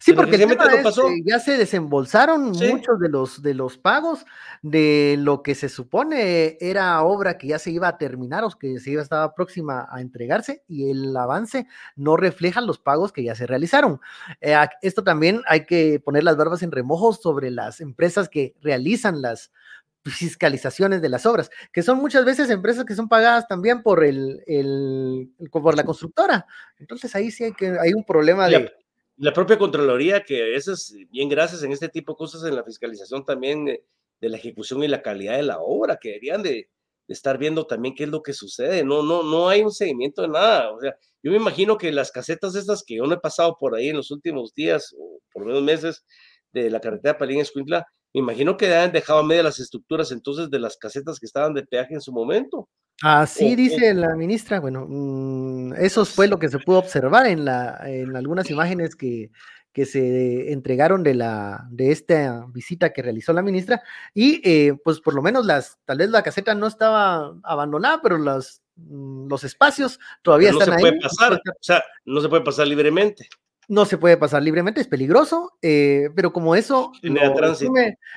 Sí, 0.00 0.12
porque 0.12 0.36
ya 1.24 1.38
se 1.38 1.56
desembolsaron 1.56 2.50
muchos 2.50 2.98
de 2.98 3.08
los, 3.08 3.40
de 3.40 3.54
los 3.54 3.78
pagos 3.78 4.26
de 4.62 5.16
lo 5.18 5.42
que 5.42 5.54
se 5.54 5.68
supone 5.68 6.56
era 6.60 7.00
obra 7.02 7.38
que 7.38 7.48
ya 7.48 7.58
se 7.58 7.70
iba 7.70 7.86
a 7.86 7.96
terminar 7.96 8.42
o 8.42 8.50
que 8.50 8.80
se 8.80 8.90
iba 8.90 9.02
estaba 9.02 9.34
próxima 9.34 9.86
a 9.90 10.00
entregarse 10.00 10.64
y 10.66 10.90
el 10.90 11.16
avance 11.16 11.68
no 11.94 12.16
refleja 12.16 12.60
los 12.60 12.78
pagos 12.78 13.12
que 13.12 13.22
ya 13.22 13.34
se 13.34 13.46
realizaron. 13.46 14.00
Eh, 14.40 14.56
esto 14.82 15.04
también 15.04 15.42
hay 15.46 15.66
que 15.66 16.00
poner 16.00 16.24
las 16.24 16.36
barbas 16.36 16.62
en 16.62 16.72
remojo 16.72 17.12
sobre 17.12 17.50
las 17.50 17.80
empresas 17.80 18.28
que 18.28 18.54
realizan 18.60 19.22
las, 19.22 19.52
fiscalizaciones 20.06 21.00
de 21.00 21.08
las 21.08 21.24
obras, 21.24 21.50
que 21.72 21.82
son 21.82 21.96
muchas 21.96 22.26
veces 22.26 22.50
empresas 22.50 22.84
que 22.84 22.94
son 22.94 23.08
pagadas 23.08 23.48
también 23.48 23.82
por 23.82 24.04
el, 24.04 24.42
el, 24.46 25.30
por 25.50 25.74
la 25.74 25.84
constructora. 25.84 26.44
Entonces 26.78 27.14
ahí 27.16 27.30
sí 27.30 27.44
hay 27.44 27.52
que 27.52 27.78
hay 27.80 27.94
un 27.94 28.04
problema 28.04 28.46
de 28.46 28.70
la, 29.16 29.32
propia 29.32 29.58
contraloría 29.58 30.24
que 30.24 30.42
a 30.42 30.46
veces 30.46 30.94
bien 31.10 31.28
gracias 31.28 31.62
en 31.62 31.72
este 31.72 31.88
tipo 31.88 32.12
de 32.12 32.16
cosas 32.16 32.44
en 32.44 32.54
la 32.56 32.64
fiscalización 32.64 33.24
también 33.24 33.64
de, 33.64 33.84
la 34.20 34.36
ejecución 34.38 34.82
y 34.82 34.88
la 34.88 35.02
calidad 35.02 35.36
de 35.36 35.42
la 35.42 35.60
obra 35.60 35.98
que 36.00 36.10
deberían 36.10 36.42
de, 36.42 36.70
estar 37.08 37.36
viendo 37.36 37.66
también 37.66 37.94
qué 37.94 38.04
es 38.04 38.10
lo 38.10 38.22
que 38.22 38.32
sucede. 38.32 38.82
No 38.84 39.02
no 39.02 39.22
no 39.22 39.48
hay 39.50 39.62
un 39.62 39.70
seguimiento 39.72 40.22
de 40.22 40.28
nada. 40.28 40.70
O 40.72 40.80
sea, 40.80 40.96
yo 41.22 41.30
me 41.30 41.36
imagino 41.36 41.76
que 41.76 41.92
las 41.92 42.10
casetas 42.10 42.54
estas 42.54 42.82
que 42.82 42.96
yo 42.96 43.04
no 43.04 43.14
he 43.14 43.20
pasado 43.20 43.56
por 43.60 43.74
ahí 43.74 43.88
en 43.88 43.96
los 43.96 44.10
últimos 44.10 44.54
días 44.54 44.94
o 44.98 45.20
por 45.32 45.44
menos 45.44 45.62
meses 45.62 46.04
de 46.52 46.70
la 46.70 46.80
carretera 46.80 47.18
Palín 47.18 47.40
Escuintla 47.40 47.86
me 48.14 48.20
imagino 48.20 48.56
que 48.56 48.72
han 48.72 48.92
dejado 48.92 49.18
a 49.18 49.24
media 49.24 49.42
las 49.42 49.58
estructuras 49.58 50.12
entonces 50.12 50.48
de 50.48 50.60
las 50.60 50.76
casetas 50.76 51.18
que 51.18 51.26
estaban 51.26 51.52
de 51.52 51.64
peaje 51.66 51.94
en 51.94 52.00
su 52.00 52.12
momento. 52.12 52.68
Así 53.02 53.56
dice 53.56 53.92
la 53.92 54.14
ministra, 54.14 54.60
bueno, 54.60 54.86
mm, 54.88 55.74
eso 55.74 56.04
fue 56.04 56.28
lo 56.28 56.38
que 56.38 56.48
se 56.48 56.58
pudo 56.58 56.78
observar 56.78 57.26
en, 57.26 57.44
la, 57.44 57.80
en 57.84 58.16
algunas 58.16 58.48
imágenes 58.50 58.94
que, 58.94 59.30
que 59.72 59.84
se 59.84 60.52
entregaron 60.52 61.02
de, 61.02 61.14
la, 61.14 61.66
de 61.70 61.90
esta 61.90 62.46
visita 62.48 62.92
que 62.92 63.02
realizó 63.02 63.32
la 63.32 63.42
ministra. 63.42 63.82
Y 64.14 64.40
eh, 64.48 64.74
pues 64.84 65.00
por 65.00 65.14
lo 65.14 65.22
menos 65.22 65.44
las, 65.44 65.78
tal 65.84 65.98
vez 65.98 66.10
la 66.10 66.22
caseta 66.22 66.54
no 66.54 66.66
estaba 66.66 67.34
abandonada, 67.42 68.00
pero 68.00 68.16
los, 68.16 68.62
mm, 68.76 69.28
los 69.28 69.42
espacios 69.42 69.98
todavía 70.22 70.50
están 70.50 70.68
no 70.70 70.74
se 70.74 70.80
Puede 70.80 71.00
pasar, 71.00 71.32
o 71.34 71.38
sea, 71.60 71.82
no 72.04 72.20
se 72.20 72.28
puede 72.28 72.44
pasar 72.44 72.68
libremente 72.68 73.28
no 73.68 73.84
se 73.84 73.98
puede 73.98 74.16
pasar 74.16 74.42
libremente, 74.42 74.80
es 74.80 74.88
peligroso, 74.88 75.52
eh, 75.62 76.08
pero 76.14 76.32
como 76.32 76.54
eso 76.54 76.92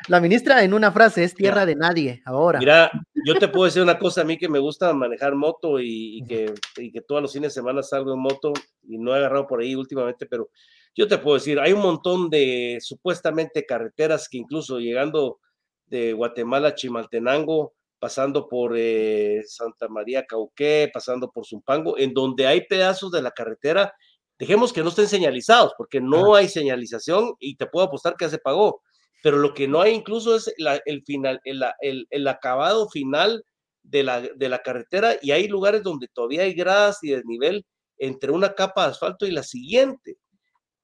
la 0.08 0.20
ministra 0.20 0.64
en 0.64 0.74
una 0.74 0.92
frase, 0.92 1.24
es 1.24 1.34
tierra 1.34 1.66
de 1.66 1.76
nadie 1.76 2.22
ahora. 2.26 2.60
Mira, 2.60 2.92
yo 3.26 3.36
te 3.36 3.48
puedo 3.48 3.66
decir 3.66 3.82
una 3.82 3.98
cosa, 3.98 4.22
a 4.22 4.24
mí 4.26 4.38
que 4.38 4.50
me 4.50 4.60
gusta 4.60 4.94
manejar 4.94 5.36
moto 5.36 5.80
y, 5.80 6.24
que, 6.28 6.54
que 6.76 7.02
todos 7.02 7.22
los 7.22 7.34
fines 7.34 7.54
de 7.54 7.62
semana 7.62 7.84
salgo 7.84 8.14
en 8.14 8.20
moto 8.20 8.54
y 8.88 8.98
no 8.98 9.14
he 9.14 9.18
agarrado 9.18 9.48
por 9.48 9.62
ahí 9.62 9.76
últimamente, 9.76 10.26
pero 10.26 10.50
yo 10.96 11.08
te 11.08 11.18
puedo 11.18 11.36
decir, 11.36 11.60
hay 11.60 11.74
un 11.74 11.82
montón 11.82 12.30
de 12.30 12.78
supuestamente 12.82 13.66
carreteras 13.66 14.28
que 14.30 14.38
incluso 14.38 14.80
llegando 14.80 15.40
de 15.86 16.14
Guatemala 16.14 16.70
a 16.70 16.76
Chimaltenango, 16.76 17.74
pasando 18.00 18.48
por 18.48 18.74
eh, 18.76 19.42
Santa 19.46 19.88
María 19.88 20.26
Cauqué, 20.26 20.90
pasando 20.94 21.32
por 21.32 21.46
Zumpango, 21.46 21.98
en 21.98 22.14
donde 22.14 22.46
hay 22.48 22.66
pedazos 22.68 23.12
de 23.12 23.22
la 23.22 23.32
carretera 23.32 23.94
Dejemos 24.40 24.72
que 24.72 24.84
no 24.84 24.90
estén 24.90 25.08
señalizados, 25.08 25.74
porque 25.78 26.00
no 26.00 26.36
hay 26.36 26.48
señalización 26.48 27.34
y 27.40 27.56
te 27.56 27.66
puedo 27.66 27.88
apostar 27.88 28.16
que 28.16 28.26
ya 28.26 28.30
se 28.30 28.38
pagó. 28.38 28.82
Pero 29.24 29.38
lo 29.38 29.54
que 29.54 29.68
no 29.68 29.82
hay 29.82 29.94
incluso 29.94 30.36
es 30.36 30.54
el 30.86 31.04
final, 31.04 31.42
el, 31.44 32.08
el, 32.10 32.28
acabado 32.28 32.88
final 32.90 33.44
de 33.82 34.04
la, 34.04 34.22
de 34.22 34.50
la 34.50 34.62
carretera 34.62 35.16
y 35.22 35.32
hay 35.32 35.48
lugares 35.48 35.82
donde 35.82 36.08
todavía 36.08 36.44
hay 36.44 36.54
gradas 36.54 37.00
y 37.04 37.12
desnivel 37.12 37.66
entre 37.98 38.32
una 38.32 38.54
capa 38.54 38.84
de 38.84 38.92
asfalto 38.92 39.26
y 39.26 39.32
la 39.32 39.44
siguiente. 39.44 40.18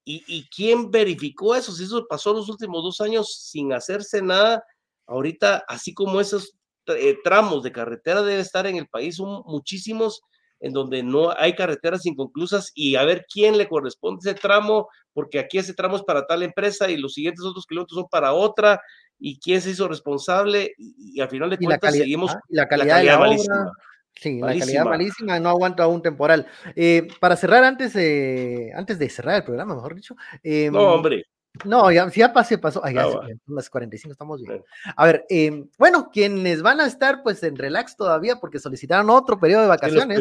¿Y, 0.04 0.24
y 0.26 0.48
quién 0.48 0.90
verificó 0.90 1.54
eso? 1.54 1.72
Si 1.72 1.84
eso 1.84 2.06
pasó 2.08 2.32
los 2.34 2.48
últimos 2.48 2.82
dos 2.82 3.00
años 3.00 3.48
sin 3.50 3.72
hacerse 3.72 4.20
nada, 4.20 4.64
ahorita, 5.06 5.64
así 5.68 5.94
como 5.94 6.20
esos 6.20 6.54
eh, 6.86 7.16
tramos 7.24 7.62
de 7.62 7.72
carretera 7.72 8.22
debe 8.22 8.40
estar 8.40 8.66
en 8.66 8.76
el 8.76 8.88
país, 8.88 9.16
son 9.16 9.42
muchísimos 9.46 10.22
en 10.64 10.72
donde 10.72 11.02
no 11.02 11.30
hay 11.36 11.52
carreteras 11.52 12.06
inconclusas 12.06 12.72
y 12.74 12.96
a 12.96 13.04
ver 13.04 13.26
quién 13.30 13.58
le 13.58 13.68
corresponde 13.68 14.20
ese 14.22 14.40
tramo, 14.40 14.88
porque 15.12 15.38
aquí 15.38 15.58
ese 15.58 15.74
tramo 15.74 15.96
es 15.96 16.02
para 16.02 16.26
tal 16.26 16.42
empresa 16.42 16.90
y 16.90 16.96
los 16.96 17.12
siguientes 17.12 17.44
otros 17.44 17.66
kilómetros 17.66 18.00
son 18.00 18.08
para 18.08 18.32
otra, 18.32 18.80
y 19.18 19.38
quién 19.38 19.60
se 19.60 19.70
hizo 19.70 19.86
responsable, 19.88 20.72
y, 20.78 21.20
al 21.20 21.28
final 21.28 21.50
de 21.50 21.58
cuentas 21.58 21.94
seguimos 21.94 22.34
ah, 22.34 22.40
la 22.48 22.66
calidad, 22.66 22.98
de 22.98 23.04
la 23.04 23.18
malísima. 23.18 23.72
Sí, 24.14 24.40
la 24.40 24.58
calidad 24.58 24.84
malísima, 24.86 25.38
no 25.38 25.50
aguanta 25.50 25.86
un 25.86 26.00
temporal. 26.00 26.46
Eh, 26.74 27.08
para 27.20 27.36
cerrar, 27.36 27.62
antes 27.62 27.92
de, 27.92 28.72
antes 28.74 28.98
de 28.98 29.10
cerrar 29.10 29.36
el 29.36 29.44
programa, 29.44 29.74
mejor 29.74 29.94
dicho. 29.94 30.16
Eh, 30.42 30.70
no, 30.72 30.94
hombre. 30.94 31.26
No, 31.64 31.90
ya, 31.92 32.10
ya 32.10 32.32
pasé, 32.32 32.58
pasó. 32.58 32.84
Ay, 32.84 32.94
ya, 32.94 33.04
ah, 33.04 33.28
las 33.46 33.70
45 33.70 34.10
estamos 34.10 34.42
bien. 34.42 34.64
A 34.96 35.06
ver, 35.06 35.24
eh, 35.30 35.64
bueno, 35.78 36.10
quienes 36.10 36.62
van 36.62 36.80
a 36.80 36.86
estar 36.86 37.22
pues 37.22 37.44
en 37.44 37.56
relax 37.56 37.96
todavía 37.96 38.36
porque 38.40 38.58
solicitaron 38.58 39.08
otro 39.08 39.38
periodo 39.38 39.62
de 39.62 39.68
vacaciones 39.68 40.20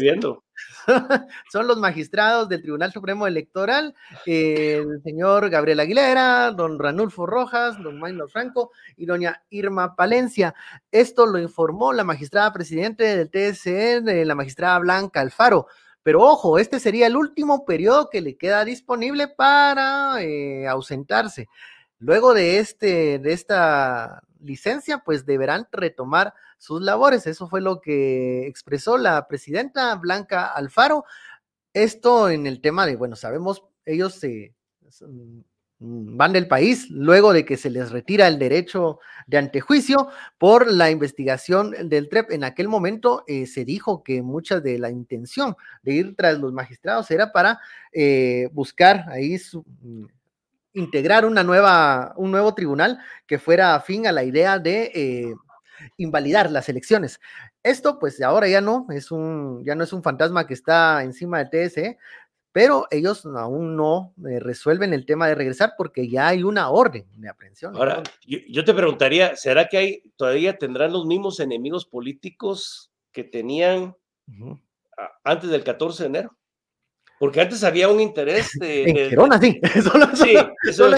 son 1.51 1.67
los 1.67 1.77
magistrados 1.79 2.47
del 2.49 2.61
Tribunal 2.61 2.91
Supremo 2.91 3.25
Electoral, 3.25 3.95
el 4.27 5.01
señor 5.03 5.49
Gabriel 5.49 5.79
Aguilera, 5.79 6.51
don 6.51 6.77
Ranulfo 6.77 7.25
Rojas, 7.25 7.81
don 7.81 7.99
Maynor 7.99 8.29
Franco 8.29 8.71
y 8.95 9.07
doña 9.07 9.43
Irma 9.49 9.95
Palencia. 9.95 10.53
Esto 10.91 11.25
lo 11.25 11.39
informó 11.39 11.93
la 11.93 12.03
magistrada 12.03 12.53
presidente 12.53 13.03
del 13.17 13.31
TSN, 13.31 14.27
la 14.27 14.35
magistrada 14.35 14.77
Blanca 14.77 15.21
Alfaro. 15.21 15.67
Pero 16.03 16.21
ojo, 16.21 16.59
este 16.59 16.79
sería 16.79 17.07
el 17.07 17.15
último 17.15 17.65
periodo 17.65 18.09
que 18.09 18.21
le 18.21 18.37
queda 18.37 18.65
disponible 18.65 19.29
para 19.29 20.21
eh, 20.21 20.67
ausentarse. 20.67 21.47
Luego 21.99 22.33
de, 22.33 22.59
este, 22.59 23.19
de 23.19 23.31
esta 23.31 24.21
licencia, 24.41 24.99
pues 24.99 25.25
deberán 25.25 25.67
retomar 25.71 26.33
sus 26.57 26.81
labores. 26.81 27.25
Eso 27.27 27.47
fue 27.47 27.61
lo 27.61 27.79
que 27.79 28.47
expresó 28.47 28.97
la 28.97 29.27
presidenta 29.27 29.95
Blanca 29.95 30.47
Alfaro. 30.47 31.05
Esto 31.73 32.29
en 32.29 32.45
el 32.45 32.59
tema 32.59 32.85
de, 32.85 32.97
bueno, 32.97 33.15
sabemos, 33.15 33.63
ellos 33.85 34.15
se, 34.15 34.53
van 35.79 36.31
del 36.31 36.47
país 36.47 36.89
luego 36.89 37.33
de 37.33 37.45
que 37.45 37.57
se 37.57 37.69
les 37.69 37.91
retira 37.91 38.27
el 38.27 38.39
derecho 38.39 38.99
de 39.27 39.37
antejuicio 39.37 40.07
por 40.37 40.71
la 40.71 40.89
investigación 40.89 41.71
del 41.89 42.09
TREP. 42.09 42.31
En 42.31 42.43
aquel 42.43 42.69
momento 42.69 43.23
eh, 43.27 43.45
se 43.47 43.65
dijo 43.65 44.03
que 44.03 44.21
mucha 44.21 44.59
de 44.59 44.79
la 44.79 44.89
intención 44.89 45.55
de 45.81 45.93
ir 45.93 46.15
tras 46.15 46.39
los 46.39 46.53
magistrados 46.53 47.11
era 47.11 47.31
para 47.31 47.59
eh, 47.91 48.49
buscar 48.53 49.05
ahí 49.09 49.37
mm, 49.81 50.05
integrar 50.73 51.25
una 51.25 51.43
nueva, 51.43 52.13
un 52.17 52.31
nuevo 52.31 52.53
tribunal 52.53 52.99
que 53.27 53.39
fuera 53.39 53.75
afín 53.75 54.07
a 54.07 54.11
la 54.11 54.23
idea 54.23 54.59
de 54.59 54.91
eh, 54.93 55.35
invalidar 55.97 56.49
las 56.51 56.69
elecciones. 56.69 57.19
Esto, 57.61 57.99
pues 57.99 58.21
ahora 58.21 58.47
ya 58.47 58.61
no, 58.61 58.87
es 58.89 59.11
un, 59.11 59.63
ya 59.63 59.75
no 59.75 59.83
es 59.83 59.93
un 59.93 60.03
fantasma 60.03 60.45
que 60.47 60.53
está 60.53 61.03
encima 61.03 61.43
del 61.43 61.49
TSE, 61.49 61.97
pero 62.53 62.85
ellos 62.91 63.25
aún 63.25 63.75
no 63.75 64.13
eh, 64.29 64.39
resuelven 64.39 64.93
el 64.93 65.07
tema 65.07 65.27
de 65.27 65.33
regresar 65.33 65.73
porque 65.75 66.07
ya 66.07 66.27
hay 66.27 66.43
una 66.43 66.69
orden 66.69 67.07
de 67.15 67.27
aprehensión. 67.27 67.75
Ahora, 67.75 68.03
yo, 68.25 68.63
te 68.63 68.73
preguntaría, 68.75 69.35
¿será 69.35 69.67
que 69.67 69.77
hay, 69.77 70.03
todavía 70.15 70.57
tendrán 70.57 70.93
los 70.93 71.07
mismos 71.07 71.39
enemigos 71.39 71.85
políticos 71.85 72.91
que 73.11 73.23
tenían 73.23 73.95
antes 75.23 75.49
del 75.49 75.63
14 75.63 76.03
de 76.03 76.09
enero? 76.09 76.37
Porque 77.19 77.41
antes 77.41 77.63
había 77.63 77.89
un 77.89 77.99
interés 77.99 78.51
de... 78.59 78.83
en 78.83 78.95
Gerona, 79.09 79.39
sí. 79.41 79.59
sí, 80.13 80.35
eso, 80.69 80.91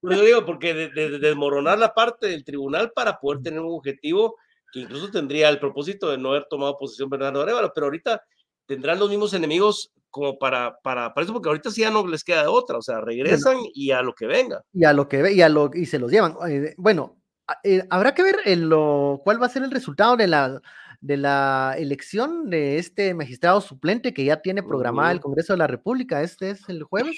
por, 0.00 0.12
eso 0.12 0.22
digo, 0.22 0.46
porque 0.46 0.72
de, 0.72 1.18
desmoronar 1.18 1.78
la 1.78 1.92
parte 1.92 2.28
del 2.28 2.44
tribunal 2.44 2.92
para 2.92 3.20
poder 3.20 3.42
tener 3.42 3.60
un 3.60 3.74
objetivo 3.74 4.36
que 4.72 4.80
incluso 4.80 5.10
tendría 5.10 5.50
el 5.50 5.58
propósito 5.58 6.10
de 6.10 6.16
no 6.16 6.30
haber 6.30 6.46
tomado 6.48 6.78
posesión 6.78 7.10
Bernardo 7.10 7.42
Arevalo, 7.42 7.72
pero 7.74 7.86
ahorita 7.86 8.22
tendrán 8.66 8.98
los 8.98 9.10
mismos 9.10 9.34
enemigos 9.34 9.92
como 10.10 10.38
para, 10.38 10.78
para, 10.82 11.12
para 11.14 11.24
eso, 11.24 11.32
porque 11.32 11.48
ahorita 11.48 11.70
sí 11.70 11.82
ya 11.82 11.90
no 11.90 12.06
les 12.06 12.24
queda 12.24 12.50
otra, 12.50 12.78
o 12.78 12.82
sea, 12.82 13.00
regresan 13.00 13.56
y 13.74 13.90
a 13.90 14.02
lo 14.02 14.14
que 14.14 14.26
venga. 14.26 14.62
Y 14.72 14.84
a 14.84 14.92
lo 14.92 15.08
que 15.08 15.22
ve, 15.22 15.32
y 15.32 15.42
a 15.42 15.48
lo, 15.48 15.70
y 15.72 15.86
se 15.86 15.98
los 15.98 16.10
llevan. 16.10 16.36
Eh, 16.48 16.74
bueno, 16.76 17.18
eh, 17.64 17.84
habrá 17.90 18.14
que 18.14 18.22
ver 18.22 18.36
en 18.44 18.68
lo, 18.68 19.20
cuál 19.24 19.40
va 19.40 19.46
a 19.46 19.50
ser 19.50 19.62
el 19.62 19.70
resultado 19.70 20.16
de 20.16 20.26
la, 20.26 20.60
de 21.00 21.16
la 21.16 21.74
elección 21.78 22.50
de 22.50 22.78
este 22.78 23.14
magistrado 23.14 23.60
suplente 23.60 24.14
que 24.14 24.24
ya 24.24 24.40
tiene 24.40 24.62
programada 24.62 25.12
el 25.12 25.20
Congreso 25.20 25.52
de 25.52 25.58
la 25.58 25.66
República. 25.66 26.22
Este 26.22 26.50
es 26.50 26.68
el 26.68 26.82
jueves, 26.82 27.16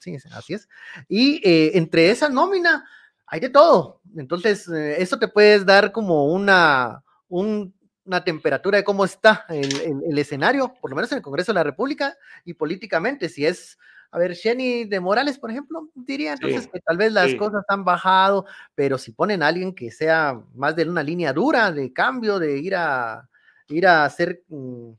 sí, 0.00 0.16
así 0.32 0.54
es. 0.54 0.68
Y 1.08 1.40
eh, 1.48 1.72
entre 1.74 2.10
esa 2.10 2.28
nómina 2.28 2.84
hay 3.26 3.40
de 3.40 3.50
todo. 3.50 4.00
Entonces, 4.16 4.68
eso 4.68 5.18
te 5.18 5.28
puedes 5.28 5.64
dar 5.64 5.90
como 5.90 6.26
una, 6.26 7.02
un 7.28 7.74
una 8.04 8.24
temperatura 8.24 8.78
de 8.78 8.84
cómo 8.84 9.04
está 9.04 9.46
el, 9.48 10.18
escenario, 10.18 10.74
por 10.80 10.90
lo 10.90 10.96
menos 10.96 11.12
en 11.12 11.18
el 11.18 11.22
Congreso 11.22 11.52
de 11.52 11.56
la 11.56 11.64
República 11.64 12.16
y 12.44 12.54
políticamente. 12.54 13.28
Si 13.28 13.46
es, 13.46 13.78
a 14.10 14.18
ver, 14.18 14.34
Jenny 14.34 14.84
de 14.84 15.00
Morales, 15.00 15.38
por 15.38 15.50
ejemplo, 15.50 15.88
diría 15.94 16.32
entonces 16.32 16.68
que 16.68 16.80
tal 16.80 16.96
vez 16.96 17.12
las 17.12 17.34
cosas 17.34 17.64
han 17.68 17.84
bajado, 17.84 18.46
pero 18.74 18.98
si 18.98 19.12
ponen 19.12 19.42
a 19.42 19.48
alguien 19.48 19.74
que 19.74 19.90
sea 19.90 20.40
más 20.54 20.74
de 20.74 20.88
una 20.88 21.02
línea 21.02 21.32
dura 21.32 21.70
de 21.70 21.92
cambio, 21.92 22.38
de 22.38 22.58
ir 22.58 22.74
a 22.74 23.28
ir 23.68 23.86
a 23.86 24.04
hacer 24.04 24.42
mm, 24.48 24.90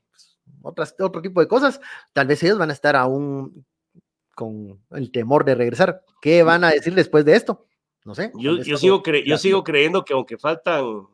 otras, 0.62 0.96
otro 1.00 1.22
tipo 1.22 1.42
de 1.42 1.48
cosas, 1.48 1.80
tal 2.14 2.28
vez 2.28 2.42
ellos 2.44 2.58
van 2.58 2.70
a 2.70 2.74
estar 2.74 2.96
aún 2.96 3.66
con 4.34 4.80
el 4.92 5.12
temor 5.12 5.46
de 5.46 5.56
regresar. 5.56 6.04
¿Qué 6.22 6.42
van 6.42 6.64
a 6.64 6.72
decir 6.72 6.96
después 6.96 7.26
de 7.26 7.36
esto? 7.36 7.68
No 8.06 8.16
sé. 8.16 8.32
Yo, 8.36 8.58
yo 8.58 8.78
sigo, 8.78 9.04
yo 9.04 9.38
sigo 9.38 9.64
creyendo 9.64 10.04
que 10.04 10.14
aunque 10.14 10.38
faltan 10.38 11.08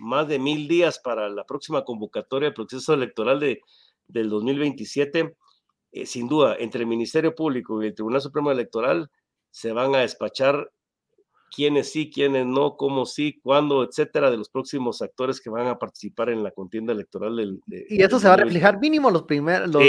más 0.00 0.26
de 0.28 0.38
mil 0.38 0.66
días 0.66 0.98
para 0.98 1.28
la 1.28 1.44
próxima 1.44 1.84
convocatoria 1.84 2.48
del 2.48 2.54
proceso 2.54 2.94
electoral 2.94 3.38
de, 3.38 3.60
del 4.08 4.28
2027, 4.28 5.36
eh, 5.92 6.06
sin 6.06 6.28
duda, 6.28 6.56
entre 6.58 6.82
el 6.82 6.86
Ministerio 6.86 7.34
Público 7.34 7.82
y 7.82 7.88
el 7.88 7.94
Tribunal 7.94 8.20
Supremo 8.20 8.50
Electoral 8.50 9.10
se 9.50 9.72
van 9.72 9.94
a 9.94 10.00
despachar 10.00 10.70
quiénes 11.54 11.90
sí, 11.90 12.10
quiénes 12.10 12.46
no, 12.46 12.76
cómo 12.76 13.04
sí, 13.06 13.40
cuándo, 13.42 13.82
etcétera, 13.82 14.30
de 14.30 14.36
los 14.36 14.48
próximos 14.48 15.02
actores 15.02 15.40
que 15.40 15.50
van 15.50 15.66
a 15.66 15.78
participar 15.78 16.30
en 16.30 16.42
la 16.42 16.52
contienda 16.52 16.92
electoral 16.92 17.36
del. 17.36 17.60
y 17.66 18.02
eso 18.02 18.20
se 18.20 18.28
va 18.28 18.34
a 18.34 18.38
reflejar 18.38 18.78
mínimo 18.78 19.10
los 19.10 19.24
primeros, 19.24 19.68
los 19.68 19.82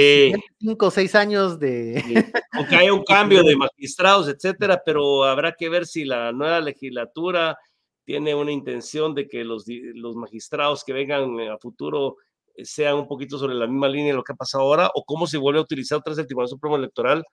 cinco 0.59 0.87
o 0.87 0.91
seis 0.91 1.13
años 1.15 1.59
de. 1.59 2.31
Aunque 2.53 2.75
haya 2.75 2.93
un 2.93 3.03
cambio 3.07 3.43
de 3.43 3.55
magistrados, 3.55 4.27
etcétera, 4.27 4.81
pero 4.83 5.23
habrá 5.23 5.53
que 5.53 5.69
ver 5.69 5.85
si 5.85 6.03
la 6.03 6.31
nueva 6.31 6.59
legislatura 6.59 7.57
tiene 8.03 8.35
una 8.35 8.51
intención 8.51 9.13
de 9.15 9.27
que 9.27 9.43
los, 9.43 9.65
los 9.67 10.15
magistrados 10.15 10.83
que 10.83 10.93
vengan 10.93 11.39
a 11.49 11.57
futuro 11.57 12.17
eh, 12.55 12.65
sean 12.65 12.95
un 12.95 13.07
poquito 13.07 13.37
sobre 13.37 13.55
la 13.55 13.67
misma 13.67 13.87
línea 13.87 14.11
de 14.11 14.17
lo 14.17 14.23
que 14.23 14.33
ha 14.33 14.35
pasado 14.35 14.63
ahora, 14.63 14.89
o 14.95 15.03
cómo 15.05 15.27
se 15.27 15.37
vuelve 15.37 15.59
a 15.59 15.63
utilizar 15.63 16.01
tras 16.01 16.17
el 16.17 16.25
Tribunal 16.25 16.49
Supremo 16.49 16.75
Electoral 16.75 17.23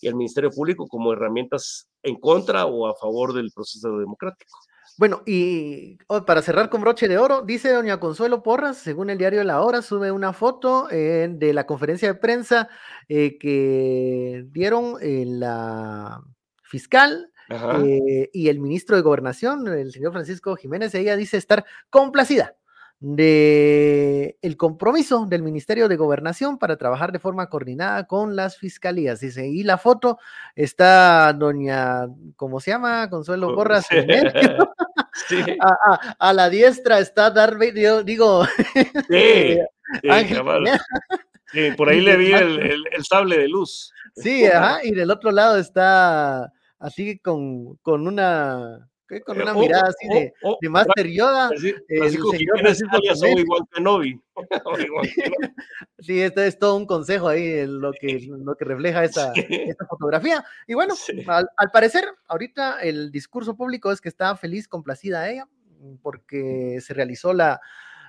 y 0.00 0.08
el 0.08 0.14
Ministerio 0.14 0.50
Público 0.50 0.86
como 0.86 1.12
herramientas 1.12 1.88
en 2.02 2.16
contra 2.16 2.66
o 2.66 2.86
a 2.86 2.94
favor 2.96 3.32
del 3.32 3.50
proceso 3.54 3.98
democrático. 3.98 4.58
Bueno, 4.96 5.22
y 5.26 5.96
oh, 6.08 6.24
para 6.24 6.42
cerrar 6.42 6.70
con 6.70 6.80
broche 6.80 7.06
de 7.06 7.18
oro, 7.18 7.42
dice 7.42 7.72
doña 7.72 8.00
Consuelo 8.00 8.42
Porras, 8.42 8.78
según 8.78 9.10
el 9.10 9.18
diario 9.18 9.44
La 9.44 9.62
Hora, 9.62 9.80
sube 9.80 10.10
una 10.10 10.32
foto 10.32 10.90
eh, 10.90 11.28
de 11.30 11.52
la 11.52 11.66
conferencia 11.66 12.08
de 12.08 12.18
prensa 12.18 12.68
eh, 13.08 13.38
que 13.38 14.44
dieron 14.50 14.96
la 15.00 16.20
fiscal 16.64 17.30
eh, 17.48 18.30
y 18.32 18.48
el 18.48 18.60
ministro 18.60 18.96
de 18.96 19.02
Gobernación, 19.02 19.66
el 19.68 19.92
señor 19.92 20.12
Francisco 20.12 20.56
Jiménez, 20.56 20.94
ella 20.94 21.16
dice 21.16 21.36
estar 21.36 21.64
complacida 21.90 22.54
de 23.00 24.36
el 24.42 24.56
compromiso 24.56 25.24
del 25.26 25.42
Ministerio 25.42 25.88
de 25.88 25.96
Gobernación 25.96 26.58
para 26.58 26.76
trabajar 26.76 27.12
de 27.12 27.20
forma 27.20 27.48
coordinada 27.48 28.06
con 28.06 28.34
las 28.34 28.58
fiscalías. 28.58 29.20
Dice, 29.20 29.46
y 29.46 29.62
la 29.62 29.78
foto 29.78 30.18
está 30.56 31.32
doña, 31.32 32.08
¿cómo 32.36 32.60
se 32.60 32.72
llama? 32.72 33.08
Consuelo 33.08 33.54
Borras. 33.54 33.86
a, 36.18 36.32
la 36.32 36.50
diestra 36.50 36.98
está 36.98 37.30
Darby, 37.30 37.72
digo. 38.04 38.44
Sí, 41.50 41.70
por 41.76 41.88
ahí 41.88 42.00
le 42.00 42.16
vi 42.16 42.32
el, 42.32 42.84
el, 42.92 43.04
sable 43.04 43.38
de 43.38 43.48
luz. 43.48 43.92
Sí, 44.16 44.44
ajá, 44.44 44.84
y 44.84 44.90
del 44.90 45.10
otro 45.10 45.30
lado 45.30 45.56
está 45.56 46.52
así 46.78 47.18
con, 47.18 47.76
con 47.76 48.06
una 48.06 48.88
con 49.24 49.40
una 49.40 49.54
mirada 49.54 49.88
así 49.88 50.06
de, 50.06 50.34
de 50.60 50.68
Master 50.68 51.06
Yoda. 51.06 51.50
el 51.88 52.10
señor 52.10 52.60
igual 53.38 53.62
que 53.72 53.80
Novi. 53.80 54.20
sí, 55.98 56.20
este 56.20 56.46
es 56.46 56.58
todo 56.58 56.76
un 56.76 56.86
consejo 56.86 57.28
ahí, 57.28 57.66
lo 57.66 57.92
que, 57.92 58.20
lo 58.28 58.54
que 58.54 58.64
refleja 58.66 59.04
esa, 59.04 59.32
fotografía. 59.88 60.44
Y 60.66 60.74
bueno, 60.74 60.94
al, 61.26 61.48
al, 61.56 61.70
parecer, 61.70 62.04
ahorita 62.26 62.80
el 62.82 63.10
discurso 63.10 63.56
público 63.56 63.90
es 63.90 64.00
que 64.00 64.10
está 64.10 64.36
feliz, 64.36 64.68
complacida 64.68 65.30
ella, 65.30 65.48
porque 66.02 66.78
se 66.82 66.92
realizó 66.92 67.32
la, 67.32 67.60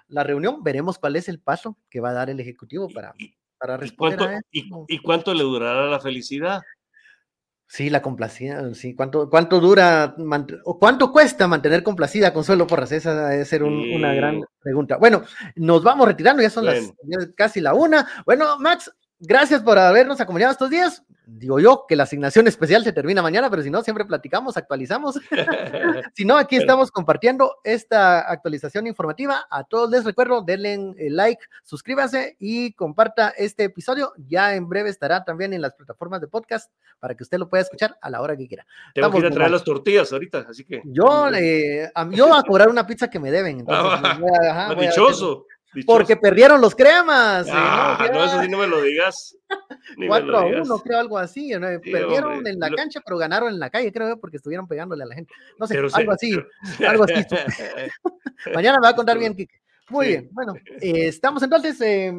la 0.10 0.24
reunión, 0.24 0.64
veremos 0.64 1.00
cuál 1.00 1.16
es 1.16 1.30
el 1.30 1.40
paso 1.40 1.78
que 1.90 2.02
va 2.02 2.10
a 2.10 2.14
dar 2.14 2.30
el 2.30 2.40
Ejecutivo 2.40 2.90
para, 2.90 3.14
para 3.58 3.78
responder 3.78 4.18
cuánto, 4.18 4.36
a 4.36 4.40
esto. 4.40 4.86
y, 4.88 5.00
cuánto 5.00 5.34
le 5.34 5.44
durará 5.44 5.86
la 5.86 6.00
felicidad? 6.00 6.62
Sí, 7.72 7.92
la 7.92 8.02
complacida, 8.02 8.74
sí. 8.74 8.96
¿Cuánto, 8.96 9.30
cuánto 9.30 9.60
dura 9.60 10.16
o 10.64 10.80
cuánto 10.80 11.12
cuesta 11.12 11.48
mantener 11.48 11.84
complacida 11.84 12.34
Consuelo 12.34 12.66
Porras? 12.66 12.92
Esa 12.92 13.28
debe 13.28 13.46
ser 13.46 13.62
una 13.62 14.12
gran 14.16 14.42
pregunta. 14.60 14.98
Bueno, 14.98 15.22
nos 15.56 15.84
vamos 15.84 16.08
retirando, 16.08 16.42
ya 16.42 16.50
son 16.50 16.66
las 16.66 16.92
casi 17.36 17.62
la 17.62 17.76
una. 17.76 18.08
Bueno, 18.26 18.58
Max, 18.58 18.92
gracias 19.20 19.62
por 19.62 19.78
habernos 19.78 20.20
acompañado 20.20 20.52
estos 20.52 20.72
días 20.72 21.04
digo 21.38 21.60
yo, 21.60 21.86
que 21.88 21.96
la 21.96 22.04
asignación 22.04 22.48
especial 22.48 22.84
se 22.84 22.94
termina 22.94 23.22
mañana, 23.22 23.50
pero 23.50 23.62
si 23.62 23.70
no, 23.70 23.82
siempre 23.84 24.06
platicamos, 24.06 24.58
actualizamos. 24.58 25.20
si 26.16 26.26
no, 26.26 26.38
aquí 26.38 26.58
estamos 26.58 26.92
compartiendo 26.92 27.58
esta 27.64 28.20
actualización 28.30 28.88
informativa. 28.88 29.48
A 29.50 29.64
todos 29.64 29.90
les 29.90 30.04
recuerdo, 30.04 30.42
denle 30.42 30.94
like, 31.10 31.42
suscríbase 31.64 32.36
y 32.40 32.74
comparta 32.74 33.30
este 33.30 33.66
episodio. 33.66 34.14
Ya 34.28 34.56
en 34.56 34.68
breve 34.68 34.90
estará 34.90 35.24
también 35.24 35.54
en 35.54 35.62
las 35.62 35.74
plataformas 35.74 36.22
de 36.22 36.28
podcast 36.28 36.72
para 37.00 37.16
que 37.16 37.24
usted 37.24 37.38
lo 37.38 37.50
pueda 37.50 37.64
escuchar 37.64 37.98
a 38.02 38.10
la 38.10 38.22
hora 38.22 38.36
que 38.36 38.48
quiera. 38.48 38.66
Tengo 38.94 39.12
que 39.12 39.20
ir 39.20 39.26
a 39.26 39.32
traer 39.32 39.52
las 39.52 39.64
tortillas 39.64 40.12
ahorita, 40.12 40.46
así 40.50 40.66
que. 40.66 40.82
Yo, 40.86 41.30
eh, 41.34 41.92
yo 42.12 42.28
voy 42.28 42.40
a 42.40 42.44
cobrar 42.44 42.70
una 42.70 42.86
pizza 42.86 43.10
que 43.10 43.20
me 43.20 43.32
deben. 43.32 43.60
Entonces, 43.60 44.18
dichoso. 44.80 45.46
Porque 45.86 46.18
perdieron 46.18 46.62
los 46.62 46.76
cremas. 46.76 47.48
Ah, 47.52 48.10
no, 48.12 48.24
eso 48.24 48.42
sí 48.42 48.50
no 48.50 48.58
me 48.58 48.68
lo 48.68 48.82
digas. 48.82 49.36
4 50.08 50.38
a 50.38 50.46
1, 50.46 50.80
creo, 50.80 51.00
algo 51.00 51.18
así. 51.18 51.52
perdieron 51.84 52.46
en 52.46 52.60
la 52.60 52.72
cancha, 52.72 53.02
pero 53.06 53.18
ganaron 53.18 53.50
en 53.50 53.60
la 53.60 53.70
calle, 53.70 53.92
creo, 53.92 54.20
porque 54.20 54.38
estuvieron 54.38 54.68
pegándole 54.68 55.04
a 55.04 55.08
la 55.08 55.16
gente. 55.16 55.34
No 55.60 55.68
sé, 55.68 55.78
algo 55.78 56.12
así. 56.12 56.34
algo 56.88 57.04
así. 57.04 57.14
Mañana 58.54 58.80
me 58.80 58.86
va 58.86 58.90
a 58.90 58.96
contar 58.96 59.18
bien, 59.18 59.36
Kike. 59.36 59.60
Muy 59.90 60.08
bien. 60.08 60.30
Bueno, 60.32 60.54
eh, 60.82 61.08
estamos 61.08 61.42
entonces. 61.44 61.78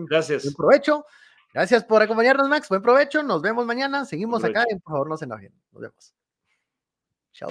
Gracias. 0.08 0.44
Buen 0.44 0.54
provecho. 0.54 1.04
Gracias 1.52 1.84
por 1.84 2.02
acompañarnos, 2.02 2.48
Max. 2.48 2.68
Buen 2.68 2.82
provecho. 2.82 3.22
Nos 3.22 3.42
vemos 3.42 3.66
mañana. 3.66 4.04
Seguimos 4.04 4.44
acá. 4.44 4.64
por 4.84 4.92
favor, 4.92 5.08
no 5.08 5.16
se 5.16 5.24
enojen. 5.24 5.52
Nos 5.72 5.82
vemos. 5.82 6.14
Chao. 7.32 7.50